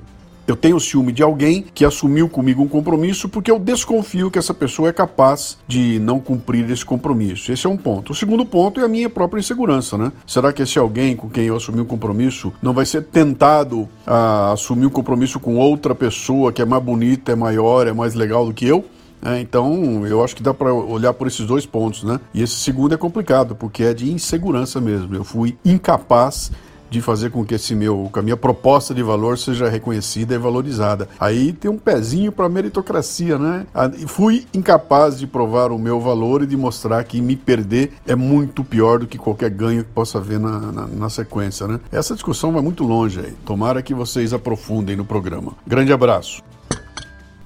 Eu 0.47 0.57
tenho 0.57 0.80
ciúme 0.80 1.12
de 1.12 1.22
alguém 1.22 1.64
que 1.74 1.84
assumiu 1.84 2.28
comigo 2.28 2.62
um 2.62 2.68
compromisso 2.68 3.28
porque 3.28 3.51
eu 3.51 3.59
desconfio 3.59 4.30
que 4.30 4.38
essa 4.38 4.53
pessoa 4.53 4.88
é 4.88 4.93
capaz 4.93 5.57
de 5.68 6.01
não 6.01 6.18
cumprir 6.18 6.68
esse 6.70 6.84
compromisso. 6.84 7.53
Esse 7.53 7.66
é 7.66 7.70
um 7.70 7.76
ponto. 7.76 8.11
O 8.11 8.14
segundo 8.14 8.45
ponto 8.45 8.80
é 8.80 8.84
a 8.84 8.88
minha 8.88 9.09
própria 9.09 9.40
insegurança, 9.40 9.97
né? 9.97 10.11
Será 10.26 10.53
que 10.53 10.62
esse 10.62 10.78
alguém 10.78 11.14
com 11.14 11.30
quem 11.30 11.45
eu 11.45 11.57
assumi 11.57 11.80
um 11.80 11.84
compromisso 11.84 12.53
não 12.61 12.72
vai 12.72 12.84
ser 12.84 13.05
tentado 13.05 13.88
a 14.07 14.53
assumir 14.53 14.86
um 14.86 14.90
compromisso 14.90 15.38
com 15.38 15.57
outra 15.57 15.95
pessoa 15.95 16.53
que 16.53 16.61
é 16.61 16.64
mais 16.64 16.82
bonita, 16.82 17.32
é 17.32 17.36
maior, 17.36 17.86
é 17.86 17.93
mais 17.93 18.14
legal 18.14 18.45
do 18.45 18.53
que 18.53 18.66
eu? 18.66 18.84
É, 19.24 19.40
então, 19.40 20.05
eu 20.05 20.24
acho 20.24 20.34
que 20.34 20.43
dá 20.43 20.53
para 20.53 20.74
olhar 20.74 21.12
por 21.14 21.28
esses 21.28 21.47
dois 21.47 21.64
pontos, 21.64 22.03
né? 22.03 22.18
E 22.34 22.43
esse 22.43 22.55
segundo 22.55 22.93
é 22.93 22.97
complicado, 22.97 23.55
porque 23.55 23.84
é 23.84 23.95
de 23.95 24.11
insegurança 24.11 24.80
mesmo. 24.80 25.14
Eu 25.14 25.22
fui 25.22 25.57
incapaz 25.64 26.51
de 26.93 27.01
fazer 27.01 27.30
com 27.30 27.43
que 27.45 27.55
esse 27.55 27.74
meu, 27.74 28.11
com 28.12 28.20
a 28.20 28.22
minha 28.22 28.36
proposta 28.36 28.93
de 28.93 29.03
valor 29.03 29.38
seja 29.38 29.68
reconhecida 29.68 30.34
e 30.34 30.38
valorizada. 30.38 31.09
Aí 31.18 31.53
tem 31.53 31.70
um 31.70 31.78
pezinho 31.78 32.30
para 32.30 32.49
meritocracia, 32.51 33.38
né? 33.38 33.66
Fui 34.07 34.47
incapaz 34.53 35.18
de 35.18 35.26
provar 35.26 35.72
o 35.72 35.78
meu 35.78 35.99
valor 35.99 36.43
e 36.43 36.47
de 36.47 36.57
mostrar 36.57 37.03
que 37.05 37.20
me 37.20 37.34
perder 37.34 37.93
é 38.07 38.14
muito 38.14 38.62
pior 38.62 38.99
do 38.99 39.07
que 39.07 39.16
qualquer 39.16 39.49
ganho 39.49 39.82
que 39.82 39.90
possa 39.90 40.18
haver 40.18 40.38
na, 40.38 40.59
na, 40.61 40.86
na 40.86 41.09
sequência, 41.09 41.66
né? 41.66 41.80
Essa 41.90 42.12
discussão 42.12 42.53
vai 42.53 42.61
muito 42.61 42.84
longe 42.84 43.20
aí. 43.20 43.32
Tomara 43.47 43.80
que 43.80 43.95
vocês 43.95 44.34
aprofundem 44.34 44.95
no 44.95 45.05
programa. 45.05 45.55
Grande 45.66 45.93
abraço. 45.93 46.43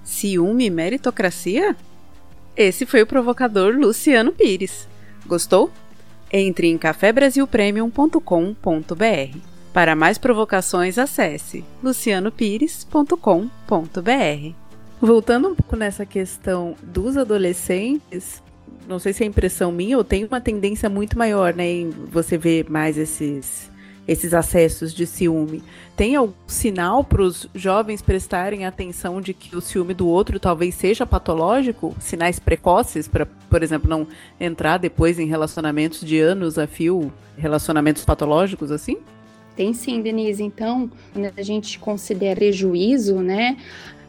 Ciúme 0.03 0.67
e 0.67 0.71
meritocracia? 0.71 1.77
Esse 2.57 2.85
foi 2.85 3.03
o 3.03 3.07
provocador 3.07 3.75
Luciano 3.77 4.33
Pires. 4.33 4.89
Gostou? 5.25 5.71
Entre 6.33 6.69
em 6.69 6.79
cafebrasilpremium.com.br. 6.79 9.39
Para 9.73 9.95
mais 9.95 10.19
provocações, 10.19 10.99
acesse 10.99 11.65
lucianopires.com.br. 11.83 14.55
Voltando 15.01 15.49
um 15.49 15.55
pouco 15.55 15.77
nessa 15.77 16.07
questão 16.07 16.75
dos 16.83 17.17
adolescentes, 17.17 18.43
não 18.89 18.99
sei 18.99 19.13
se 19.13 19.23
é 19.23 19.27
impressão 19.27 19.71
minha 19.71 19.99
ou 19.99 20.05
tem 20.05 20.25
uma 20.25 20.41
tendência 20.41 20.89
muito 20.89 21.19
maior, 21.19 21.55
né, 21.55 21.69
em 21.69 21.91
você 21.91 22.39
ver 22.39 22.71
mais 22.71 22.97
esses 22.97 23.71
esses 24.07 24.33
acessos 24.33 24.95
de 24.95 25.07
ciúme. 25.07 25.63
Tem 25.97 26.15
algum 26.15 26.33
sinal 26.47 27.03
para 27.03 27.23
os 27.23 27.49
jovens 27.55 28.03
prestarem 28.03 28.65
atenção 28.65 29.21
de 29.21 29.33
que 29.33 29.57
o 29.57 29.61
ciúme 29.61 29.95
do 29.95 30.07
outro 30.07 30.39
talvez 30.39 30.75
seja 30.75 31.07
patológico? 31.07 31.95
Sinais 31.99 32.39
precoces 32.39 33.09
para, 33.09 33.27
por 33.27 33.63
exemplo, 33.63 33.89
não 33.89 34.07
entrar 34.39 34.79
depois 34.79 35.19
em 35.19 35.27
relacionamentos 35.27 36.01
de 36.01 36.21
anos 36.21 36.59
a 36.59 36.67
fio, 36.67 37.13
relacionamentos 37.37 38.05
patológicos 38.05 38.71
assim? 38.71 38.99
Tem 39.57 39.73
sim, 39.73 40.03
Denise. 40.03 40.43
Então, 40.43 40.91
quando 41.13 41.33
a 41.37 41.43
gente 41.43 41.79
considera 41.79 42.37
prejuízo, 42.37 43.17
né, 43.17 43.57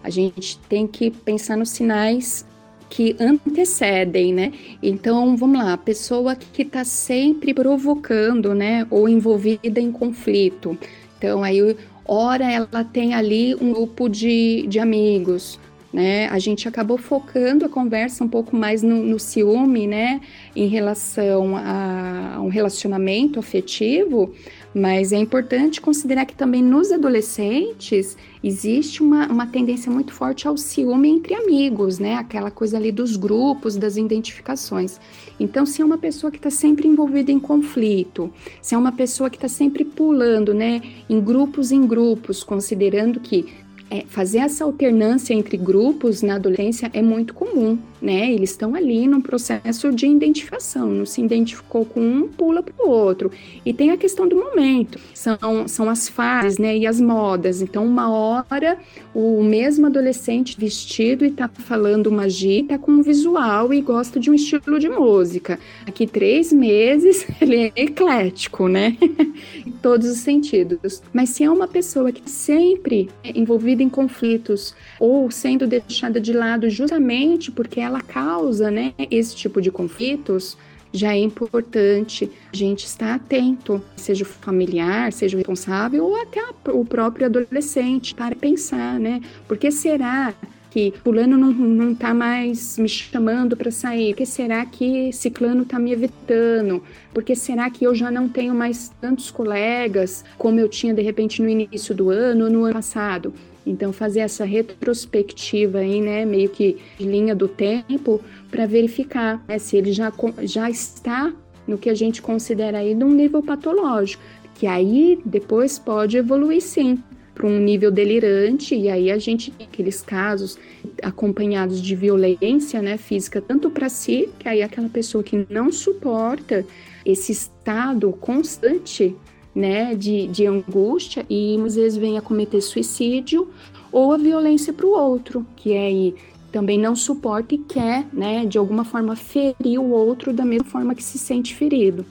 a 0.04 0.10
gente 0.10 0.60
tem 0.70 0.86
que 0.86 1.10
pensar 1.10 1.56
nos 1.56 1.70
sinais 1.70 2.46
que 2.90 3.16
antecedem, 3.20 4.34
né? 4.34 4.54
Então, 4.82 5.36
vamos 5.36 5.60
lá, 5.60 5.74
a 5.74 5.78
pessoa 5.78 6.36
que 6.36 6.62
está 6.62 6.84
sempre 6.84 7.54
provocando, 7.54 8.54
né, 8.54 8.88
ou 8.90 9.10
envolvida 9.10 9.80
em 9.80 9.92
conflito. 9.92 10.78
Então, 11.18 11.44
aí, 11.44 11.76
ora 12.06 12.50
ela 12.52 12.84
tem 12.84 13.14
ali 13.14 13.56
um 13.56 13.74
grupo 13.74 14.08
de, 14.08 14.66
de 14.68 14.80
amigos, 14.80 15.60
né? 15.92 16.28
A 16.28 16.40
gente 16.40 16.68
acabou 16.68 16.98
focando 16.98 17.66
a 17.66 17.70
conversa 17.70 18.24
um 18.24 18.28
pouco 18.28 18.56
mais 18.56 18.84
no, 18.84 19.04
no 19.04 19.20
ciúme, 19.20 19.88
né, 19.88 20.22
em 20.56 20.68
relação 20.68 21.56
a, 21.58 22.40
um 22.42 22.50
relacionamento 22.50 23.40
afetivo, 23.40 24.34
mas 24.74 25.12
é 25.12 25.18
importante 25.18 25.82
considerar 25.82 26.26
que 26.26 26.36
também 26.36 26.62
nos 26.62 26.92
adolescentes 26.92 28.18
existe 28.44 29.02
uma, 29.02 29.28
uma 29.28 29.48
tendência 29.48 29.92
muito 29.92 30.14
forte 30.14 30.48
ao 30.48 30.58
ciúme 30.58 31.10
entre 31.10 31.34
amigos, 31.34 32.00
né? 32.00 32.16
Aquela 32.16 32.52
coisa 32.52 32.78
ali 32.78 32.92
dos 32.92 33.16
grupos, 33.16 33.76
das 33.76 33.98
identificações. 33.98 35.00
Então, 35.40 35.66
se 35.66 35.82
é 35.82 35.86
uma 35.86 35.98
pessoa 35.98 36.32
que 36.32 36.38
está 36.38 36.50
sempre 36.50 36.88
envolvida 36.88 37.32
em 37.32 37.40
conflito, 37.40 38.32
se 38.62 38.76
é 38.76 38.78
uma 38.78 38.92
pessoa 38.92 39.30
que 39.30 39.38
está 39.38 39.48
sempre 39.48 39.84
pulando, 39.86 40.54
né, 40.54 40.82
em 41.10 41.20
grupos 41.20 41.72
em 41.72 41.86
grupos, 41.86 42.44
considerando 42.44 43.20
que 43.20 43.46
é, 43.90 44.04
fazer 44.08 44.40
essa 44.40 44.66
alternância 44.66 45.34
entre 45.34 45.58
grupos 45.58 46.22
na 46.22 46.36
adolescência 46.36 46.90
é 46.94 47.02
muito 47.02 47.34
comum, 47.34 47.78
né? 48.02 48.32
Eles 48.32 48.52
estão 48.52 48.76
ali 48.76 49.08
num 49.08 49.22
processo 49.22 49.92
de 49.92 50.08
identificação, 50.08 50.90
não 50.90 51.06
se 51.06 51.22
identificou 51.22 51.86
com 51.86 52.00
um, 52.00 52.28
pula 52.28 52.62
para 52.62 52.86
o 52.86 52.90
outro. 52.90 53.32
E 53.66 53.74
tem 53.74 53.92
a 53.92 53.98
questão 53.98 54.28
do 54.28 54.36
momento, 54.36 55.00
são, 55.14 55.68
são 55.68 55.90
as 55.90 56.08
fases, 56.08 56.58
né? 56.58 56.78
E 56.78 56.86
as 56.86 57.02
modas. 57.02 57.62
Então, 57.62 57.86
uma 57.86 58.10
hora, 58.10 58.78
o 59.14 59.44
mesmo 59.44 59.88
adolescente 59.88 60.58
vestido 60.58 61.26
e 61.26 61.32
tá 61.32 61.48
falando 61.48 62.08
uma 62.08 62.28
tá 62.68 62.78
com 62.78 62.92
um 62.92 63.02
visual 63.02 63.74
e 63.74 63.82
gosta 63.82 64.20
de 64.20 64.30
um 64.30 64.34
estilo 64.34 64.80
de 64.80 64.90
música. 64.90 65.60
Aqui, 65.86 66.06
três 66.06 66.54
meses, 66.54 67.26
ele 67.42 67.56
é 67.56 67.72
eclético, 67.76 68.68
né? 68.68 68.98
em 69.66 69.72
todos 69.72 70.08
os 70.08 70.20
sentidos. 70.20 71.02
Mas 71.14 71.30
se 71.30 71.44
é 71.44 71.50
uma 71.50 71.68
pessoa 71.68 72.12
que 72.12 72.30
sempre 72.30 73.10
é 73.24 73.38
envolvida 73.38 73.82
em 73.82 73.90
conflitos 73.90 74.76
ou 75.00 75.30
sendo 75.32 75.66
deixada 75.66 76.20
de 76.20 76.34
lado 76.34 76.70
justamente 76.70 77.52
porque 77.52 77.80
ela 77.88 78.02
causa, 78.02 78.70
né, 78.70 78.94
esse 79.10 79.36
tipo 79.36 79.62
de 79.62 79.72
conflitos, 79.72 80.58
já 80.92 81.14
é 81.14 81.20
importante 81.20 82.30
a 82.52 82.56
gente 82.56 82.86
estar 82.86 83.16
atento, 83.16 83.82
seja 83.96 84.24
o 84.24 84.28
familiar, 84.28 85.12
seja 85.12 85.36
o 85.36 85.38
responsável 85.38 86.06
ou 86.06 86.16
até 86.16 86.44
o 86.70 86.86
próprio 86.86 87.26
adolescente, 87.26 88.16
para 88.16 88.36
pensar, 88.36 89.00
né? 89.00 89.22
Por 89.48 89.58
que 89.58 89.70
será 89.70 90.34
que 90.70 90.94
fulano 91.04 91.38
não, 91.38 91.52
não 91.52 91.96
tá 91.96 92.14
mais 92.14 92.78
me 92.78 92.88
chamando 92.88 93.56
para 93.56 93.72
sair? 93.72 94.14
Por 94.14 94.18
que 94.18 94.26
será 94.26 94.66
que 94.66 95.12
ciclano 95.12 95.66
tá 95.66 95.78
me 95.78 95.92
evitando? 95.92 96.84
Por 97.14 97.24
que 97.24 97.36
será 97.36 97.70
que 97.70 97.86
eu 97.86 97.94
já 97.94 98.10
não 98.10 98.28
tenho 98.30 98.54
mais 98.54 98.92
tantos 99.02 99.30
colegas 99.30 100.24
como 100.38 100.60
eu 100.60 100.70
tinha 100.70 100.94
de 100.94 101.02
repente 101.02 101.42
no 101.42 101.50
início 101.50 101.94
do 101.94 102.10
ano 102.10 102.50
no 102.50 102.64
ano 102.64 102.74
passado? 102.74 103.34
Então 103.68 103.92
fazer 103.92 104.22
essa 104.22 104.46
retrospectiva 104.46 105.80
aí, 105.80 106.00
né, 106.02 106.26
meio 106.26 106.50
que 106.50 106.78
de 106.98 107.06
linha 107.06 107.36
do 107.36 107.48
tempo 107.48 108.22
para 108.50 108.66
verificar 108.66 109.44
né, 109.48 109.60
se 109.60 109.76
ele 109.76 109.92
já, 109.92 110.12
já 110.44 110.70
está 110.70 111.34
no 111.68 111.78
que 111.78 111.90
a 111.90 111.94
gente 111.94 112.22
considera 112.22 112.78
aí 112.78 112.96
num 112.96 113.12
nível 113.12 113.44
patológico, 113.44 114.24
que 114.56 114.66
aí 114.66 115.20
depois 115.26 115.78
pode 115.78 116.18
evoluir 116.18 116.62
sim 116.62 116.98
para 117.36 117.46
um 117.46 117.60
nível 117.60 117.92
delirante, 117.92 118.74
e 118.74 118.90
aí 118.90 119.12
a 119.12 119.20
gente 119.20 119.52
tem 119.52 119.68
aqueles 119.68 120.02
casos 120.02 120.58
acompanhados 121.04 121.80
de 121.80 121.96
violência 121.96 122.82
né, 122.82 122.98
física, 122.98 123.40
tanto 123.40 123.70
para 123.70 123.90
si, 123.90 124.28
que 124.40 124.50
aí 124.50 124.62
é 124.62 124.64
aquela 124.64 124.90
pessoa 124.90 125.24
que 125.24 125.46
não 125.48 125.72
suporta 125.72 126.66
esse 127.06 127.32
estado 127.32 128.12
constante 128.14 129.16
né, 129.58 129.96
de, 129.96 130.28
de 130.28 130.46
angústia 130.46 131.26
e 131.28 131.58
muitas 131.58 131.76
vezes 131.76 131.98
vem 131.98 132.16
a 132.16 132.22
cometer 132.22 132.62
suicídio 132.62 133.50
ou 133.92 134.12
a 134.12 134.18
violência 134.18 134.72
para 134.72 134.86
o 134.86 134.92
outro, 134.92 135.44
que 135.56 135.74
é 135.74 135.88
aí 135.88 136.16
também 136.52 136.78
não 136.80 136.96
suporta 136.96 137.56
e 137.56 137.58
quer, 137.58 138.06
né, 138.14 138.46
de 138.46 138.60
alguma 138.60 138.86
forma 138.86 139.16
ferir 139.16 139.80
o 139.80 139.90
outro 139.90 140.32
da 140.32 140.46
mesma 140.46 140.66
forma 140.66 140.94
que 140.94 141.04
se 141.04 141.18
sente 141.18 141.56
ferido. 141.56 142.06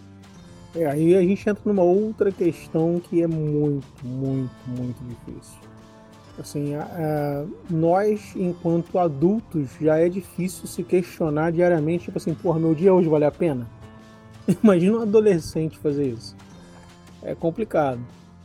É, 0.75 0.87
aí 0.87 1.15
a 1.15 1.21
gente 1.21 1.49
entra 1.49 1.63
numa 1.65 1.85
outra 1.85 2.33
questão 2.33 3.01
que 3.01 3.23
é 3.23 3.29
muito, 3.29 3.87
muito, 4.05 4.51
muito 4.67 4.99
difícil. 5.05 5.59
Assim, 6.39 6.75
a, 6.75 6.83
a, 6.83 7.45
nós, 7.71 8.35
enquanto 8.35 8.99
adultos, 8.99 9.69
já 9.81 9.99
é 9.99 10.09
difícil 10.09 10.67
se 10.67 10.83
questionar 10.83 11.53
diariamente, 11.53 12.07
tipo 12.07 12.19
assim, 12.19 12.35
porra, 12.35 12.59
meu 12.59 12.75
dia 12.75 12.93
hoje 12.93 13.09
vale 13.09 13.25
a 13.25 13.31
pena? 13.31 13.69
Imagina 14.63 14.99
um 14.99 15.03
adolescente 15.03 15.79
fazer 15.79 16.09
isso. 16.09 16.37
É 17.27 17.35
complicado. 17.35 17.99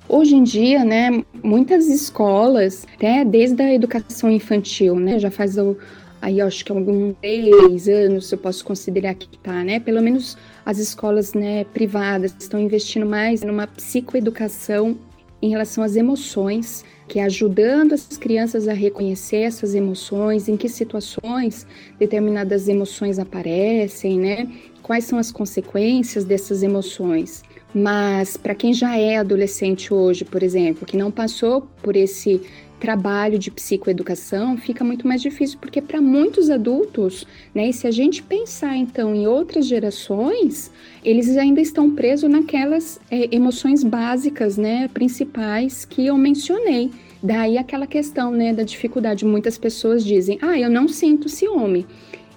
Hoje 0.10 0.36
em 0.36 0.44
dia, 0.44 0.84
né, 0.84 1.24
muitas 1.44 1.88
escolas, 1.88 2.86
até 2.96 3.24
desde 3.24 3.62
a 3.62 3.72
educação 3.72 4.30
infantil, 4.32 4.96
né, 4.96 5.20
já 5.20 5.30
faz 5.30 5.56
o, 5.56 5.78
aí 6.20 6.42
acho 6.42 6.66
que 6.66 6.72
alguns 6.72 7.16
três 7.22 7.88
anos 7.88 8.32
eu 8.32 8.40
posso 8.40 8.66
considerar 8.66 9.14
que 9.14 9.38
tá, 9.38 9.64
né? 9.64 9.80
Pelo 9.80 10.02
menos 10.02 10.36
as 10.66 10.80
escolas, 10.80 11.36
né, 11.36 11.64
privadas 11.66 12.36
estão 12.40 12.60
investindo 12.60 13.06
mais 13.06 13.44
numa 13.44 13.68
psicoeducação 13.68 14.98
em 15.44 15.50
relação 15.50 15.84
às 15.84 15.96
emoções, 15.96 16.84
que 17.08 17.20
é 17.20 17.24
ajudando 17.24 17.94
as 17.94 18.18
crianças 18.18 18.68
a 18.68 18.74
reconhecer 18.74 19.42
essas 19.42 19.76
emoções, 19.76 20.50
em 20.50 20.58
que 20.58 20.68
situações 20.68 21.68
determinadas 22.00 22.68
emoções 22.68 23.20
aparecem, 23.20 24.20
né? 24.20 24.48
Quais 24.82 25.06
são 25.06 25.20
as 25.20 25.32
consequências 25.32 26.26
dessas 26.26 26.64
emoções? 26.64 27.44
Mas 27.74 28.36
para 28.36 28.54
quem 28.54 28.74
já 28.74 28.98
é 28.98 29.18
adolescente 29.18 29.94
hoje, 29.94 30.26
por 30.26 30.44
exemplo, 30.44 30.86
que 30.86 30.98
não 30.98 31.10
passou 31.10 31.68
por 31.82 31.96
esse 31.96 32.42
trabalho 32.82 33.38
de 33.38 33.52
psicoeducação 33.52 34.58
fica 34.58 34.84
muito 34.84 35.08
mais 35.08 35.22
difícil, 35.22 35.60
porque 35.62 35.80
para 35.80 36.02
muitos 36.02 36.50
adultos, 36.50 37.28
né, 37.54 37.70
e 37.70 37.74
se 37.74 37.86
a 37.86 37.92
gente 37.92 38.24
pensar 38.24 38.76
então 38.76 39.14
em 39.14 39.28
outras 39.28 39.68
gerações, 39.68 40.72
eles 41.06 41.38
ainda 41.38 41.62
estão 41.62 41.92
presos 41.92 42.28
naquelas 42.28 43.00
é, 43.12 43.34
emoções 43.34 43.84
básicas, 43.84 44.58
né, 44.58 44.90
principais 44.92 45.86
que 45.86 46.08
eu 46.08 46.18
mencionei. 46.18 46.90
Daí 47.22 47.56
aquela 47.56 47.86
questão, 47.86 48.32
né, 48.32 48.52
da 48.52 48.64
dificuldade. 48.64 49.24
Muitas 49.26 49.56
pessoas 49.60 50.04
dizem, 50.04 50.40
ah, 50.42 50.60
eu 50.60 50.72
não 50.72 50.88
sinto 50.88 51.30
ciúme. 51.30 51.86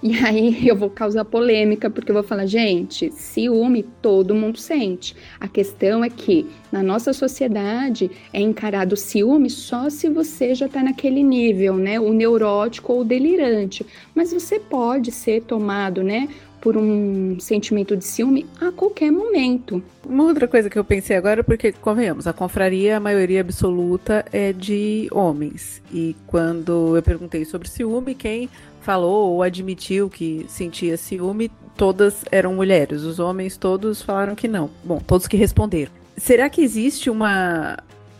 E 0.04 0.14
aí 0.22 0.68
eu 0.68 0.76
vou 0.76 0.90
causar 0.90 1.24
polêmica, 1.24 1.88
porque 1.88 2.10
eu 2.10 2.14
vou 2.14 2.22
falar, 2.22 2.44
gente, 2.44 3.10
ciúme 3.12 3.82
todo 4.02 4.34
mundo 4.34 4.58
sente. 4.58 5.16
A 5.40 5.48
questão 5.48 6.04
é 6.04 6.10
que 6.10 6.46
na 6.70 6.82
nossa 6.82 7.14
sociedade 7.14 8.10
é 8.30 8.38
encarado 8.38 8.98
ciúme 8.98 9.48
só 9.48 9.88
se 9.88 10.10
você 10.10 10.54
já 10.54 10.66
está 10.66 10.82
naquele 10.82 11.22
nível, 11.22 11.76
né? 11.76 11.98
O 11.98 12.12
neurótico 12.12 12.92
ou 12.92 13.02
delirante. 13.02 13.86
Mas 14.14 14.30
você 14.30 14.60
pode 14.60 15.10
ser 15.10 15.42
tomado, 15.44 16.02
né? 16.02 16.28
por 16.64 16.78
um 16.78 17.38
sentimento 17.40 17.94
de 17.94 18.06
ciúme 18.06 18.46
a 18.58 18.72
qualquer 18.72 19.12
momento. 19.12 19.82
Uma 20.02 20.24
outra 20.24 20.48
coisa 20.48 20.70
que 20.70 20.78
eu 20.78 20.84
pensei 20.84 21.14
agora, 21.14 21.44
porque, 21.44 21.72
convenhamos, 21.72 22.26
a 22.26 22.32
confraria, 22.32 22.96
a 22.96 23.00
maioria 23.00 23.42
absoluta 23.42 24.24
é 24.32 24.50
de 24.50 25.06
homens. 25.12 25.82
E 25.92 26.16
quando 26.26 26.96
eu 26.96 27.02
perguntei 27.02 27.44
sobre 27.44 27.68
ciúme, 27.68 28.14
quem 28.14 28.48
falou 28.84 29.32
ou 29.32 29.42
admitiu 29.42 30.10
que 30.10 30.44
sentia 30.48 30.96
ciúme, 30.96 31.50
todas 31.76 32.24
eram 32.30 32.54
mulheres. 32.54 33.02
Os 33.02 33.18
homens 33.18 33.56
todos 33.56 34.02
falaram 34.02 34.34
que 34.34 34.46
não. 34.46 34.70
Bom, 34.84 35.00
todos 35.04 35.26
que 35.26 35.36
responderam. 35.36 35.90
Será 36.16 36.48
que 36.48 36.60
existe 36.60 37.10
uma 37.10 37.78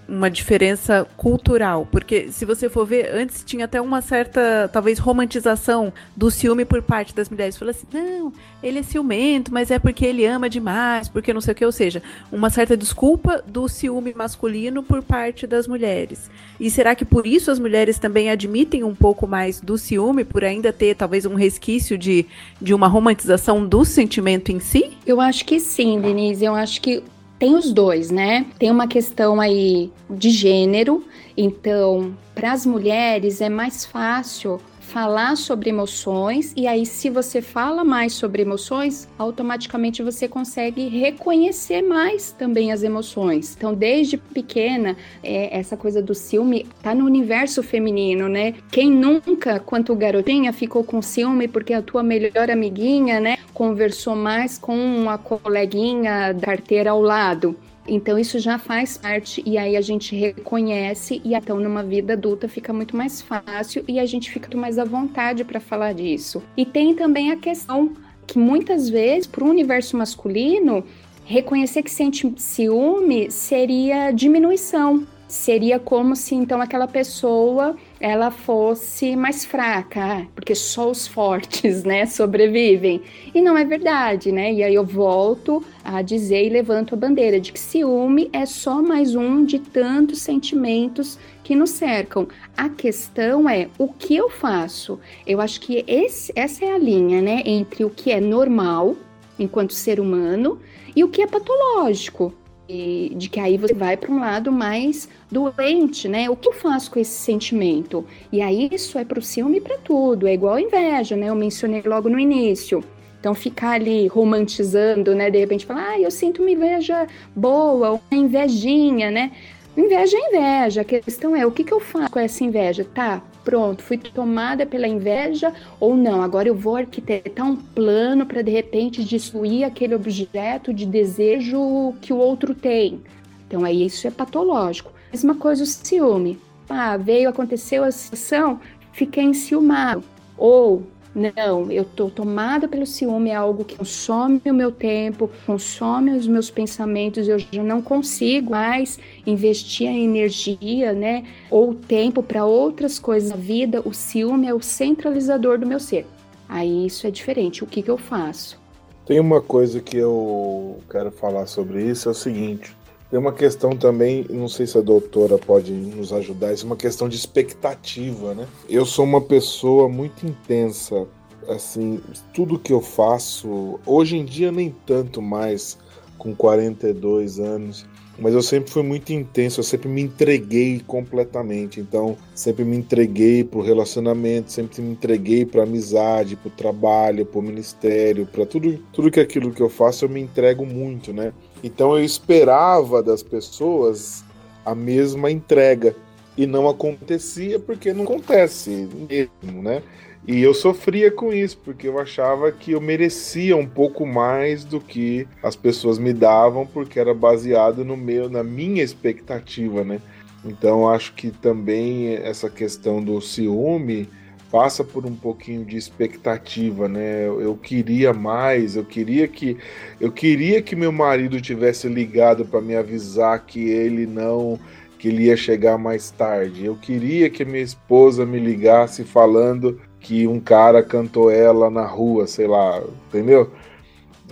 uma 0.09 0.31
diferença 0.31 1.07
cultural, 1.17 1.87
porque 1.91 2.31
se 2.31 2.45
você 2.45 2.69
for 2.69 2.87
ver, 2.87 3.11
antes 3.15 3.43
tinha 3.45 3.65
até 3.65 3.81
uma 3.81 4.01
certa, 4.01 4.69
talvez, 4.73 4.99
romantização 4.99 5.93
do 6.17 6.31
ciúme 6.31 6.65
por 6.65 6.83
parte 6.83 7.15
das 7.15 7.29
mulheres. 7.29 7.57
Fala 7.57 7.71
assim, 7.71 7.87
não, 7.93 8.33
ele 8.63 8.79
é 8.79 8.83
ciumento, 8.83 9.53
mas 9.53 9.71
é 9.71 9.79
porque 9.79 10.05
ele 10.05 10.25
ama 10.27 10.49
demais, 10.49 11.09
porque 11.09 11.33
não 11.33 11.41
sei 11.41 11.53
o 11.53 11.55
que, 11.55 11.65
ou 11.65 11.73
seja, 11.73 12.03
uma 12.31 12.51
certa 12.51 12.77
desculpa 12.77 13.43
do 13.47 13.69
ciúme 13.69 14.15
masculino 14.15 14.83
por 14.83 15.03
parte 15.03 15.47
das 15.47 15.67
mulheres. 15.67 16.31
E 16.59 16.71
será 16.71 16.95
que 16.95 17.05
por 17.05 17.27
isso 17.27 17.51
as 17.51 17.59
mulheres 17.59 17.99
também 17.99 18.31
admitem 18.31 18.85
um 18.85 18.95
pouco 18.95 19.27
mais 19.27 19.61
do 19.61 19.77
ciúme, 19.77 20.25
por 20.25 20.45
ainda 20.45 20.73
ter 20.73 20.95
talvez 20.95 21.27
um 21.27 21.35
resquício 21.35 21.97
de, 21.99 22.27
de 22.61 22.75
uma 22.75 22.87
romantização 22.87 23.67
do 23.67 23.85
sentimento 23.85 24.53
em 24.53 24.61
si? 24.61 24.93
Eu 25.07 25.21
acho 25.21 25.45
que 25.45 25.59
sim, 25.59 26.01
Denise. 26.01 26.45
Eu 26.45 26.55
acho 26.55 26.81
que 26.81 27.03
tem 27.39 27.55
os 27.57 27.73
dois, 27.73 28.11
né? 28.11 28.47
Tem 28.59 28.71
uma 28.71 28.87
questão 28.87 29.41
aí 29.41 29.91
de 30.09 30.31
gênero, 30.31 31.05
então, 31.37 32.17
para 32.35 32.53
as 32.53 32.65
mulheres 32.65 33.41
é 33.41 33.49
mais 33.49 33.85
fácil 33.85 34.61
falar 34.95 35.37
sobre 35.37 35.71
emoções, 35.71 36.53
e 36.57 36.69
aí, 36.69 36.87
se 36.87 37.11
você 37.11 37.43
fala 37.43 37.83
mais 37.83 38.13
sobre 38.13 38.43
emoções, 38.43 39.09
automaticamente 39.19 40.05
você 40.05 40.29
consegue 40.29 40.87
reconhecer 40.87 41.83
mais 41.83 42.31
também 42.31 42.71
as 42.71 42.85
emoções. 42.85 43.57
Então, 43.57 43.75
desde 43.75 44.17
pequena, 44.17 44.97
é, 45.21 45.59
essa 45.59 45.77
coisa 45.77 46.01
do 46.01 46.15
ciúme 46.15 46.65
tá 46.81 46.95
no 46.95 47.07
universo 47.07 47.61
feminino, 47.61 48.29
né? 48.29 48.55
Quem 48.71 48.89
nunca, 48.89 49.59
quanto 49.59 49.97
garotinha, 49.97 50.53
ficou 50.53 50.85
com 50.85 51.03
ciúme 51.03 51.49
porque 51.49 51.75
a 51.75 51.83
tua 51.83 52.05
melhor 52.05 52.49
amiguinha, 52.49 53.19
né, 53.19 53.39
conversou 53.53 54.15
mais 54.15 54.59
com 54.59 55.11
a 55.11 55.19
coleguinha 55.19 56.33
da 56.33 56.47
carteira 56.47 56.93
ao 56.93 57.03
lado? 57.03 57.57
Então 57.87 58.19
isso 58.19 58.39
já 58.39 58.59
faz 58.59 58.97
parte 58.97 59.43
e 59.45 59.59
aí 59.59 59.77
a 59.77 59.81
gente 59.81 60.17
reconhece 60.17 61.21
e 61.25 61.35
então 61.35 61.61
numa 61.61 61.83
vida 61.83 62.15
adulta 62.15 62.49
fica 62.49 62.73
muito 62.73 62.97
mais 62.97 63.21
fácil 63.21 63.85
e 63.87 63.99
a 63.99 64.07
gente 64.07 64.31
fica 64.31 64.57
mais 64.57 64.79
à 64.79 64.85
vontade 64.85 65.45
para 65.45 65.61
falar 65.61 65.93
disso. 65.93 66.43
E 66.57 66.65
tem 66.65 66.95
também 66.95 67.31
a 67.31 67.37
questão 67.37 67.93
que 68.27 68.39
muitas 68.39 68.89
vezes 68.89 69.27
para 69.27 69.45
o 69.45 69.49
universo 69.49 69.97
masculino 69.97 70.85
reconhecer 71.25 71.83
que 71.83 71.91
sente 71.91 72.33
ciúme 72.37 73.31
seria 73.31 74.11
diminuição, 74.11 75.07
seria 75.29 75.79
como 75.79 76.15
se 76.17 76.35
então 76.35 76.61
aquela 76.61 76.87
pessoa 76.87 77.77
ela 78.05 78.31
fosse 78.31 79.17
mais 79.17 79.47
fraca, 79.47 80.29
porque 80.35 80.55
só 80.55 80.91
os 80.91 81.09
fortes, 81.09 81.85
né, 81.85 82.05
sobrevivem. 82.05 83.01
E 83.35 83.41
não 83.41 83.57
é 83.57 83.65
verdade, 83.65 84.31
né? 84.31 84.53
E 84.53 84.63
aí 84.63 84.75
eu 84.75 84.85
volto 84.85 85.65
a 85.83 86.03
dizer 86.03 86.45
e 86.45 86.51
levanto 86.51 86.93
a 86.93 86.99
bandeira 86.99 87.41
de 87.41 87.51
que 87.51 87.59
ciúme 87.59 88.29
é 88.31 88.45
só 88.45 88.83
mais 88.83 89.15
um 89.15 89.43
de 89.43 89.59
tantos 89.59 90.21
sentimentos 90.21 91.19
que 91.43 91.55
nos 91.55 91.71
cercam. 91.71 92.29
A 92.55 92.69
questão 92.69 93.49
é 93.49 93.71
o 93.79 93.89
que 93.89 94.15
eu 94.15 94.29
faço. 94.29 95.01
Eu 95.27 95.41
acho 95.41 95.59
que 95.63 95.83
esse, 95.89 96.31
essa 96.37 96.63
é 96.63 96.75
a 96.75 96.79
linha, 96.79 97.23
né, 97.23 97.43
entre 97.47 97.87
o 97.87 97.91
que 97.91 98.11
é 98.11 98.21
normal 98.21 98.97
enquanto 99.39 99.73
ser 99.73 99.99
humano 99.99 100.61
e 100.95 101.03
o 101.03 101.09
que 101.09 101.23
é 101.23 101.27
patológico, 101.27 102.35
e 102.69 103.13
de 103.17 103.29
que 103.29 103.39
aí 103.39 103.59
você 103.59 103.75
vai 103.75 103.97
para 103.97 104.11
um 104.11 104.21
lado 104.21 104.51
mais 104.51 105.09
doente, 105.31 106.09
né? 106.09 106.31
O 106.31 106.37
que 106.37 106.49
eu 106.49 106.53
faço 106.53 106.91
com 106.91 106.99
esse 106.99 107.13
sentimento? 107.13 108.05
E 108.33 108.41
aí 108.41 108.69
isso 108.73 108.99
é 108.99 109.05
para 109.05 109.19
o 109.19 109.23
ciúme 109.23 109.61
para 109.61 109.79
tudo, 109.79 110.27
é 110.27 110.35
igual 110.35 110.55
a 110.55 110.61
inveja, 110.61 111.17
né? 111.17 111.29
Eu 111.29 111.35
mencionei 111.35 111.83
logo 111.83 112.09
no 112.09 112.19
início. 112.19 112.83
Então 113.21 113.35
ficar 113.35 113.73
ali 113.73 114.07
romantizando, 114.07 115.15
né? 115.15 115.31
De 115.31 115.39
repente 115.39 115.67
falar, 115.67 115.93
ah, 115.93 116.01
eu 116.01 116.11
sinto 116.11 116.43
uma 116.43 116.51
inveja 116.51 117.07
boa, 117.35 117.93
uma 117.93 118.19
invejinha, 118.19 119.11
né? 119.11 119.33
Inveja 119.77 120.17
é 120.17 120.29
inveja. 120.29 120.81
A 120.83 120.85
questão 120.85 121.35
é 121.35 121.45
o 121.47 121.51
que, 121.51 121.65
que 121.65 121.73
eu 121.73 121.81
faço 121.81 122.11
com 122.11 122.19
essa 122.19 122.45
inveja? 122.45 122.87
Tá, 122.95 123.23
pronto, 123.45 123.83
fui 123.83 123.99
tomada 123.99 124.65
pela 124.65 124.89
inveja 124.89 125.53
ou 125.79 125.95
não, 125.95 126.23
agora 126.23 126.49
eu 126.49 126.55
vou 126.55 126.77
arquitetar 126.77 127.47
um 127.47 127.57
plano 127.57 128.25
para 128.25 128.43
de 128.43 128.51
repente 128.51 129.05
destruir 129.05 129.65
aquele 129.65 129.95
objeto 129.95 130.73
de 130.73 130.87
desejo 130.87 131.95
que 132.01 132.13
o 132.13 132.17
outro 132.17 132.55
tem. 132.55 133.01
Então 133.47 133.65
aí 133.65 133.87
isso 133.87 134.07
é 134.07 134.11
patológico. 134.11 134.93
Mesma 135.13 135.35
coisa 135.35 135.63
o 135.63 135.67
ciúme. 135.67 136.39
Ah, 136.69 136.97
veio, 136.97 137.29
aconteceu 137.29 137.85
a 137.85 137.91
situação, 137.91 138.59
fiquei 138.93 139.23
enciumado. 139.23 140.03
Ou 140.37 140.83
não, 141.15 141.71
eu 141.71 141.85
tô 141.85 142.11
tomada 142.11 142.67
pelo 142.67 142.85
ciúme, 142.85 143.31
é 143.31 143.35
algo 143.35 143.65
que 143.65 143.77
consome 143.77 144.43
o 144.47 144.53
meu 144.53 144.73
tempo, 144.73 145.31
consome 145.47 146.11
os 146.11 146.27
meus 146.27 146.51
pensamentos, 146.51 147.29
eu 147.29 147.39
já 147.39 147.63
não 147.63 147.81
consigo 147.81 148.51
mais 148.51 148.99
investir 149.25 149.89
a 149.89 149.93
energia, 149.93 150.93
né, 150.93 151.25
ou 151.49 151.73
tempo 151.75 152.23
para 152.23 152.45
outras 152.45 152.99
coisas 152.99 153.31
na 153.31 153.37
vida. 153.37 153.81
O 153.85 153.95
ciúme 153.95 154.49
é 154.49 154.55
o 154.55 154.61
centralizador 154.61 155.59
do 155.59 155.67
meu 155.67 155.79
ser. 155.79 156.05
Aí 156.49 156.87
isso 156.87 157.07
é 157.07 157.11
diferente. 157.11 157.63
O 157.63 157.67
que, 157.67 157.81
que 157.81 157.91
eu 157.91 157.97
faço? 157.97 158.61
Tem 159.07 159.21
uma 159.21 159.41
coisa 159.41 159.81
que 159.81 159.97
eu 159.97 160.79
quero 160.91 161.11
falar 161.13 161.47
sobre 161.47 161.83
isso, 161.85 162.09
é 162.09 162.13
o 162.13 162.15
seguinte. 162.15 162.75
Tem 163.11 163.19
uma 163.19 163.33
questão 163.33 163.77
também, 163.77 164.27
não 164.31 164.49
sei 164.49 164.67
se 164.67 164.77
a 164.77 164.81
doutora 164.81 165.39
pode 165.39 165.73
nos 165.73 166.13
ajudar, 166.13 166.53
isso 166.53 166.65
é 166.65 166.67
uma 166.67 166.77
questão 166.77 167.09
de 167.09 167.17
expectativa, 167.17 168.35
né? 168.35 168.47
Eu 168.69 168.85
sou 168.85 169.05
uma 169.05 169.21
pessoa 169.21 169.89
muito 169.89 170.27
intensa, 170.27 171.07
assim, 171.49 172.01
tudo 172.33 172.59
que 172.59 172.73
eu 172.73 172.81
faço, 172.81 173.79
hoje 173.87 174.17
em 174.17 174.25
dia 174.25 174.51
nem 174.51 174.75
tanto 174.87 175.23
mais, 175.23 175.79
com 176.19 176.35
42 176.35 177.39
anos, 177.39 177.87
mas 178.19 178.35
eu 178.35 178.43
sempre 178.43 178.71
fui 178.71 178.83
muito 178.83 179.13
intenso, 179.13 179.61
eu 179.61 179.65
sempre 179.65 179.89
me 179.89 180.03
entreguei 180.03 180.81
completamente. 180.87 181.81
Então, 181.81 182.17
sempre 182.35 182.65
me 182.65 182.77
entreguei 182.77 183.43
pro 183.43 183.61
relacionamento, 183.61 184.53
sempre 184.53 184.81
me 184.81 184.93
entreguei 184.93 185.45
pra 185.45 185.65
amizade, 185.65 186.37
pro 186.37 186.51
trabalho, 186.51 187.27
pro 187.27 187.43
ministério, 187.43 188.27
para 188.27 188.47
tudo, 188.47 188.79
tudo 188.93 189.11
que 189.11 189.21
aquilo 189.21 189.53
que 189.53 189.61
eu 189.61 189.69
faço, 189.69 190.05
eu 190.05 190.09
me 190.09 190.21
entrego 190.21 190.65
muito, 190.65 191.13
né? 191.13 191.33
Então 191.63 191.97
eu 191.97 192.05
esperava 192.05 193.03
das 193.03 193.23
pessoas 193.23 194.25
a 194.65 194.75
mesma 194.75 195.31
entrega 195.31 195.95
e 196.37 196.47
não 196.47 196.69
acontecia 196.69 197.59
porque 197.59 197.93
não 197.93 198.05
acontece 198.05 198.89
mesmo, 199.09 199.63
né? 199.63 199.83
E 200.27 200.43
eu 200.43 200.55
sofria 200.55 201.11
com 201.11 201.33
isso, 201.33 201.59
porque 201.59 201.87
eu 201.87 201.99
achava 201.99 202.51
que 202.51 202.73
eu 202.73 202.81
merecia 202.81 203.57
um 203.57 203.67
pouco 203.67 204.07
mais 204.07 204.65
do 204.65 204.81
que 204.81 205.29
as 205.43 205.55
pessoas 205.55 205.99
me 205.99 206.15
davam, 206.15 206.67
porque 206.67 206.99
era 206.99 207.13
baseado 207.13 207.85
no 207.85 207.97
meu, 207.97 208.31
na 208.31 208.43
minha 208.43 208.83
expectativa, 208.83 209.85
né? 209.85 210.01
Então 210.43 210.89
acho 210.89 211.13
que 211.15 211.31
também 211.31 212.15
essa 212.15 212.49
questão 212.49 213.03
do 213.03 213.21
ciúme 213.21 214.09
passa 214.51 214.85
por 214.85 215.05
um 215.05 215.15
pouquinho 215.15 215.65
de 215.65 215.77
expectativa, 215.77 216.89
né? 216.89 217.27
Eu, 217.27 217.57
queria 217.57 218.13
mais, 218.13 218.77
eu 218.77 218.85
queria 218.85 219.27
que 219.27 219.59
eu 220.01 220.13
queria 220.13 220.63
que 220.63 220.77
meu 220.77 220.93
marido 220.93 221.41
tivesse 221.41 221.89
ligado 221.89 222.45
para 222.45 222.61
me 222.61 222.77
avisar 222.77 223.45
que 223.45 223.69
ele 223.69 224.07
não 224.07 224.59
que 224.97 225.09
ele 225.09 225.25
ia 225.25 225.37
chegar 225.37 225.77
mais 225.77 226.11
tarde. 226.11 226.65
Eu 226.65 226.77
queria 226.77 227.29
que 227.29 227.45
minha 227.45 227.63
esposa 227.63 228.25
me 228.25 228.39
ligasse 228.39 229.05
falando 229.05 229.79
que 230.05 230.27
um 230.27 230.39
cara 230.39 230.83
cantou 230.83 231.31
ela 231.31 231.71
na 231.71 231.87
rua, 231.87 232.27
sei 232.27 232.47
lá, 232.47 232.83
entendeu? 233.09 233.51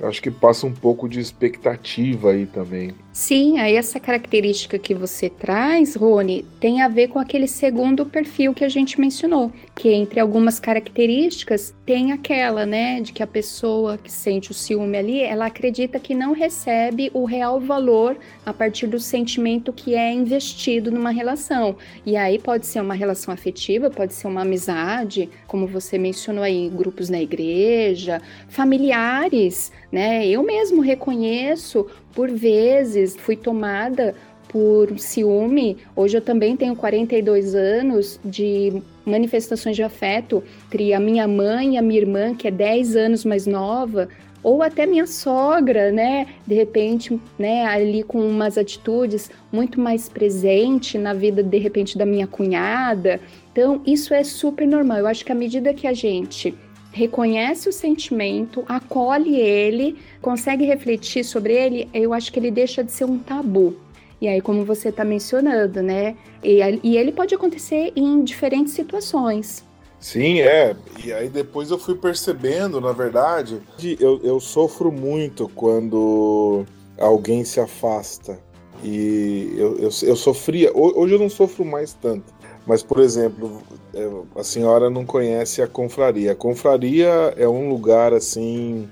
Acho 0.03 0.20
que 0.20 0.31
passa 0.31 0.66
um 0.66 0.73
pouco 0.73 1.09
de 1.09 1.18
expectativa 1.18 2.33
aí 2.33 2.45
também. 2.45 2.95
Sim, 3.15 3.59
aí 3.59 3.77
essa 3.77 4.01
característica 4.01 4.79
que 4.79 4.95
você 4.95 5.29
traz, 5.29 5.95
Rony, 5.95 6.47
tem 6.59 6.81
a 6.81 6.89
ver 6.89 7.09
com 7.09 7.19
aquele 7.19 7.47
segundo 7.47 8.07
perfil 8.07 8.55
que 8.55 8.65
a 8.65 8.71
gente 8.71 8.99
mencionou, 8.99 9.53
que 9.77 9.91
entre 9.91 10.19
algumas 10.19 10.59
características 10.59 11.75
tem 11.85 12.13
aquela, 12.13 12.65
né, 12.65 13.03
de 13.03 13.13
que 13.13 13.23
a 13.23 13.27
pessoa 13.27 13.99
que 13.99 14.11
sente 14.11 14.51
o 14.51 14.55
ciúme 14.55 14.97
ali, 14.97 15.21
ela 15.21 15.45
acredita 15.45 16.01
que 16.01 16.15
não 16.15 16.33
recebe 16.33 17.11
o 17.13 17.27
real 17.27 17.61
valor 17.61 18.17
a 18.47 18.53
partir 18.55 18.87
do 18.87 18.99
sentimento 18.99 19.75
que 19.75 19.95
é 19.95 20.11
investido 20.11 20.91
numa 20.91 21.11
relação. 21.11 21.77
E 22.07 22.17
aí 22.17 22.39
pode 22.39 22.65
ser 22.65 22.81
uma 22.81 22.95
relação 22.95 23.35
afetiva, 23.35 23.91
pode 23.91 24.15
ser 24.15 24.27
uma 24.27 24.41
amizade, 24.41 25.29
como 25.47 25.67
você 25.67 25.99
mencionou 25.99 26.43
aí, 26.43 26.71
grupos 26.71 27.11
na 27.11 27.21
igreja, 27.21 28.23
familiares, 28.49 29.71
né? 29.93 30.27
Eu 30.27 30.43
mesmo 30.43 30.81
reconheço 30.81 31.87
por 32.15 32.31
vezes 32.31 33.17
fui 33.17 33.37
tomada 33.37 34.15
por 34.49 34.99
ciúme. 34.99 35.79
Hoje 35.97 36.19
eu 36.19 36.21
também 36.21 36.57
tenho 36.57 36.77
42 36.77 37.55
anos 37.55 38.21
de 38.23 38.83
manifestações 39.05 39.75
de 39.75 39.83
afeto 39.83 40.45
entre 40.67 40.93
a 40.93 41.01
minha 41.01 41.27
mãe 41.27 41.75
e 41.75 41.79
a 41.79 41.83
minha 41.83 42.01
irmã, 42.01 42.35
que 42.35 42.47
é 42.47 42.51
10 42.51 42.95
anos 42.97 43.25
mais 43.25 43.47
nova, 43.47 44.09
ou 44.43 44.61
até 44.63 44.85
minha 44.85 45.07
sogra, 45.07 45.91
né? 45.91 46.27
De 46.47 46.55
repente, 46.55 47.19
né, 47.39 47.65
ali 47.65 48.03
com 48.03 48.19
umas 48.21 48.59
atitudes 48.59 49.31
muito 49.51 49.81
mais 49.81 50.09
presente 50.09 50.99
na 50.99 51.15
vida 51.15 51.43
de 51.43 51.59
repente 51.59 51.97
da 51.97 52.05
minha 52.05 52.27
cunhada. 52.27 53.21
Então, 53.53 53.81
isso 53.87 54.13
é 54.13 54.25
super 54.25 54.67
normal. 54.67 54.99
Eu 54.99 55.07
acho 55.07 55.25
que 55.25 55.33
à 55.33 55.35
medida 55.35 55.73
que 55.73 55.87
a 55.87 55.93
gente 55.93 56.55
reconhece 56.93 57.68
o 57.68 57.72
sentimento, 57.72 58.64
acolhe 58.68 59.34
ele, 59.36 59.97
consegue 60.20 60.64
refletir 60.64 61.24
sobre 61.24 61.55
ele, 61.55 61.88
eu 61.93 62.12
acho 62.12 62.32
que 62.32 62.38
ele 62.38 62.51
deixa 62.51 62.84
de 62.84 62.93
ser 62.93 63.05
um 63.05 63.18
tabu. 63.18 63.74
E 64.20 64.28
aí, 64.28 64.40
como 64.40 64.64
você 64.64 64.90
está 64.90 65.05
mencionando, 65.05 65.82
né? 65.82 66.16
E, 66.45 66.61
e 66.84 66.97
ele 66.97 67.11
pode 67.11 67.34
acontecer 67.34 67.93
em 67.97 68.22
diferentes 68.22 68.72
situações. 68.72 69.64
Sim, 69.99 70.40
é. 70.40 70.76
E 71.05 71.12
aí 71.12 71.28
depois 71.28 71.70
eu 71.70 71.78
fui 71.78 71.97
percebendo, 71.97 72.80
na 72.80 72.93
verdade, 72.93 73.61
eu, 73.99 74.20
eu 74.22 74.38
sofro 74.38 74.93
muito 74.93 75.49
quando 75.55 76.64
alguém 76.99 77.45
se 77.45 77.59
afasta. 77.59 78.38
E 78.84 79.53
eu, 79.57 79.76
eu, 79.78 79.90
eu 80.03 80.16
sofria. 80.16 80.70
Hoje 80.74 81.14
eu 81.14 81.18
não 81.18 81.28
sofro 81.28 81.64
mais 81.64 81.93
tanto. 81.93 82.32
Mas, 82.67 82.83
por 82.83 83.01
exemplo, 83.01 83.61
é, 83.93 84.09
a 84.37 84.45
senhora 84.45 84.89
não 84.89 85.05
conhece 85.05 85.61
a 85.61 85.67
confraria. 85.67 86.33
A 86.33 86.35
confraria 86.35 87.35
é 87.37 87.49
um 87.49 87.69
lugar 87.69 88.13
assim. 88.13 88.89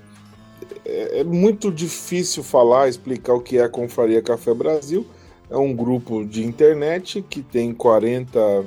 É, 0.85 1.21
é 1.21 1.25
muito 1.25 1.71
difícil 1.71 2.43
falar, 2.43 2.89
explicar 2.89 3.35
o 3.35 3.41
que 3.41 3.59
é 3.59 3.63
a 3.63 3.69
Confraria 3.69 4.21
Café 4.21 4.53
Brasil. 4.53 5.07
É 5.49 5.57
um 5.57 5.75
grupo 5.75 6.25
de 6.25 6.45
internet 6.45 7.23
que 7.23 7.43
tem 7.43 7.73
40, 7.73 8.65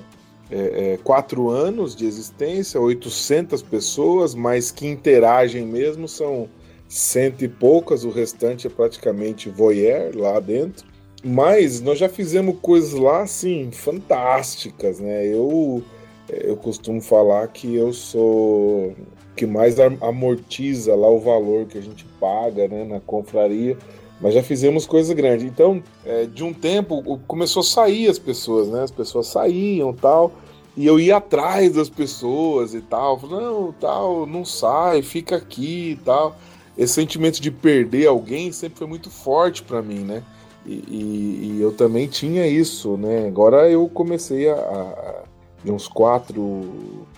é, 0.52 0.94
é, 0.94 1.00
4 1.04 1.50
anos 1.50 1.96
de 1.96 2.06
existência, 2.06 2.80
800 2.80 3.62
pessoas, 3.62 4.34
mas 4.34 4.72
que 4.72 4.88
interagem 4.88 5.66
mesmo 5.66 6.08
são 6.08 6.50
cento 6.94 7.44
e 7.44 7.48
poucas, 7.48 8.04
o 8.04 8.12
restante 8.12 8.68
é 8.68 8.70
praticamente 8.70 9.50
voyeur 9.50 10.16
lá 10.16 10.40
dentro. 10.40 10.93
Mas 11.24 11.80
nós 11.80 11.98
já 11.98 12.10
fizemos 12.10 12.58
coisas 12.62 12.94
lá, 12.94 13.22
assim, 13.22 13.72
fantásticas, 13.72 15.00
né? 15.00 15.26
Eu, 15.26 15.82
eu 16.28 16.58
costumo 16.58 17.02
falar 17.02 17.48
que 17.48 17.74
eu 17.74 17.94
sou 17.94 18.94
que 19.36 19.46
mais 19.46 19.80
amortiza 19.80 20.94
lá 20.96 21.10
o 21.10 21.20
valor 21.20 21.66
que 21.66 21.78
a 21.78 21.82
gente 21.82 22.06
paga 22.20 22.68
né, 22.68 22.84
na 22.84 23.00
confraria. 23.00 23.78
Mas 24.22 24.34
já 24.34 24.44
fizemos 24.44 24.86
coisas 24.86 25.14
grandes. 25.16 25.46
Então, 25.46 25.82
é, 26.06 26.26
de 26.26 26.44
um 26.44 26.54
tempo, 26.54 27.20
começou 27.28 27.62
a 27.62 27.64
sair 27.64 28.08
as 28.10 28.20
pessoas, 28.20 28.68
né? 28.70 28.84
As 28.84 28.92
pessoas 28.92 29.28
saíam 29.28 29.94
tal. 29.94 30.32
E 30.76 30.86
eu 30.86 31.00
ia 31.00 31.18
atrás 31.18 31.74
das 31.74 31.90
pessoas 31.90 32.74
e 32.74 32.82
tal. 32.82 33.20
Não, 33.22 33.74
tal, 33.74 34.26
não 34.26 34.46
sai, 34.46 35.02
fica 35.02 35.36
aqui 35.36 35.92
e 35.92 35.96
tal. 36.04 36.38
Esse 36.78 36.94
sentimento 36.94 37.42
de 37.42 37.52
perder 37.52 38.08
alguém 38.08 38.52
sempre 38.52 38.80
foi 38.80 38.88
muito 38.88 39.10
forte 39.10 39.62
para 39.64 39.82
mim, 39.82 40.00
né? 40.00 40.24
E, 40.66 41.56
e, 41.58 41.62
eu 41.62 41.74
também 41.74 42.08
tinha 42.08 42.48
isso, 42.48 42.96
né? 42.96 43.28
Agora 43.28 43.70
eu 43.70 43.90
comecei 43.90 44.50
a, 44.50 44.56
a 44.56 45.24
de 45.64 45.72
uns 45.72 45.88
quatro, 45.88 46.62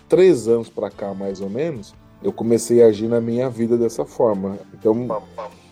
três 0.08 0.48
anos 0.48 0.70
para 0.70 0.90
cá, 0.90 1.14
mais 1.14 1.42
ou 1.42 1.50
menos, 1.50 1.96
eu 2.24 2.32
comecei 2.32 2.84
a 2.84 2.88
agir 2.88 3.08
na 3.08 3.20
minha 3.20 3.50
vida 3.50 3.78
dessa 3.78 4.06
forma. 4.06 4.58
Então, 4.74 5.22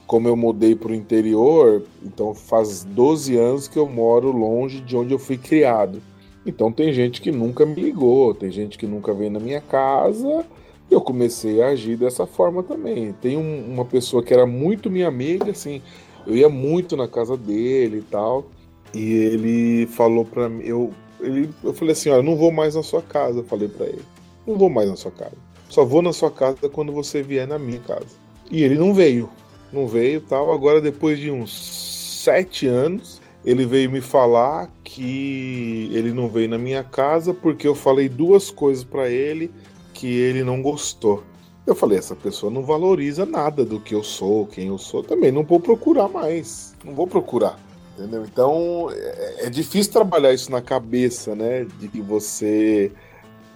como 0.08 0.28
eu 0.28 0.36
mudei 0.36 0.76
para 0.76 0.92
o 0.92 0.96
interior, 0.96 1.84
então 2.04 2.34
faz 2.34 2.84
12 2.84 3.38
anos 3.38 3.68
que 3.68 3.78
eu 3.78 3.88
moro 3.88 4.32
longe 4.32 4.82
de 4.82 4.96
onde 4.96 5.14
eu 5.14 5.20
fui 5.20 5.38
criado. 5.38 6.02
Então 6.46 6.72
tem 6.72 6.92
gente 6.92 7.22
que 7.22 7.32
nunca 7.32 7.66
me 7.66 7.76
ligou, 7.76 8.34
tem 8.34 8.52
gente 8.52 8.78
que 8.78 8.86
nunca 8.86 9.14
veio 9.14 9.32
na 9.32 9.40
minha 9.40 9.62
casa. 9.62 10.46
E 10.92 10.94
eu 10.94 11.00
comecei 11.00 11.62
a 11.62 11.70
agir 11.70 11.96
dessa 11.96 12.26
forma 12.26 12.62
também. 12.62 13.14
Tem 13.14 13.38
um, 13.38 13.74
uma 13.74 13.86
pessoa 13.86 14.22
que 14.22 14.34
era 14.34 14.46
muito 14.46 14.92
minha 14.92 15.08
amiga, 15.08 15.52
assim, 15.52 15.82
eu 16.26 16.36
ia 16.36 16.50
muito 16.50 16.96
na 16.96 17.08
casa 17.08 17.36
dele 17.38 17.98
e 17.98 18.02
tal. 18.02 18.46
E 18.94 19.14
ele 19.14 19.88
falou 19.88 20.24
pra 20.24 20.48
mim, 20.48 20.64
eu, 20.64 20.94
ele, 21.20 21.50
eu 21.64 21.74
falei 21.74 21.94
assim, 21.94 22.10
olha, 22.10 22.22
não 22.22 22.36
vou 22.36 22.52
mais 22.52 22.76
na 22.76 22.84
sua 22.84 23.02
casa, 23.02 23.44
falei 23.44 23.68
para 23.68 23.88
ele. 23.88 24.04
Não 24.46 24.58
vou 24.58 24.70
mais 24.70 24.90
na 24.90 24.96
sua 24.96 25.12
casa. 25.12 25.36
Só 25.70 25.84
vou 25.84 26.02
na 26.02 26.14
sua 26.14 26.30
casa 26.30 26.70
quando 26.70 26.92
você 26.92 27.24
vier 27.24 27.48
na 27.48 27.58
minha 27.58 27.80
casa. 27.80 28.16
E 28.52 28.64
ele 28.64 28.76
não 28.76 28.94
veio. 28.94 29.30
Não 29.72 29.88
veio 29.88 30.22
tal. 30.22 30.54
Agora, 30.54 30.80
depois 30.80 31.18
de 31.18 31.32
uns 31.32 32.22
sete 32.24 32.68
anos, 32.68 33.20
ele 33.44 33.66
veio 33.66 33.90
me 33.90 34.00
falar 34.00 34.72
que 34.84 35.90
ele 35.92 36.14
não 36.14 36.30
veio 36.30 36.48
na 36.48 36.58
minha 36.58 36.84
casa 36.84 37.34
porque 37.34 37.68
eu 37.68 37.74
falei 37.74 38.08
duas 38.08 38.52
coisas 38.52 38.84
para 38.84 39.10
ele 39.10 39.52
que 39.94 40.08
ele 40.08 40.44
não 40.44 40.62
gostou. 40.62 41.24
Eu 41.66 41.74
falei, 41.74 41.98
essa 41.98 42.16
pessoa 42.16 42.52
não 42.52 42.64
valoriza 42.64 43.26
nada 43.26 43.64
do 43.64 43.80
que 43.80 43.96
eu 43.96 44.04
sou, 44.04 44.46
quem 44.48 44.68
eu 44.68 44.78
sou, 44.78 45.02
também 45.02 45.32
não 45.32 45.44
vou 45.44 45.60
procurar 45.60 46.10
mais. 46.10 46.76
Não 46.84 46.94
vou 46.94 47.08
procurar. 47.08 47.58
Entendeu? 47.98 48.26
Então 48.26 48.90
é, 48.92 49.46
é 49.46 49.50
difícil 49.50 49.92
trabalhar 49.92 50.34
isso 50.34 50.52
na 50.52 50.62
cabeça, 50.62 51.36
né? 51.36 51.66
De 51.80 51.88
que 51.88 52.02
você 52.02 52.92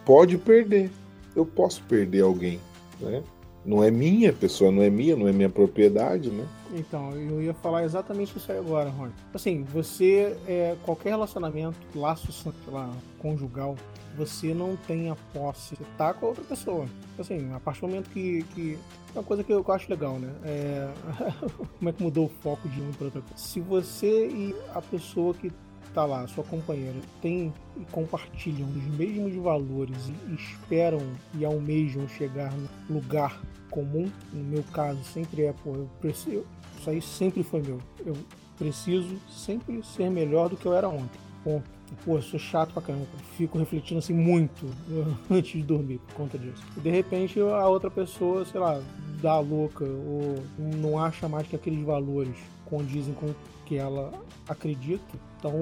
pode 0.06 0.38
perder. 0.38 0.90
Eu 1.36 1.46
posso 1.46 1.84
perder 1.84 2.22
alguém, 2.22 2.60
né? 3.00 3.24
Não 3.66 3.84
é 3.84 3.92
minha 3.92 4.32
pessoa, 4.32 4.72
não 4.72 4.82
é 4.82 4.90
minha, 4.90 5.16
não 5.16 5.28
é 5.28 5.34
minha 5.34 5.50
propriedade, 5.50 6.30
né? 6.30 6.48
Então, 6.74 7.12
eu 7.12 7.42
ia 7.42 7.54
falar 7.54 7.84
exatamente 7.84 8.38
isso 8.38 8.50
aí 8.50 8.58
agora, 8.58 8.90
Rony. 8.90 9.12
Assim, 9.34 9.64
você, 9.64 10.38
é, 10.48 10.76
qualquer 10.86 11.10
relacionamento, 11.10 11.76
laço, 11.94 12.32
sei 12.32 12.54
lá, 12.72 12.90
conjugal, 13.20 13.76
você 14.18 14.54
não 14.54 14.76
tem 14.76 15.10
a 15.10 15.16
posse, 15.32 15.76
você 15.76 15.86
tá 15.98 16.14
com 16.14 16.26
outra 16.26 16.44
pessoa. 16.44 16.88
Assim, 17.20 17.54
a 17.54 17.60
partir 17.60 17.82
do 17.82 17.88
momento 17.88 18.10
que. 18.10 18.44
que 18.56 18.78
é 19.16 19.20
uma 19.20 19.24
coisa 19.24 19.44
que 19.44 19.54
eu, 19.54 19.64
que 19.64 19.70
eu 19.70 19.76
acho 19.76 19.90
legal, 19.90 20.20
né? 20.20 20.34
É, 20.44 20.92
como 21.78 21.90
é 21.90 21.94
que 21.94 22.04
mudou 22.04 22.26
o 22.26 22.30
foco 22.42 22.68
de 22.68 22.82
um 22.82 22.92
para 22.92 23.06
outra 23.06 23.22
coisa? 23.22 23.38
Se 23.38 23.60
você 23.60 24.28
e 24.28 24.56
a 24.74 24.82
pessoa 24.82 25.34
que 25.34 25.52
tá 25.94 26.06
lá, 26.06 26.28
sua 26.28 26.44
companheira, 26.44 26.98
tem 27.22 27.54
e 27.76 27.86
compartilham 27.86 28.68
os 28.68 28.84
mesmos 28.98 29.36
valores 29.36 30.12
e 30.28 30.34
esperam 30.34 31.02
e 31.34 31.46
almejam 31.46 32.08
chegar 32.08 32.52
no 32.54 32.68
lugar 32.90 33.40
comum, 33.70 34.12
no 34.34 34.44
meu 34.44 34.64
caso 34.74 35.04
sempre 35.04 35.44
é, 35.44 35.54
pô, 35.54 35.74
eu 35.74 35.90
preciso, 36.00 36.46
isso 36.80 36.90
aí 36.90 37.02
sempre 37.02 37.44
foi 37.44 37.62
meu. 37.62 37.80
Eu 38.06 38.16
preciso 38.58 39.18
sempre 39.30 39.84
ser 39.84 40.10
melhor 40.10 40.50
do 40.50 40.58
que 40.58 40.66
eu 40.66 40.74
era 40.74 40.88
ontem. 40.88 41.20
Ponto. 41.44 41.77
Pô, 42.04 42.16
eu 42.16 42.22
sou 42.22 42.40
chato 42.40 42.74
pra 42.74 42.82
caramba. 42.82 43.06
Fico 43.38 43.58
refletindo 43.58 44.00
assim 44.00 44.14
muito 44.14 44.66
antes 45.30 45.52
de 45.52 45.64
dormir 45.64 46.00
por 46.00 46.16
conta 46.16 46.38
disso. 46.38 46.64
E 46.76 46.80
de 46.80 46.90
repente 46.90 47.40
a 47.40 47.68
outra 47.68 47.90
pessoa, 47.90 48.46
sei 48.46 48.60
lá, 48.60 48.82
dá 49.22 49.40
louca 49.40 49.84
ou 49.84 50.36
não 50.58 51.00
acha 51.00 51.28
mais 51.28 51.48
que 51.48 51.56
aqueles 51.56 51.84
valores 51.86 52.36
condizem 52.66 53.14
com 53.14 53.28
o 53.28 53.36
que 53.66 53.76
ela 53.76 54.12
acredita, 54.48 55.04
então 55.38 55.54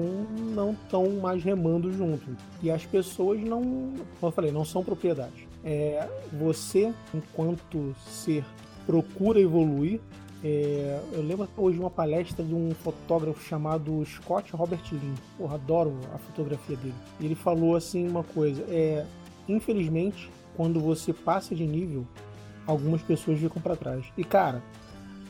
não 0.54 0.72
estão 0.72 1.10
mais 1.20 1.42
remando 1.42 1.92
junto. 1.92 2.24
E 2.62 2.70
as 2.70 2.86
pessoas 2.86 3.40
não, 3.40 3.60
como 3.62 3.96
eu 4.22 4.30
falei, 4.30 4.52
não 4.52 4.64
são 4.64 4.84
propriedade. 4.84 5.48
É, 5.64 6.08
você, 6.32 6.92
enquanto 7.12 7.94
ser, 8.06 8.44
procura 8.86 9.40
evoluir, 9.40 10.00
é, 10.46 11.00
eu 11.12 11.22
lembro 11.22 11.48
hoje 11.56 11.76
uma 11.76 11.90
palestra 11.90 12.44
de 12.44 12.54
um 12.54 12.70
fotógrafo 12.70 13.42
chamado 13.42 14.04
Scott 14.06 14.54
Robert 14.54 14.82
Lin. 14.92 15.14
Porra, 15.36 15.56
adoro 15.56 15.98
a 16.14 16.18
fotografia 16.18 16.76
dele. 16.76 16.94
Ele 17.20 17.34
falou 17.34 17.74
assim 17.74 18.06
uma 18.06 18.22
coisa: 18.22 18.62
é, 18.68 19.04
infelizmente, 19.48 20.30
quando 20.56 20.78
você 20.78 21.12
passa 21.12 21.52
de 21.52 21.66
nível, 21.66 22.06
algumas 22.64 23.02
pessoas 23.02 23.40
ficam 23.40 23.60
para 23.60 23.74
trás. 23.74 24.04
E 24.16 24.22
cara, 24.22 24.62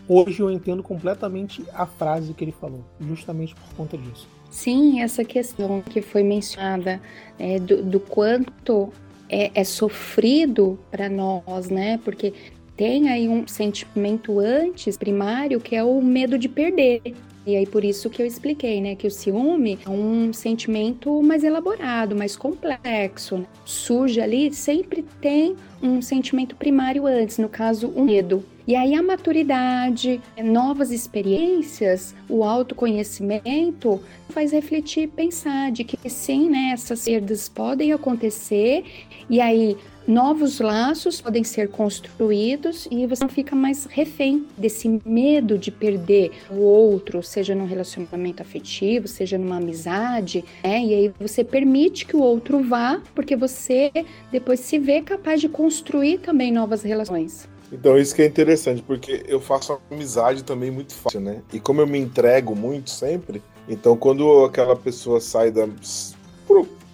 hoje 0.06 0.40
eu 0.40 0.50
entendo 0.50 0.82
completamente 0.82 1.64
a 1.72 1.86
frase 1.86 2.34
que 2.34 2.44
ele 2.44 2.52
falou, 2.52 2.84
justamente 3.00 3.54
por 3.54 3.74
conta 3.74 3.96
disso. 3.96 4.28
Sim, 4.50 5.00
essa 5.00 5.24
questão 5.24 5.80
que 5.80 6.02
foi 6.02 6.22
mencionada 6.22 7.00
é, 7.38 7.58
do, 7.58 7.82
do 7.82 8.00
quanto 8.00 8.92
é, 9.28 9.50
é 9.54 9.64
sofrido 9.64 10.78
para 10.90 11.08
nós, 11.08 11.68
né? 11.68 11.98
Porque 12.04 12.34
tem 12.76 13.08
aí 13.08 13.28
um 13.28 13.46
sentimento 13.46 14.38
antes, 14.38 14.96
primário, 14.96 15.60
que 15.60 15.74
é 15.74 15.82
o 15.82 16.00
medo 16.02 16.38
de 16.38 16.48
perder. 16.48 17.00
E 17.46 17.54
aí 17.54 17.64
por 17.64 17.84
isso 17.84 18.10
que 18.10 18.20
eu 18.20 18.26
expliquei, 18.26 18.80
né, 18.80 18.96
que 18.96 19.06
o 19.06 19.10
ciúme 19.10 19.78
é 19.86 19.88
um 19.88 20.32
sentimento 20.32 21.22
mais 21.22 21.44
elaborado, 21.44 22.16
mais 22.16 22.34
complexo. 22.34 23.38
Né? 23.38 23.46
Surge 23.64 24.20
ali, 24.20 24.52
sempre 24.52 25.04
tem 25.20 25.54
um 25.80 26.02
sentimento 26.02 26.56
primário 26.56 27.06
antes, 27.06 27.38
no 27.38 27.48
caso, 27.48 27.88
o 27.88 28.04
medo. 28.04 28.44
E 28.66 28.74
aí 28.74 28.96
a 28.96 29.02
maturidade, 29.02 30.20
novas 30.42 30.90
experiências, 30.90 32.16
o 32.28 32.42
autoconhecimento 32.42 34.02
faz 34.30 34.50
refletir, 34.50 35.06
pensar 35.06 35.70
de 35.70 35.84
que 35.84 36.10
sim, 36.10 36.50
né, 36.50 36.70
essas 36.72 37.04
perdas 37.04 37.48
podem 37.48 37.92
acontecer 37.92 38.84
e 39.30 39.40
aí 39.40 39.76
novos 40.06 40.60
laços 40.60 41.20
podem 41.20 41.44
ser 41.44 41.68
construídos 41.68 42.86
e 42.90 43.06
você 43.06 43.24
não 43.24 43.28
fica 43.28 43.54
mais 43.54 43.86
refém 43.86 44.46
desse 44.56 45.00
medo 45.04 45.58
de 45.58 45.70
perder 45.70 46.32
o 46.50 46.60
outro, 46.60 47.22
seja 47.22 47.54
num 47.54 47.66
relacionamento 47.66 48.42
afetivo, 48.42 49.08
seja 49.08 49.36
numa 49.38 49.56
amizade, 49.56 50.44
né? 50.62 50.84
E 50.84 50.94
aí 50.94 51.12
você 51.18 51.42
permite 51.42 52.06
que 52.06 52.16
o 52.16 52.20
outro 52.20 52.62
vá, 52.62 53.00
porque 53.14 53.36
você 53.36 53.90
depois 54.30 54.60
se 54.60 54.78
vê 54.78 55.02
capaz 55.02 55.40
de 55.40 55.48
construir 55.48 56.18
também 56.18 56.52
novas 56.52 56.82
relações. 56.82 57.48
Então 57.72 57.98
isso 57.98 58.14
que 58.14 58.22
é 58.22 58.26
interessante, 58.26 58.82
porque 58.82 59.24
eu 59.26 59.40
faço 59.40 59.78
amizade 59.90 60.44
também 60.44 60.70
muito 60.70 60.94
fácil, 60.94 61.20
né? 61.20 61.42
E 61.52 61.58
como 61.58 61.80
eu 61.80 61.86
me 61.86 61.98
entrego 61.98 62.54
muito 62.54 62.90
sempre, 62.90 63.42
então 63.68 63.96
quando 63.96 64.44
aquela 64.44 64.76
pessoa 64.76 65.20
sai 65.20 65.50
da 65.50 65.66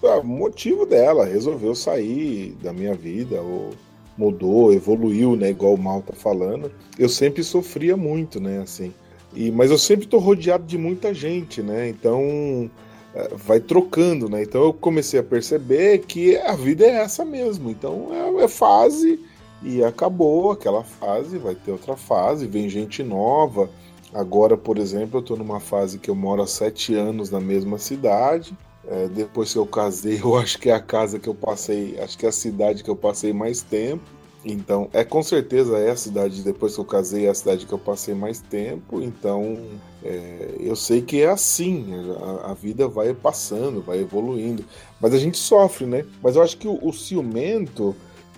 ah, 0.05 0.23
motivo 0.23 0.87
dela, 0.87 1.25
resolveu 1.25 1.75
sair 1.75 2.57
da 2.63 2.73
minha 2.73 2.95
vida 2.95 3.41
ou 3.41 3.71
mudou, 4.17 4.73
evoluiu, 4.73 5.37
né, 5.37 5.51
igual 5.51 5.75
o 5.75 5.79
Mal 5.79 6.03
tá 6.03 6.13
falando. 6.13 6.71
Eu 6.99 7.09
sempre 7.09 7.43
sofria 7.43 7.97
muito, 7.97 8.41
né, 8.41 8.61
assim. 8.61 8.93
E 9.35 9.51
mas 9.51 9.71
eu 9.71 9.79
sempre 9.79 10.07
tô 10.07 10.19
rodeado 10.19 10.65
de 10.65 10.77
muita 10.77 11.15
gente, 11.15 11.63
né? 11.63 11.89
Então 11.89 12.71
é, 13.15 13.29
vai 13.35 13.61
trocando, 13.61 14.29
né? 14.29 14.43
Então 14.43 14.63
eu 14.63 14.73
comecei 14.73 15.19
a 15.19 15.23
perceber 15.23 16.01
que 16.01 16.37
a 16.37 16.55
vida 16.55 16.85
é 16.85 16.97
essa 16.97 17.25
mesmo. 17.25 17.71
Então 17.71 18.09
é, 18.13 18.45
é 18.45 18.49
fase 18.49 19.19
e 19.63 19.83
acabou 19.83 20.51
aquela 20.51 20.83
fase, 20.83 21.39
vai 21.39 21.55
ter 21.55 21.71
outra 21.71 21.97
fase, 21.97 22.47
vem 22.47 22.69
gente 22.69 23.03
nova. 23.03 23.71
Agora, 24.13 24.57
por 24.57 24.77
exemplo, 24.77 25.19
eu 25.19 25.21
estou 25.21 25.37
numa 25.37 25.61
fase 25.61 25.99
que 25.99 26.11
eu 26.11 26.15
moro 26.15 26.43
há 26.43 26.47
sete 26.47 26.95
anos 26.95 27.31
na 27.31 27.41
mesma 27.41 27.79
cidade. 27.79 28.57
É, 28.87 29.09
depois 29.09 29.53
que 29.53 29.59
eu 29.59 29.67
casei, 29.67 30.21
eu 30.23 30.37
acho 30.37 30.59
que 30.59 30.71
é 30.71 30.75
a 30.75 30.81
casa 30.81 31.19
que 31.19 31.29
eu 31.29 31.35
passei, 31.35 31.99
acho 32.01 32.19
que 32.19 32.27
é 32.27 32.29
a 32.29 32.33
cidade 32.33 32.83
que 32.83 32.91
eu 32.91 32.97
passei 32.97 33.33
mais 33.33 33.63
tempo. 33.63 34.03
Então, 34.45 34.89
é 34.93 35.05
com 35.05 35.23
certeza 35.23 35.79
é 35.79 35.91
a 35.91 35.97
cidade, 35.97 36.43
depois 36.43 36.75
que 36.75 36.81
eu 36.81 36.85
casei, 36.85 37.27
é 37.27 37.31
a 37.31 37.35
cidade 37.35 37.65
que 37.65 37.73
eu 37.73 37.79
passei 37.79 38.13
mais 38.13 38.41
tempo. 38.41 39.01
Então, 39.01 39.57
é, 40.03 40.57
eu 40.59 40.75
sei 40.75 41.01
que 41.01 41.23
é 41.23 41.29
assim, 41.29 41.87
a, 42.21 42.51
a, 42.51 42.55
vida 42.55 42.89
vai 42.89 43.15
passando, 43.15 43.81
vai 43.81 44.01
evoluindo. 44.01 44.65
Mas 45.01 45.15
a 45.15 45.19
gente 45.19 45.39
sofre, 45.39 45.87
né? 45.87 46.05
Mas 46.21 46.35
eu 46.35 46.43
acho 46.43 46.57
que 46.57 46.67
o, 46.67 46.77
o 46.83 46.93
ciumento, 46.93 47.95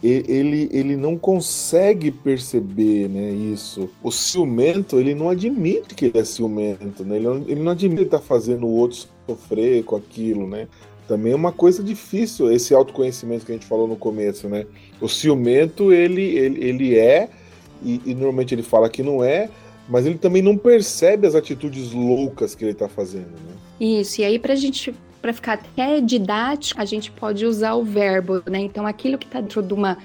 ele, 0.07 0.69
ele 0.71 0.97
não 0.97 1.17
consegue 1.17 2.11
perceber 2.11 3.09
né, 3.09 3.31
isso. 3.31 3.89
O 4.03 4.11
ciumento, 4.11 5.01
ele 5.01 5.15
não 5.15 5.31
admite 5.31 5.95
que 5.95 6.07
ele 6.07 6.19
é 6.19 6.25
ciumento, 6.25 7.03
né? 7.05 7.17
Ele 7.17 7.25
não, 7.25 7.37
ele 7.49 7.63
não 7.63 7.73
admite 7.73 8.03
estar 8.03 8.19
tá 8.19 8.25
fazendo 8.25 8.67
o 8.67 8.71
outro 8.71 9.07
sofrer 9.27 9.83
com 9.85 9.97
aquilo, 9.97 10.47
né? 10.47 10.69
Também 11.09 11.33
é 11.33 11.37
uma 11.37 11.53
coisa 11.53 11.83
difícil 11.83 12.53
esse 12.53 12.75
autoconhecimento 12.75 13.47
que 13.47 13.53
a 13.53 13.55
gente 13.55 13.67
falou 13.67 13.89
no 13.89 13.97
começo, 13.97 14.47
né? 14.47 14.67
O 15.01 15.09
ciumento, 15.09 15.91
ele, 15.91 16.23
ele, 16.23 16.65
ele 16.65 16.99
é, 16.99 17.31
e, 17.83 18.01
e 18.05 18.15
normalmente 18.15 18.55
ele 18.55 18.63
fala 18.63 18.91
que 18.91 19.03
não 19.03 19.25
é, 19.25 19.49
mas 19.89 20.05
ele 20.05 20.19
também 20.19 20.43
não 20.43 20.57
percebe 20.57 21.27
as 21.27 21.35
atitudes 21.35 21.93
loucas 21.93 22.55
que 22.55 22.63
ele 22.63 22.73
está 22.73 22.89
fazendo, 22.89 23.31
né? 23.31 23.55
Isso, 23.81 24.21
e 24.21 24.25
aí 24.25 24.39
pra 24.39 24.55
gente 24.55 24.95
para 25.25 25.33
ficar 25.33 25.55
até 25.55 26.03
didático, 26.03 26.79
a 26.79 26.85
gente 26.85 27.11
pode 27.11 27.47
usar 27.47 27.73
o 27.73 27.83
verbo, 27.83 28.43
né? 28.45 28.59
Então, 28.59 28.87
aquilo 28.87 29.17
que 29.17 29.25
está 29.25 29.41
dentro 29.41 29.63
de 29.63 29.73
uma. 29.73 29.97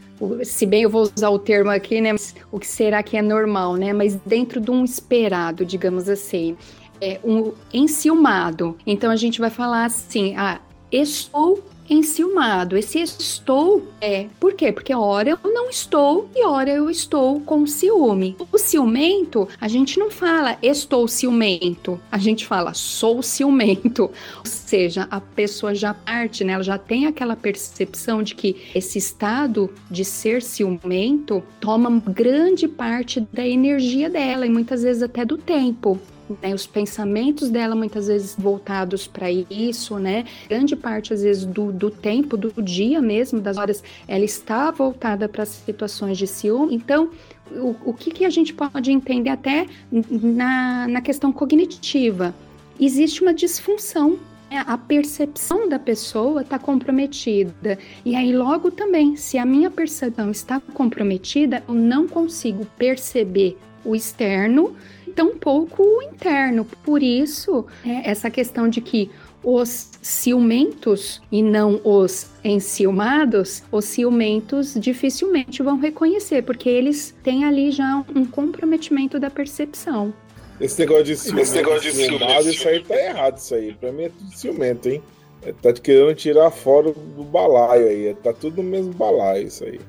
Se 0.46 0.66
bem 0.66 0.84
eu 0.84 0.90
vou 0.90 1.02
usar 1.14 1.30
o 1.30 1.38
termo 1.38 1.70
aqui, 1.70 2.00
né? 2.00 2.16
O 2.50 2.58
que 2.58 2.66
será 2.66 3.04
que 3.04 3.18
é 3.18 3.22
normal, 3.22 3.76
né? 3.76 3.92
Mas 3.92 4.16
dentro 4.26 4.62
de 4.62 4.72
um 4.72 4.86
esperado, 4.86 5.66
digamos 5.66 6.08
assim. 6.08 6.56
É 7.02 7.20
um 7.22 7.52
enciumado. 7.74 8.78
Então, 8.88 9.12
a 9.12 9.18
gente 9.18 9.42
vai 9.42 9.50
falar 9.50 9.84
assim: 9.84 10.38
ah, 10.38 10.62
estou 10.90 11.62
enciumado. 11.90 12.78
Esse 12.78 13.02
estou 13.02 13.88
é. 14.00 14.28
Por 14.40 14.54
quê? 14.54 14.72
Porque 14.72 14.94
hora 14.94 15.32
eu 15.32 15.54
não 15.54 15.70
estou 15.70 16.30
e 16.36 16.46
hora 16.46 16.70
eu 16.70 16.90
estou 16.90 17.40
com 17.42 17.66
ciúme. 17.66 18.36
O 18.52 18.58
ciumento, 18.58 19.48
a 19.60 19.68
gente 19.68 19.98
não 19.98 20.12
fala 20.12 20.58
estou 20.62 21.08
ciumento, 21.08 22.00
a 22.12 22.18
gente 22.18 22.46
fala 22.46 22.74
sou 22.74 23.24
ciumento. 23.24 24.04
Ou 24.04 24.46
seja, 24.46 25.08
a 25.10 25.20
pessoa 25.20 25.74
já 25.74 25.94
parte, 25.94 26.44
né? 26.44 26.54
Ela 26.54 26.64
já 26.64 26.78
tem 26.78 27.06
aquela 27.06 27.36
percepção 27.36 28.22
de 28.22 28.36
que 28.36 28.70
esse 28.76 28.98
estado 28.98 29.74
de 29.90 30.06
ser 30.06 30.42
ciumento 30.42 31.44
toma 31.60 32.02
grande 32.06 32.68
parte 32.68 33.20
da 33.34 33.48
energia 33.48 34.10
dela 34.10 34.46
e 34.46 34.50
muitas 34.50 34.84
vezes 34.84 35.02
até 35.02 35.26
do 35.26 35.38
tempo 35.38 36.00
né, 36.42 36.54
os 36.54 36.68
pensamentos 36.68 37.50
dela 37.50 37.76
muitas 37.76 38.08
vezes 38.08 38.36
voltados 38.38 39.08
para 39.08 39.32
isso, 39.32 39.98
né? 39.98 40.26
Grande 40.48 40.76
parte 40.76 41.14
às 41.14 41.22
vezes 41.22 41.46
do, 41.46 41.72
do 41.72 41.90
tempo, 41.90 42.38
do 42.38 42.62
dia 42.62 43.02
mesmo, 43.02 43.40
das 43.40 43.58
horas, 43.58 43.84
ela 44.08 44.26
está 44.26 44.72
voltada 44.72 45.28
para 45.28 45.46
situações 45.46 46.18
de 46.18 46.28
ciúme. 46.28 46.76
Então, 46.76 47.10
o, 47.52 47.76
o 47.86 47.94
que, 47.94 48.12
que 48.12 48.26
a 48.26 48.30
gente 48.30 48.54
pode 48.54 48.92
entender 48.92 49.30
até 49.30 49.66
na, 49.92 50.88
na 50.88 51.02
questão 51.02 51.32
cognitiva? 51.32 52.34
existe 52.80 53.22
uma 53.22 53.34
disfunção 53.34 54.18
né? 54.50 54.64
a 54.66 54.78
percepção 54.78 55.68
da 55.68 55.78
pessoa 55.78 56.42
está 56.42 56.58
comprometida. 56.58 57.78
E 58.06 58.16
aí, 58.16 58.36
logo 58.36 58.72
também, 58.72 59.16
se 59.16 59.38
a 59.38 59.46
minha 59.46 59.70
percepção 59.70 60.32
está 60.32 60.60
comprometida, 60.74 61.64
eu 61.68 61.76
não 61.76 62.08
consigo 62.08 62.66
perceber 62.78 63.58
o 63.86 63.96
externo, 63.96 64.76
tampouco 65.20 65.84
o 65.84 66.02
interno. 66.02 66.64
Por 66.82 67.04
isso, 67.04 67.66
é, 67.86 68.10
essa 68.10 68.32
questão 68.32 68.70
de 68.70 68.80
que 68.80 69.12
os 69.44 69.92
ciumentos 70.02 71.22
e 71.30 71.44
não 71.44 71.82
os 71.84 72.30
enciumados, 72.42 73.62
os 73.70 73.84
ciumentos 73.84 74.76
dificilmente 74.76 75.62
vão 75.62 75.78
reconhecer, 75.78 76.42
porque 76.44 76.70
eles 76.70 77.14
têm 77.22 77.44
ali 77.44 77.70
já 77.70 78.02
um 78.16 78.26
comprometimento 78.26 79.20
da 79.20 79.30
percepção. 79.30 80.14
Esse 80.60 80.80
negócio 80.80 81.04
de 81.04 81.18
ciumento, 81.18 81.42
Esse 81.42 81.56
negócio 81.56 81.82
de 81.82 81.92
ciumento, 81.92 82.50
isso 82.50 82.68
aí 82.70 82.84
tá 82.84 82.96
errado, 82.96 83.38
isso 83.38 83.56
aí. 83.56 83.74
Pra 83.74 83.92
mim 83.92 84.04
é 84.04 84.10
tudo 84.10 84.38
ciumento, 84.38 84.88
hein? 84.88 85.02
É, 85.42 85.52
tá 85.52 85.74
querendo 85.74 86.16
tirar 86.16 86.50
fora 86.50 86.94
do 86.94 87.24
balaio 87.26 87.88
aí. 87.88 88.14
Tá 88.24 88.32
tudo 88.32 88.64
no 88.64 88.70
mesmo 88.70 88.94
balaio 88.94 89.48
isso 89.48 89.66
aí. 89.66 89.82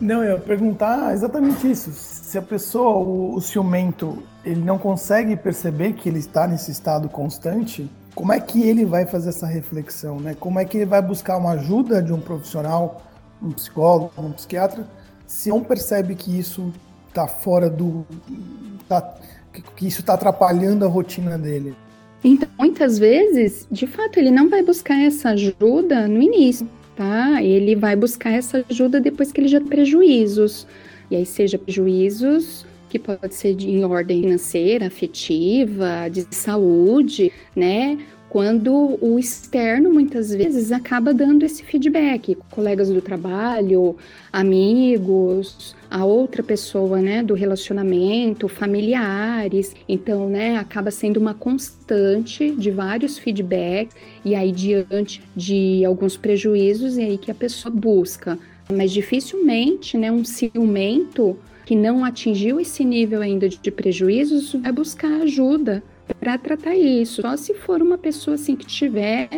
Não, 0.00 0.24
eu 0.24 0.36
ia 0.36 0.38
perguntar 0.38 1.12
exatamente 1.12 1.70
isso. 1.70 1.90
Se 1.92 2.38
a 2.38 2.42
pessoa, 2.42 2.96
o, 2.96 3.34
o 3.34 3.40
ciumento, 3.40 4.22
ele 4.44 4.60
não 4.60 4.78
consegue 4.78 5.36
perceber 5.36 5.92
que 5.92 6.08
ele 6.08 6.18
está 6.18 6.46
nesse 6.46 6.70
estado 6.70 7.08
constante, 7.08 7.88
como 8.14 8.32
é 8.32 8.40
que 8.40 8.62
ele 8.62 8.84
vai 8.84 9.06
fazer 9.06 9.28
essa 9.30 9.46
reflexão, 9.46 10.18
né? 10.18 10.34
Como 10.38 10.58
é 10.58 10.64
que 10.64 10.78
ele 10.78 10.86
vai 10.86 11.00
buscar 11.00 11.36
uma 11.36 11.52
ajuda 11.52 12.02
de 12.02 12.12
um 12.12 12.20
profissional, 12.20 13.02
um 13.42 13.50
psicólogo, 13.50 14.12
um 14.18 14.32
psiquiatra, 14.32 14.86
se 15.26 15.48
não 15.48 15.62
percebe 15.62 16.14
que 16.14 16.36
isso 16.38 16.72
está 17.08 17.26
fora 17.26 17.70
do. 17.70 18.04
Tá, 18.88 19.16
que 19.76 19.86
isso 19.86 20.00
está 20.00 20.14
atrapalhando 20.14 20.84
a 20.84 20.88
rotina 20.88 21.38
dele. 21.38 21.74
Então, 22.22 22.48
muitas 22.58 22.98
vezes, 22.98 23.66
de 23.70 23.86
fato, 23.86 24.18
ele 24.18 24.30
não 24.30 24.48
vai 24.48 24.62
buscar 24.62 24.98
essa 25.00 25.30
ajuda 25.30 26.06
no 26.06 26.20
início, 26.20 26.68
tá? 26.96 27.42
Ele 27.42 27.74
vai 27.74 27.96
buscar 27.96 28.30
essa 28.30 28.64
ajuda 28.68 29.00
depois 29.00 29.32
que 29.32 29.40
ele 29.40 29.48
já 29.48 29.58
tem 29.58 29.68
prejuízos. 29.68 30.66
E 31.10 31.16
aí, 31.16 31.24
seja 31.24 31.58
prejuízos 31.58 32.66
que 32.90 32.98
pode 32.98 33.34
ser 33.34 33.54
de 33.54 33.82
ordem 33.84 34.20
financeira, 34.22 34.88
afetiva, 34.88 36.08
de 36.10 36.26
saúde, 36.30 37.32
né? 37.56 37.96
quando 38.30 38.96
o 39.00 39.18
externo 39.18 39.92
muitas 39.92 40.30
vezes 40.30 40.70
acaba 40.70 41.12
dando 41.12 41.42
esse 41.42 41.64
feedback, 41.64 42.38
colegas 42.48 42.88
do 42.88 43.02
trabalho, 43.02 43.96
amigos, 44.32 45.74
a 45.90 46.04
outra 46.04 46.40
pessoa, 46.40 47.02
né, 47.02 47.24
do 47.24 47.34
relacionamento, 47.34 48.46
familiares. 48.46 49.74
Então, 49.88 50.28
né, 50.28 50.56
acaba 50.56 50.92
sendo 50.92 51.16
uma 51.16 51.34
constante 51.34 52.52
de 52.52 52.70
vários 52.70 53.18
feedbacks 53.18 53.96
e 54.24 54.36
aí 54.36 54.52
diante 54.52 55.20
de 55.34 55.84
alguns 55.84 56.16
prejuízos 56.16 56.96
e 56.96 57.02
aí 57.02 57.18
que 57.18 57.32
a 57.32 57.34
pessoa 57.34 57.74
busca. 57.74 58.38
Mas 58.72 58.92
dificilmente, 58.92 59.98
né, 59.98 60.12
um 60.12 60.24
ciumento 60.24 61.36
que 61.70 61.76
não 61.76 62.04
atingiu 62.04 62.58
esse 62.58 62.84
nível 62.84 63.22
ainda 63.22 63.48
de 63.48 63.70
prejuízos 63.70 64.54
vai 64.54 64.72
buscar 64.72 65.22
ajuda 65.22 65.80
para 66.18 66.36
tratar 66.36 66.74
isso. 66.74 67.22
Só 67.22 67.36
se 67.36 67.54
for 67.54 67.80
uma 67.80 67.96
pessoa 67.96 68.34
assim 68.34 68.56
que 68.56 68.66
tiver, 68.66 69.28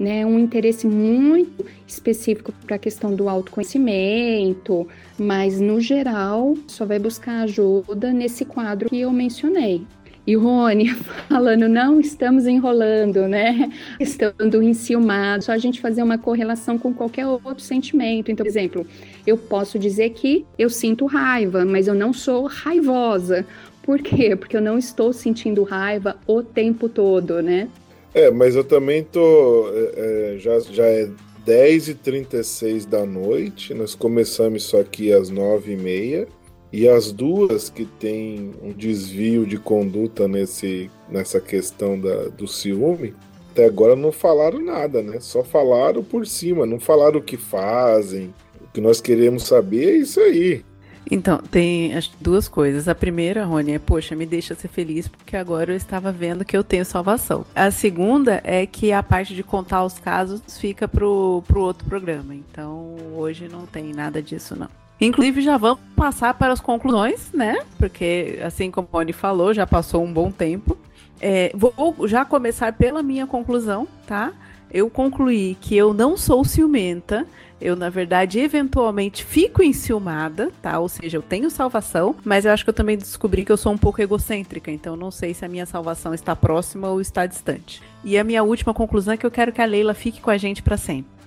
né, 0.00 0.24
um 0.24 0.38
interesse 0.38 0.86
muito 0.86 1.66
específico 1.86 2.50
para 2.66 2.76
a 2.76 2.78
questão 2.78 3.14
do 3.14 3.28
autoconhecimento, 3.28 4.88
mas 5.18 5.60
no 5.60 5.82
geral 5.82 6.56
só 6.66 6.86
vai 6.86 6.98
buscar 6.98 7.42
ajuda 7.42 8.10
nesse 8.10 8.46
quadro 8.46 8.88
que 8.88 8.98
eu 8.98 9.12
mencionei. 9.12 9.82
E 10.26 10.36
Rony 10.36 10.88
falando, 11.28 11.68
não 11.68 12.00
estamos 12.00 12.46
enrolando, 12.46 13.26
né? 13.26 13.72
Estando 13.98 14.62
enciumado, 14.62 15.44
só 15.44 15.52
a 15.52 15.58
gente 15.58 15.80
fazer 15.80 16.02
uma 16.02 16.18
correlação 16.18 16.78
com 16.78 16.94
qualquer 16.94 17.26
outro 17.26 17.60
sentimento. 17.60 18.30
Então, 18.30 18.44
por 18.44 18.50
exemplo, 18.50 18.86
eu 19.26 19.36
posso 19.36 19.78
dizer 19.78 20.10
que 20.10 20.46
eu 20.58 20.70
sinto 20.70 21.06
raiva, 21.06 21.64
mas 21.64 21.88
eu 21.88 21.94
não 21.94 22.12
sou 22.12 22.46
raivosa. 22.46 23.44
Por 23.82 24.00
quê? 24.00 24.36
Porque 24.36 24.56
eu 24.56 24.60
não 24.60 24.78
estou 24.78 25.12
sentindo 25.12 25.64
raiva 25.64 26.16
o 26.26 26.42
tempo 26.42 26.88
todo, 26.88 27.42
né? 27.42 27.68
É, 28.14 28.30
mas 28.30 28.54
eu 28.54 28.62
também 28.62 29.02
tô. 29.02 29.68
É, 29.74 30.34
é 30.34 30.38
já, 30.38 30.60
já 30.60 30.84
é 30.84 31.08
10h36 31.46 32.86
da 32.86 33.04
noite, 33.04 33.74
nós 33.74 33.94
começamos 33.94 34.64
isso 34.64 34.76
aqui 34.76 35.12
às 35.12 35.32
9h30. 35.32 36.28
E 36.72 36.88
as 36.88 37.12
duas 37.12 37.68
que 37.68 37.84
têm 37.84 38.52
um 38.62 38.72
desvio 38.72 39.46
de 39.46 39.58
conduta 39.58 40.26
nesse, 40.26 40.90
nessa 41.08 41.38
questão 41.38 42.00
da, 42.00 42.28
do 42.28 42.48
ciúme, 42.48 43.14
até 43.50 43.66
agora 43.66 43.94
não 43.94 44.10
falaram 44.10 44.58
nada, 44.58 45.02
né? 45.02 45.20
Só 45.20 45.44
falaram 45.44 46.02
por 46.02 46.26
cima, 46.26 46.64
não 46.64 46.80
falaram 46.80 47.18
o 47.18 47.22
que 47.22 47.36
fazem. 47.36 48.32
O 48.58 48.72
que 48.72 48.80
nós 48.80 49.02
queremos 49.02 49.42
saber 49.42 49.90
é 49.90 49.96
isso 49.98 50.18
aí. 50.18 50.64
Então, 51.10 51.38
tem 51.50 51.94
as 51.94 52.10
duas 52.20 52.48
coisas. 52.48 52.88
A 52.88 52.94
primeira, 52.94 53.44
Rony, 53.44 53.72
é, 53.72 53.78
poxa, 53.78 54.16
me 54.16 54.24
deixa 54.24 54.54
ser 54.54 54.68
feliz 54.68 55.08
porque 55.08 55.36
agora 55.36 55.72
eu 55.72 55.76
estava 55.76 56.10
vendo 56.10 56.44
que 56.44 56.56
eu 56.56 56.64
tenho 56.64 56.86
salvação. 56.86 57.44
A 57.54 57.70
segunda 57.70 58.40
é 58.44 58.64
que 58.64 58.92
a 58.92 59.02
parte 59.02 59.34
de 59.34 59.42
contar 59.42 59.84
os 59.84 59.98
casos 59.98 60.40
fica 60.58 60.88
pro, 60.88 61.42
pro 61.46 61.60
outro 61.60 61.84
programa. 61.84 62.34
Então, 62.34 62.96
hoje 63.14 63.46
não 63.46 63.66
tem 63.66 63.92
nada 63.92 64.22
disso, 64.22 64.56
não. 64.56 64.68
Inclusive, 65.06 65.42
já 65.42 65.56
vamos 65.56 65.80
passar 65.96 66.34
para 66.34 66.52
as 66.52 66.60
conclusões, 66.60 67.32
né? 67.32 67.58
Porque, 67.78 68.38
assim 68.42 68.70
como 68.70 68.88
o 68.90 68.96
Rony 68.96 69.12
falou, 69.12 69.52
já 69.52 69.66
passou 69.66 70.04
um 70.04 70.12
bom 70.12 70.30
tempo. 70.30 70.76
É, 71.20 71.52
vou 71.54 71.96
já 72.06 72.24
começar 72.24 72.72
pela 72.72 73.02
minha 73.02 73.26
conclusão, 73.26 73.86
tá? 74.06 74.32
Eu 74.70 74.88
concluí 74.88 75.56
que 75.60 75.76
eu 75.76 75.92
não 75.92 76.16
sou 76.16 76.44
ciumenta, 76.44 77.26
eu, 77.60 77.76
na 77.76 77.88
verdade, 77.88 78.40
eventualmente 78.40 79.24
fico 79.24 79.62
enciumada, 79.62 80.50
tá? 80.60 80.80
Ou 80.80 80.88
seja, 80.88 81.16
eu 81.16 81.22
tenho 81.22 81.48
salvação, 81.48 82.16
mas 82.24 82.44
eu 82.44 82.50
acho 82.50 82.64
que 82.64 82.70
eu 82.70 82.74
também 82.74 82.98
descobri 82.98 83.44
que 83.44 83.52
eu 83.52 83.56
sou 83.56 83.72
um 83.72 83.78
pouco 83.78 84.02
egocêntrica, 84.02 84.70
então 84.70 84.96
não 84.96 85.12
sei 85.12 85.32
se 85.32 85.44
a 85.44 85.48
minha 85.48 85.66
salvação 85.66 86.12
está 86.12 86.34
próxima 86.34 86.88
ou 86.88 87.00
está 87.00 87.24
distante. 87.24 87.80
E 88.02 88.18
a 88.18 88.24
minha 88.24 88.42
última 88.42 88.74
conclusão 88.74 89.14
é 89.14 89.16
que 89.16 89.24
eu 89.24 89.30
quero 89.30 89.52
que 89.52 89.60
a 89.60 89.64
Leila 89.64 89.94
fique 89.94 90.20
com 90.20 90.30
a 90.30 90.36
gente 90.36 90.60
para 90.60 90.76
sempre. 90.76 91.21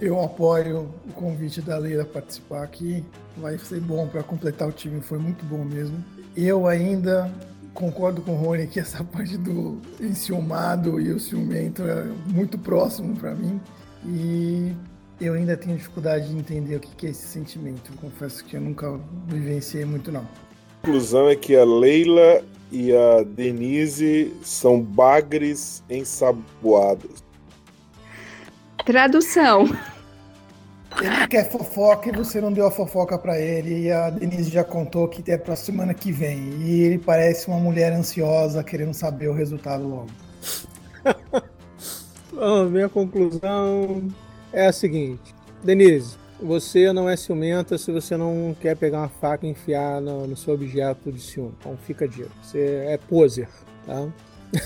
Eu 0.00 0.20
apoio 0.22 0.90
o 1.08 1.12
convite 1.12 1.62
da 1.62 1.78
Leila 1.78 2.04
participar 2.04 2.62
aqui. 2.62 3.02
Vai 3.36 3.56
ser 3.58 3.80
bom 3.80 4.06
para 4.06 4.22
completar 4.22 4.68
o 4.68 4.72
time, 4.72 5.00
foi 5.00 5.18
muito 5.18 5.44
bom 5.46 5.64
mesmo. 5.64 6.02
Eu 6.36 6.66
ainda 6.66 7.30
concordo 7.72 8.20
com 8.22 8.32
o 8.32 8.36
Rony 8.36 8.66
que 8.66 8.78
essa 8.78 9.02
parte 9.04 9.36
do 9.38 9.80
enciumado 10.00 11.00
e 11.00 11.12
o 11.12 11.20
ciumento 11.20 11.82
é 11.82 12.04
muito 12.26 12.58
próximo 12.58 13.16
para 13.16 13.34
mim. 13.34 13.60
E 14.04 14.72
eu 15.20 15.32
ainda 15.32 15.56
tenho 15.56 15.76
dificuldade 15.76 16.28
de 16.28 16.36
entender 16.36 16.76
o 16.76 16.80
que 16.80 17.06
é 17.06 17.10
esse 17.10 17.26
sentimento. 17.26 17.90
Confesso 17.98 18.44
que 18.44 18.56
eu 18.56 18.60
nunca 18.60 19.00
vivenciei 19.26 19.84
muito, 19.84 20.12
não. 20.12 20.22
A 20.82 20.86
conclusão 20.86 21.28
é 21.28 21.34
que 21.34 21.56
a 21.56 21.64
Leila 21.64 22.42
e 22.70 22.94
a 22.94 23.22
Denise 23.22 24.34
são 24.42 24.80
bagres 24.80 25.82
ensaboados. 25.88 27.25
Tradução. 28.86 29.64
Ele 31.02 31.26
quer 31.28 31.50
fofoca 31.50 32.08
e 32.08 32.12
você 32.12 32.40
não 32.40 32.52
deu 32.52 32.68
a 32.68 32.70
fofoca 32.70 33.18
para 33.18 33.36
ele. 33.36 33.82
E 33.82 33.90
a 33.90 34.10
Denise 34.10 34.48
já 34.48 34.62
contou 34.62 35.08
que 35.08 35.28
é 35.28 35.36
pra 35.36 35.56
semana 35.56 35.92
que 35.92 36.12
vem. 36.12 36.38
E 36.60 36.82
ele 36.82 36.98
parece 36.98 37.48
uma 37.48 37.58
mulher 37.58 37.92
ansiosa, 37.92 38.62
querendo 38.62 38.94
saber 38.94 39.26
o 39.26 39.32
resultado 39.32 39.82
logo. 39.88 40.10
Bom, 42.32 42.66
minha 42.66 42.88
conclusão 42.88 44.08
é 44.52 44.68
a 44.68 44.72
seguinte: 44.72 45.34
Denise, 45.64 46.16
você 46.40 46.92
não 46.92 47.08
é 47.08 47.16
ciumenta 47.16 47.76
se 47.76 47.90
você 47.90 48.16
não 48.16 48.56
quer 48.60 48.76
pegar 48.76 48.98
uma 48.98 49.08
faca 49.08 49.44
e 49.44 49.50
enfiar 49.50 50.00
no, 50.00 50.28
no 50.28 50.36
seu 50.36 50.54
objeto 50.54 51.10
de 51.10 51.20
ciúme. 51.20 51.54
Então 51.58 51.76
fica 51.76 52.04
a 52.04 52.08
dica. 52.08 52.30
Você 52.40 52.84
é 52.86 52.96
poser, 52.96 53.48
tá? 53.84 54.06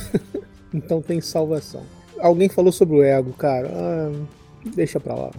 então 0.74 1.00
tem 1.00 1.22
salvação. 1.22 1.86
Alguém 2.20 2.48
falou 2.48 2.72
sobre 2.72 2.96
o 2.96 3.02
ego, 3.02 3.32
cara. 3.32 3.70
Ah, 3.72 4.12
deixa 4.74 5.00
pra 5.00 5.14
lá. 5.14 5.30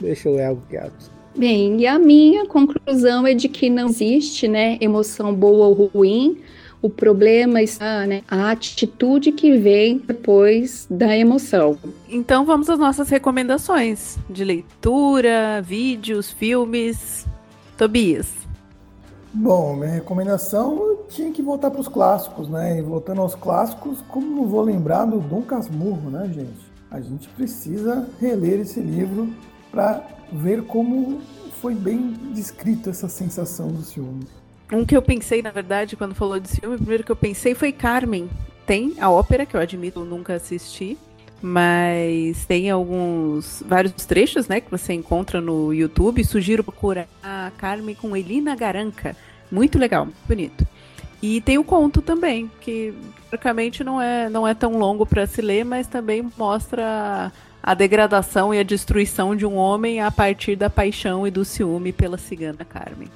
Deixa 0.00 0.28
o 0.28 0.38
ego 0.38 0.62
quieto. 0.68 1.10
Bem, 1.36 1.80
e 1.80 1.86
a 1.86 1.98
minha 1.98 2.46
conclusão 2.46 3.26
é 3.26 3.34
de 3.34 3.48
que 3.48 3.70
não 3.70 3.88
existe, 3.88 4.48
né, 4.48 4.76
emoção 4.80 5.32
boa 5.32 5.66
ou 5.66 5.88
ruim 5.88 6.38
o 6.80 6.88
problema 6.88 7.60
está 7.60 8.06
né, 8.06 8.22
a 8.28 8.50
atitude 8.50 9.32
que 9.32 9.56
vem 9.56 9.98
depois 9.98 10.86
da 10.88 11.16
emoção. 11.16 11.76
Então 12.08 12.44
vamos 12.44 12.70
às 12.70 12.78
nossas 12.78 13.08
recomendações 13.08 14.16
de 14.30 14.44
leitura, 14.44 15.62
vídeos, 15.62 16.30
filmes. 16.30 17.26
Tobias. 17.76 18.47
Bom, 19.32 19.76
minha 19.76 19.90
recomendação 19.90 21.00
tinha 21.08 21.30
que 21.30 21.42
voltar 21.42 21.70
para 21.70 21.80
os 21.80 21.88
clássicos, 21.88 22.48
né? 22.48 22.78
E 22.78 22.82
voltando 22.82 23.20
aos 23.20 23.34
clássicos, 23.34 24.02
como 24.08 24.26
não 24.26 24.46
vou 24.46 24.62
lembrar 24.62 25.04
do 25.04 25.20
Dom 25.20 25.42
Casmurro, 25.42 26.10
né, 26.10 26.30
gente? 26.32 26.66
A 26.90 27.00
gente 27.00 27.28
precisa 27.28 28.08
reler 28.18 28.60
esse 28.60 28.80
livro 28.80 29.28
para 29.70 30.02
ver 30.32 30.64
como 30.64 31.20
foi 31.60 31.74
bem 31.74 32.12
descrito 32.32 32.88
essa 32.88 33.08
sensação 33.08 33.68
do 33.68 33.82
ciúme. 33.82 34.26
Um 34.72 34.84
que 34.84 34.96
eu 34.96 35.02
pensei, 35.02 35.42
na 35.42 35.50
verdade, 35.50 35.96
quando 35.96 36.14
falou 36.14 36.38
de 36.38 36.48
filme, 36.48 36.76
o 36.76 36.78
primeiro 36.78 37.04
que 37.04 37.12
eu 37.12 37.16
pensei 37.16 37.54
foi 37.54 37.72
Carmen. 37.72 38.28
tem 38.66 38.94
a 39.00 39.10
ópera, 39.10 39.46
que 39.46 39.56
eu 39.56 39.60
admito 39.60 40.00
nunca 40.00 40.34
assisti, 40.34 40.98
mas 41.40 42.44
tem 42.46 42.70
alguns 42.70 43.62
vários 43.66 43.92
trechos, 44.04 44.48
né, 44.48 44.60
que 44.60 44.70
você 44.70 44.92
encontra 44.92 45.40
no 45.40 45.72
YouTube. 45.72 46.24
Sugiro 46.24 46.64
procurar 46.64 47.06
a 47.22 47.50
Carmen 47.56 47.94
com 47.94 48.16
Elina 48.16 48.56
Garanca. 48.56 49.16
Muito 49.50 49.78
legal, 49.78 50.04
muito 50.04 50.26
bonito. 50.26 50.66
E 51.22 51.40
tem 51.40 51.58
o 51.58 51.64
conto 51.64 52.00
também, 52.00 52.50
que 52.60 52.94
praticamente 53.28 53.82
não 53.82 54.00
é, 54.00 54.28
não 54.28 54.46
é 54.46 54.54
tão 54.54 54.78
longo 54.78 55.04
para 55.04 55.26
se 55.26 55.42
ler, 55.42 55.64
mas 55.64 55.86
também 55.86 56.24
mostra 56.36 57.32
a 57.62 57.74
degradação 57.74 58.54
e 58.54 58.58
a 58.58 58.62
destruição 58.62 59.34
de 59.34 59.44
um 59.44 59.56
homem 59.56 60.00
a 60.00 60.10
partir 60.10 60.54
da 60.54 60.70
paixão 60.70 61.26
e 61.26 61.30
do 61.30 61.44
ciúme 61.44 61.92
pela 61.92 62.16
cigana 62.16 62.64
Carmen. 62.64 63.08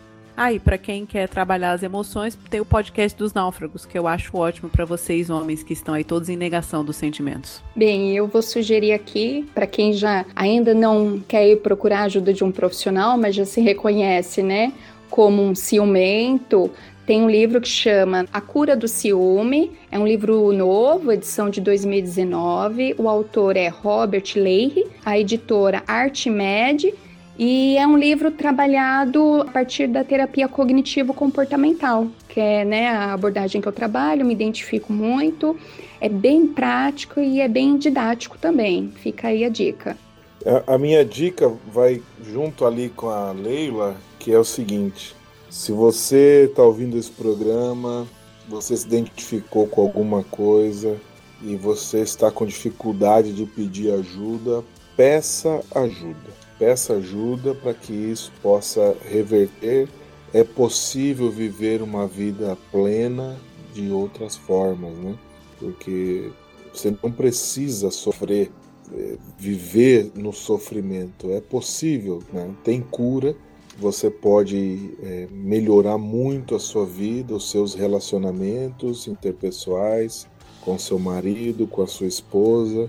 Ah, 0.45 0.53
e 0.53 0.59
para 0.59 0.77
quem 0.77 1.07
quer 1.07 1.29
trabalhar 1.29 1.71
as 1.71 1.85
emoções, 1.85 2.37
tem 2.51 2.61
o 2.61 2.65
podcast 2.65 3.17
dos 3.17 3.33
náufragos, 3.33 3.87
que 3.87 3.97
eu 3.97 4.09
acho 4.09 4.37
ótimo 4.37 4.69
para 4.69 4.85
vocês, 4.85 5.31
homens 5.31 5.63
que 5.63 5.73
estão 5.73 5.95
aí 5.95 6.03
todos 6.03 6.29
em 6.29 6.37
negação 6.37 6.85
dos 6.85 6.97
sentimentos. 6.97 7.63
Bem, 7.77 8.17
eu 8.17 8.27
vou 8.27 8.43
sugerir 8.43 8.91
aqui, 8.91 9.49
para 9.55 9.69
quem 9.69 9.93
já 9.93 10.27
ainda 10.35 10.75
não 10.75 11.23
quer 11.29 11.47
ir 11.49 11.59
procurar 11.59 12.01
a 12.01 12.05
ajuda 12.07 12.33
de 12.33 12.43
um 12.43 12.51
profissional, 12.51 13.17
mas 13.17 13.37
já 13.37 13.45
se 13.45 13.61
reconhece, 13.61 14.43
né, 14.43 14.73
como 15.09 15.41
um 15.41 15.55
ciumento, 15.55 16.69
tem 17.07 17.23
um 17.23 17.31
livro 17.31 17.61
que 17.61 17.69
chama 17.69 18.27
A 18.33 18.41
Cura 18.41 18.75
do 18.75 18.89
Ciúme, 18.89 19.71
é 19.93 19.99
um 19.99 20.05
livro 20.05 20.51
novo, 20.51 21.13
edição 21.13 21.51
de 21.51 21.61
2019. 21.61 22.97
O 22.99 23.09
autor 23.09 23.57
é 23.57 23.69
Robert 23.69 24.33
Leahy, 24.35 24.87
a 25.05 25.17
editora 25.17 25.85
Artmed 25.87 26.93
e 27.39 27.79
é 27.79 27.87
um 27.87 27.97
livro 27.97 28.31
trabalhado 28.31 29.41
a 29.43 29.51
partir 29.51 29.87
da 29.87 30.05
terapia 30.05 30.47
cognitivo-comportamental, 30.47 32.09
que 32.29 32.39
é 32.39 32.65
né, 32.65 32.89
a 32.89 33.15
abordagem 33.15 33.61
que 33.61 33.67
eu 33.67 33.73
trabalho, 33.73 34.25
me 34.25 34.35
identifico 34.35 34.93
muito. 34.93 35.57
É 36.01 36.09
bem 36.09 36.47
prático 36.47 37.21
e 37.21 37.41
é 37.41 37.49
bem 37.49 37.79
didático 37.79 38.37
também. 38.37 38.93
Fica 38.97 39.29
aí 39.29 39.45
a 39.45 39.49
dica. 39.49 39.97
A, 40.45 40.75
a 40.75 40.79
minha 40.79 41.05
dica 41.05 41.51
vai 41.73 42.03
junto 42.23 42.67
ali 42.67 42.91
com 42.91 43.09
a 43.09 43.33
Leila, 43.33 43.97
que 44.19 44.31
é 44.33 44.39
o 44.39 44.45
seguinte: 44.45 45.17
se 45.49 45.73
você 45.73 46.49
está 46.51 46.63
ouvindo 46.63 46.99
esse 46.99 47.11
programa, 47.11 48.07
você 48.47 48.77
se 48.77 48.87
identificou 48.87 49.67
com 49.67 49.81
alguma 49.81 50.23
coisa 50.25 51.01
e 51.43 51.57
você 51.57 52.01
está 52.01 52.31
com 52.31 52.45
dificuldade 52.45 53.33
de 53.33 53.47
pedir 53.47 53.93
ajuda, 53.93 54.63
peça 54.97 55.61
ajuda 55.75 56.42
peça 56.63 56.93
ajuda 56.93 57.57
para 57.57 57.75
que 57.75 57.93
isso 57.93 58.31
possa 58.41 58.97
reverter. 59.11 59.89
É 60.33 60.45
possível 60.45 61.29
viver 61.29 61.83
uma 61.83 62.07
vida 62.07 62.57
plena 62.71 63.37
de 63.75 63.91
outras 63.91 64.37
formas, 64.37 64.97
né? 64.97 65.19
Porque 65.59 66.31
você 66.73 66.97
não 67.03 67.11
precisa 67.11 67.91
sofrer, 67.91 68.49
é, 68.95 69.17
viver 69.37 70.13
no 70.15 70.33
sofrimento. 70.33 71.33
É 71.33 71.41
possível, 71.41 72.23
né? 72.33 72.49
Tem 72.63 72.81
cura. 72.81 73.35
Você 73.79 74.09
pode 74.09 74.95
é, 75.03 75.27
melhorar 75.33 75.99
muito 75.99 76.55
a 76.55 76.61
sua 76.61 76.87
vida, 76.87 77.35
os 77.35 77.51
seus 77.51 77.75
relacionamentos 77.75 79.09
interpessoais 79.09 80.29
com 80.61 80.79
seu 80.79 81.01
marido, 81.01 81.67
com 81.67 81.83
a 81.83 81.89
sua 81.89 82.07
esposa. 82.07 82.89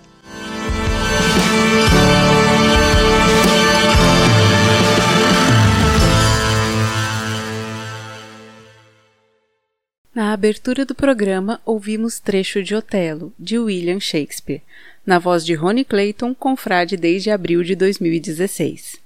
Na 10.17 10.33
abertura 10.33 10.87
do 10.87 10.95
programa, 10.95 11.61
ouvimos 11.63 12.19
trecho 12.19 12.63
de 12.63 12.75
Otelo, 12.75 13.35
de 13.39 13.59
William 13.59 14.01
Shakespeare, 14.01 14.63
na 15.05 15.19
voz 15.19 15.45
de 15.45 15.53
Rony 15.53 15.85
Clayton, 15.85 16.35
confrade 16.35 16.97
desde 16.97 17.31
abril 17.31 17.63
de 17.63 17.77
2016. 17.77 18.99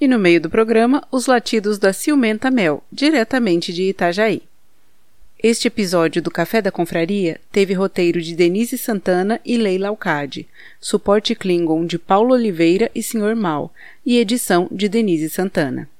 E 0.00 0.06
no 0.06 0.20
meio 0.20 0.40
do 0.40 0.48
programa, 0.48 1.02
os 1.10 1.26
latidos 1.26 1.78
da 1.80 1.92
Ciumenta 1.92 2.48
Mel, 2.48 2.80
diretamente 2.92 3.72
de 3.72 3.88
Itajaí. 3.88 4.40
Este 5.42 5.66
episódio 5.66 6.22
do 6.22 6.30
Café 6.30 6.62
da 6.62 6.70
Confraria 6.70 7.40
teve 7.50 7.74
roteiro 7.74 8.22
de 8.22 8.36
Denise 8.36 8.78
Santana 8.78 9.40
e 9.44 9.56
Leila 9.56 9.88
Alcade, 9.88 10.46
suporte 10.80 11.34
Klingon 11.34 11.84
de 11.84 11.98
Paulo 11.98 12.34
Oliveira 12.34 12.88
e 12.94 13.02
Sr. 13.02 13.34
Mal, 13.34 13.74
e 14.06 14.16
edição 14.16 14.68
de 14.70 14.88
Denise 14.88 15.28
Santana. 15.28 15.90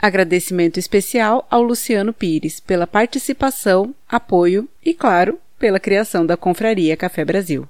Agradecimento 0.00 0.78
especial 0.78 1.46
ao 1.50 1.62
Luciano 1.62 2.12
Pires 2.12 2.60
pela 2.60 2.86
participação, 2.86 3.94
apoio 4.06 4.68
e, 4.84 4.92
claro, 4.92 5.38
pela 5.58 5.80
criação 5.80 6.26
da 6.26 6.36
Confraria 6.36 6.96
Café 6.96 7.24
Brasil. 7.24 7.66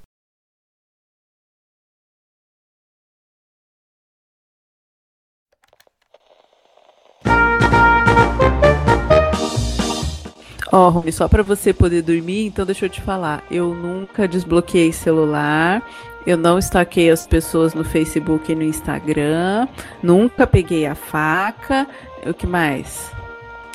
Ó, 10.73 10.91
oh, 10.91 11.13
só 11.13 11.29
para 11.29 11.45
você 11.45 11.73
poder 11.73 12.03
dormir, 12.03 12.47
então 12.47 12.67
deixa 12.67 12.87
eu 12.87 12.91
te 12.91 13.01
falar. 13.01 13.43
Eu 13.51 13.73
nunca 13.73 14.27
desbloqueei 14.27 14.93
celular, 14.93 15.81
eu 16.27 16.37
não 16.37 16.59
stalkeei 16.59 17.09
as 17.09 17.25
pessoas 17.25 17.73
no 17.73 17.85
Facebook 17.85 18.51
e 18.51 18.55
no 18.55 18.65
Instagram, 18.65 19.69
nunca 20.03 20.47
peguei 20.47 20.85
a 20.85 20.95
faca. 20.95 21.87
O 22.29 22.35
que 22.35 22.47
mais? 22.47 23.11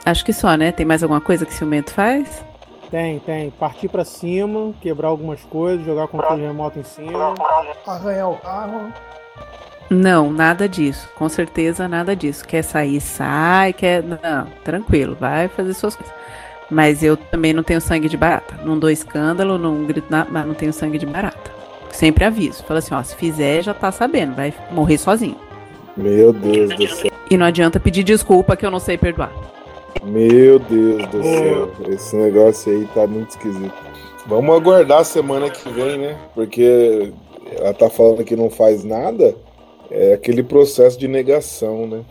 Acho 0.06 0.26
que 0.26 0.34
só, 0.34 0.56
né? 0.56 0.72
Tem 0.72 0.86
mais 0.86 1.04
alguma 1.04 1.22
coisa 1.22 1.46
que 1.46 1.54
ciumento 1.54 1.92
faz? 1.92 2.44
Tem, 2.90 3.20
tem. 3.20 3.50
Partir 3.52 3.88
para 3.88 4.04
cima, 4.04 4.74
quebrar 4.82 5.08
algumas 5.08 5.42
coisas, 5.44 5.86
jogar 5.86 6.08
controle 6.08 6.42
remoto 6.42 6.80
em 6.80 6.84
cima. 6.84 7.34
Arranhar 7.88 8.30
o 8.30 8.38
carro. 8.38 8.92
Não, 9.90 10.32
nada 10.32 10.68
disso. 10.68 11.10
Com 11.16 11.30
certeza 11.30 11.88
nada 11.88 12.16
disso. 12.16 12.46
Quer 12.46 12.64
sair, 12.64 13.00
sai. 13.00 13.74
Quer. 13.74 14.04
Não, 14.04 14.48
tranquilo, 14.64 15.16
vai 15.20 15.48
fazer 15.48 15.74
suas 15.74 15.96
coisas. 15.96 16.14
Mas 16.70 17.04
eu 17.04 17.16
também 17.16 17.54
não 17.54 17.64
tenho 17.64 17.80
sangue 17.80 18.10
de 18.10 18.18
barata. 18.18 18.56
Não 18.64 18.80
dou 18.80 18.90
escândalo, 18.90 19.58
não 19.58 19.86
grito 19.86 20.08
nada, 20.10 20.30
mas 20.32 20.46
não 20.46 20.54
tenho 20.54 20.74
sangue 20.74 20.98
de 20.98 21.06
barata. 21.06 21.52
Sempre 21.92 22.24
aviso. 22.24 22.64
Fala 22.64 22.80
assim, 22.80 22.94
ó, 22.94 23.04
se 23.04 23.16
fizer, 23.16 23.62
já 23.62 23.74
tá 23.74 23.92
sabendo, 23.92 24.36
vai 24.36 24.54
morrer 24.72 24.98
sozinho. 24.98 25.38
Meu 25.96 26.32
Deus 26.32 26.76
do 26.76 26.88
céu. 26.88 27.11
E 27.32 27.38
não 27.38 27.46
adianta 27.46 27.80
pedir 27.80 28.04
desculpa 28.04 28.58
que 28.58 28.66
eu 28.66 28.70
não 28.70 28.78
sei 28.78 28.98
perdoar. 28.98 29.32
Meu 30.04 30.60
Deus 30.60 31.08
do 31.08 31.24
céu. 31.24 31.72
Esse 31.88 32.14
negócio 32.18 32.70
aí 32.70 32.86
tá 32.94 33.08
muito 33.08 33.30
esquisito. 33.30 33.74
Vamos 34.28 34.54
aguardar 34.54 35.00
a 35.00 35.04
semana 35.06 35.50
que 35.50 35.70
vem, 35.70 35.98
né? 35.98 36.18
Porque 36.36 37.14
ela 37.56 37.74
tá 37.74 37.90
falando 37.90 38.26
que 38.26 38.36
não 38.36 38.50
faz 38.50 38.84
nada. 38.84 39.34
É 39.90 40.12
aquele 40.12 40.44
processo 40.44 41.00
de 41.00 41.08
negação, 41.08 41.88
né? 41.88 42.02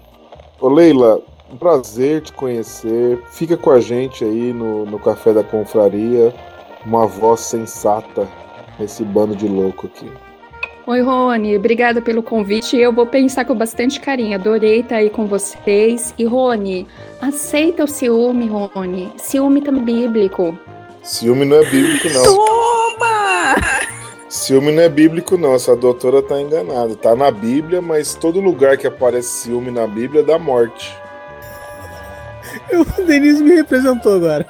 Ô 0.58 0.70
Leila, 0.70 1.20
um 1.52 1.56
prazer 1.58 2.22
te 2.22 2.32
conhecer. 2.32 3.22
Fica 3.30 3.58
com 3.58 3.72
a 3.72 3.78
gente 3.78 4.24
aí 4.24 4.54
no, 4.54 4.86
no 4.86 4.98
Café 4.98 5.34
da 5.34 5.44
Confraria. 5.44 6.32
Uma 6.86 7.06
voz 7.06 7.40
sensata 7.40 8.26
nesse 8.78 9.04
bando 9.04 9.36
de 9.36 9.46
louco 9.46 9.86
aqui. 9.86 10.10
Oi, 10.90 11.02
Rony, 11.02 11.56
obrigada 11.56 12.02
pelo 12.02 12.20
convite. 12.20 12.76
Eu 12.76 12.92
vou 12.92 13.06
pensar 13.06 13.44
com 13.44 13.54
bastante 13.54 14.00
carinho. 14.00 14.34
Adorei 14.34 14.80
estar 14.80 14.96
aí 14.96 15.08
com 15.08 15.24
vocês. 15.24 16.12
E, 16.18 16.24
Rony, 16.24 16.84
aceita 17.20 17.84
o 17.84 17.86
ciúme, 17.86 18.48
Rony. 18.48 19.12
Ciúme 19.16 19.62
também 19.62 20.02
é 20.02 20.08
bíblico. 20.08 20.58
Ciúme 21.04 21.44
não 21.44 21.58
é 21.58 21.64
bíblico, 21.64 22.08
não. 22.08 22.24
Toma! 22.24 23.54
Ciúme 24.28 24.72
não 24.72 24.82
é 24.82 24.88
bíblico, 24.88 25.38
não. 25.38 25.54
Essa 25.54 25.76
doutora 25.76 26.22
tá 26.22 26.40
enganada. 26.40 26.96
Tá 26.96 27.14
na 27.14 27.30
Bíblia, 27.30 27.80
mas 27.80 28.16
todo 28.16 28.40
lugar 28.40 28.76
que 28.76 28.88
aparece 28.88 29.44
ciúme 29.44 29.70
na 29.70 29.86
Bíblia 29.86 30.24
dá 30.24 30.40
morte. 30.40 30.92
O 32.72 33.02
Denise 33.02 33.44
me 33.44 33.54
representou 33.54 34.16
agora. 34.16 34.44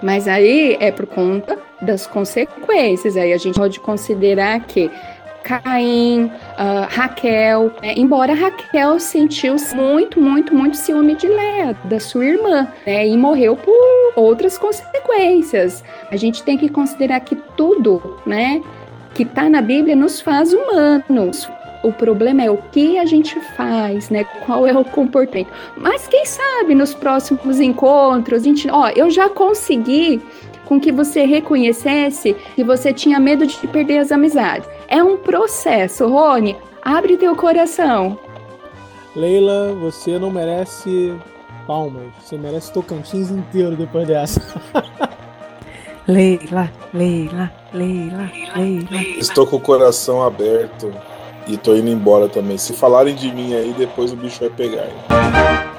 Mas 0.00 0.28
aí 0.28 0.76
é 0.78 0.92
por 0.92 1.06
conta 1.06 1.58
das 1.80 2.06
consequências. 2.06 3.16
Aí 3.16 3.32
a 3.32 3.38
gente 3.38 3.58
pode 3.58 3.80
considerar 3.80 4.60
que 4.60 4.88
Caim, 5.42 6.24
uh, 6.24 6.86
Raquel, 6.88 7.72
né? 7.82 7.94
embora 7.96 8.34
Raquel 8.34 8.98
sentiu 8.98 9.56
muito, 9.74 10.20
muito, 10.20 10.54
muito 10.54 10.76
ciúme 10.76 11.14
de 11.14 11.26
Léa, 11.26 11.76
da 11.84 12.00
sua 12.00 12.24
irmã, 12.24 12.68
né? 12.86 13.06
e 13.06 13.16
morreu 13.16 13.56
por 13.56 13.74
outras 14.16 14.56
consequências. 14.56 15.84
A 16.10 16.16
gente 16.16 16.42
tem 16.42 16.56
que 16.56 16.68
considerar 16.68 17.20
que 17.20 17.36
tudo, 17.56 18.18
né, 18.24 18.62
que 19.14 19.22
está 19.22 19.48
na 19.48 19.60
Bíblia 19.60 19.96
nos 19.96 20.20
faz 20.20 20.52
humanos. 20.52 21.48
O 21.82 21.92
problema 21.92 22.42
é 22.42 22.50
o 22.50 22.58
que 22.58 22.96
a 22.96 23.04
gente 23.04 23.38
faz, 23.56 24.08
né? 24.08 24.22
Qual 24.46 24.64
é 24.68 24.72
o 24.72 24.84
comportamento. 24.84 25.50
Mas 25.76 26.06
quem 26.06 26.24
sabe 26.24 26.76
nos 26.76 26.94
próximos 26.94 27.58
encontros, 27.58 28.42
a 28.42 28.44
gente, 28.44 28.70
ó, 28.70 28.88
eu 28.90 29.10
já 29.10 29.28
consegui 29.28 30.22
com 30.72 30.80
que 30.80 30.90
você 30.90 31.26
reconhecesse 31.26 32.34
que 32.54 32.64
você 32.64 32.94
tinha 32.94 33.20
medo 33.20 33.46
de 33.46 33.54
perder 33.66 33.98
as 33.98 34.10
amizades. 34.10 34.66
É 34.88 35.02
um 35.02 35.18
processo, 35.18 36.08
Rony. 36.08 36.56
Abre 36.80 37.18
teu 37.18 37.36
coração. 37.36 38.18
Leila, 39.14 39.74
você 39.74 40.18
não 40.18 40.30
merece 40.30 41.14
palmas. 41.66 42.04
Você 42.18 42.38
merece 42.38 42.72
Tocantins 42.72 43.30
inteiro 43.30 43.76
depois 43.76 44.08
dessa. 44.08 44.40
Leila, 46.08 46.72
Leila, 46.94 47.52
Leila, 47.74 48.30
Leila. 48.56 49.02
Estou 49.18 49.46
com 49.46 49.56
o 49.56 49.60
coração 49.60 50.22
aberto 50.22 50.90
e 51.46 51.58
tô 51.58 51.74
indo 51.74 51.90
embora 51.90 52.30
também. 52.30 52.56
Se 52.56 52.72
falarem 52.72 53.14
de 53.14 53.30
mim 53.30 53.54
aí, 53.54 53.74
depois 53.76 54.10
o 54.10 54.16
bicho 54.16 54.40
vai 54.40 54.48
pegar. 54.48 54.86
Hein? 54.86 55.71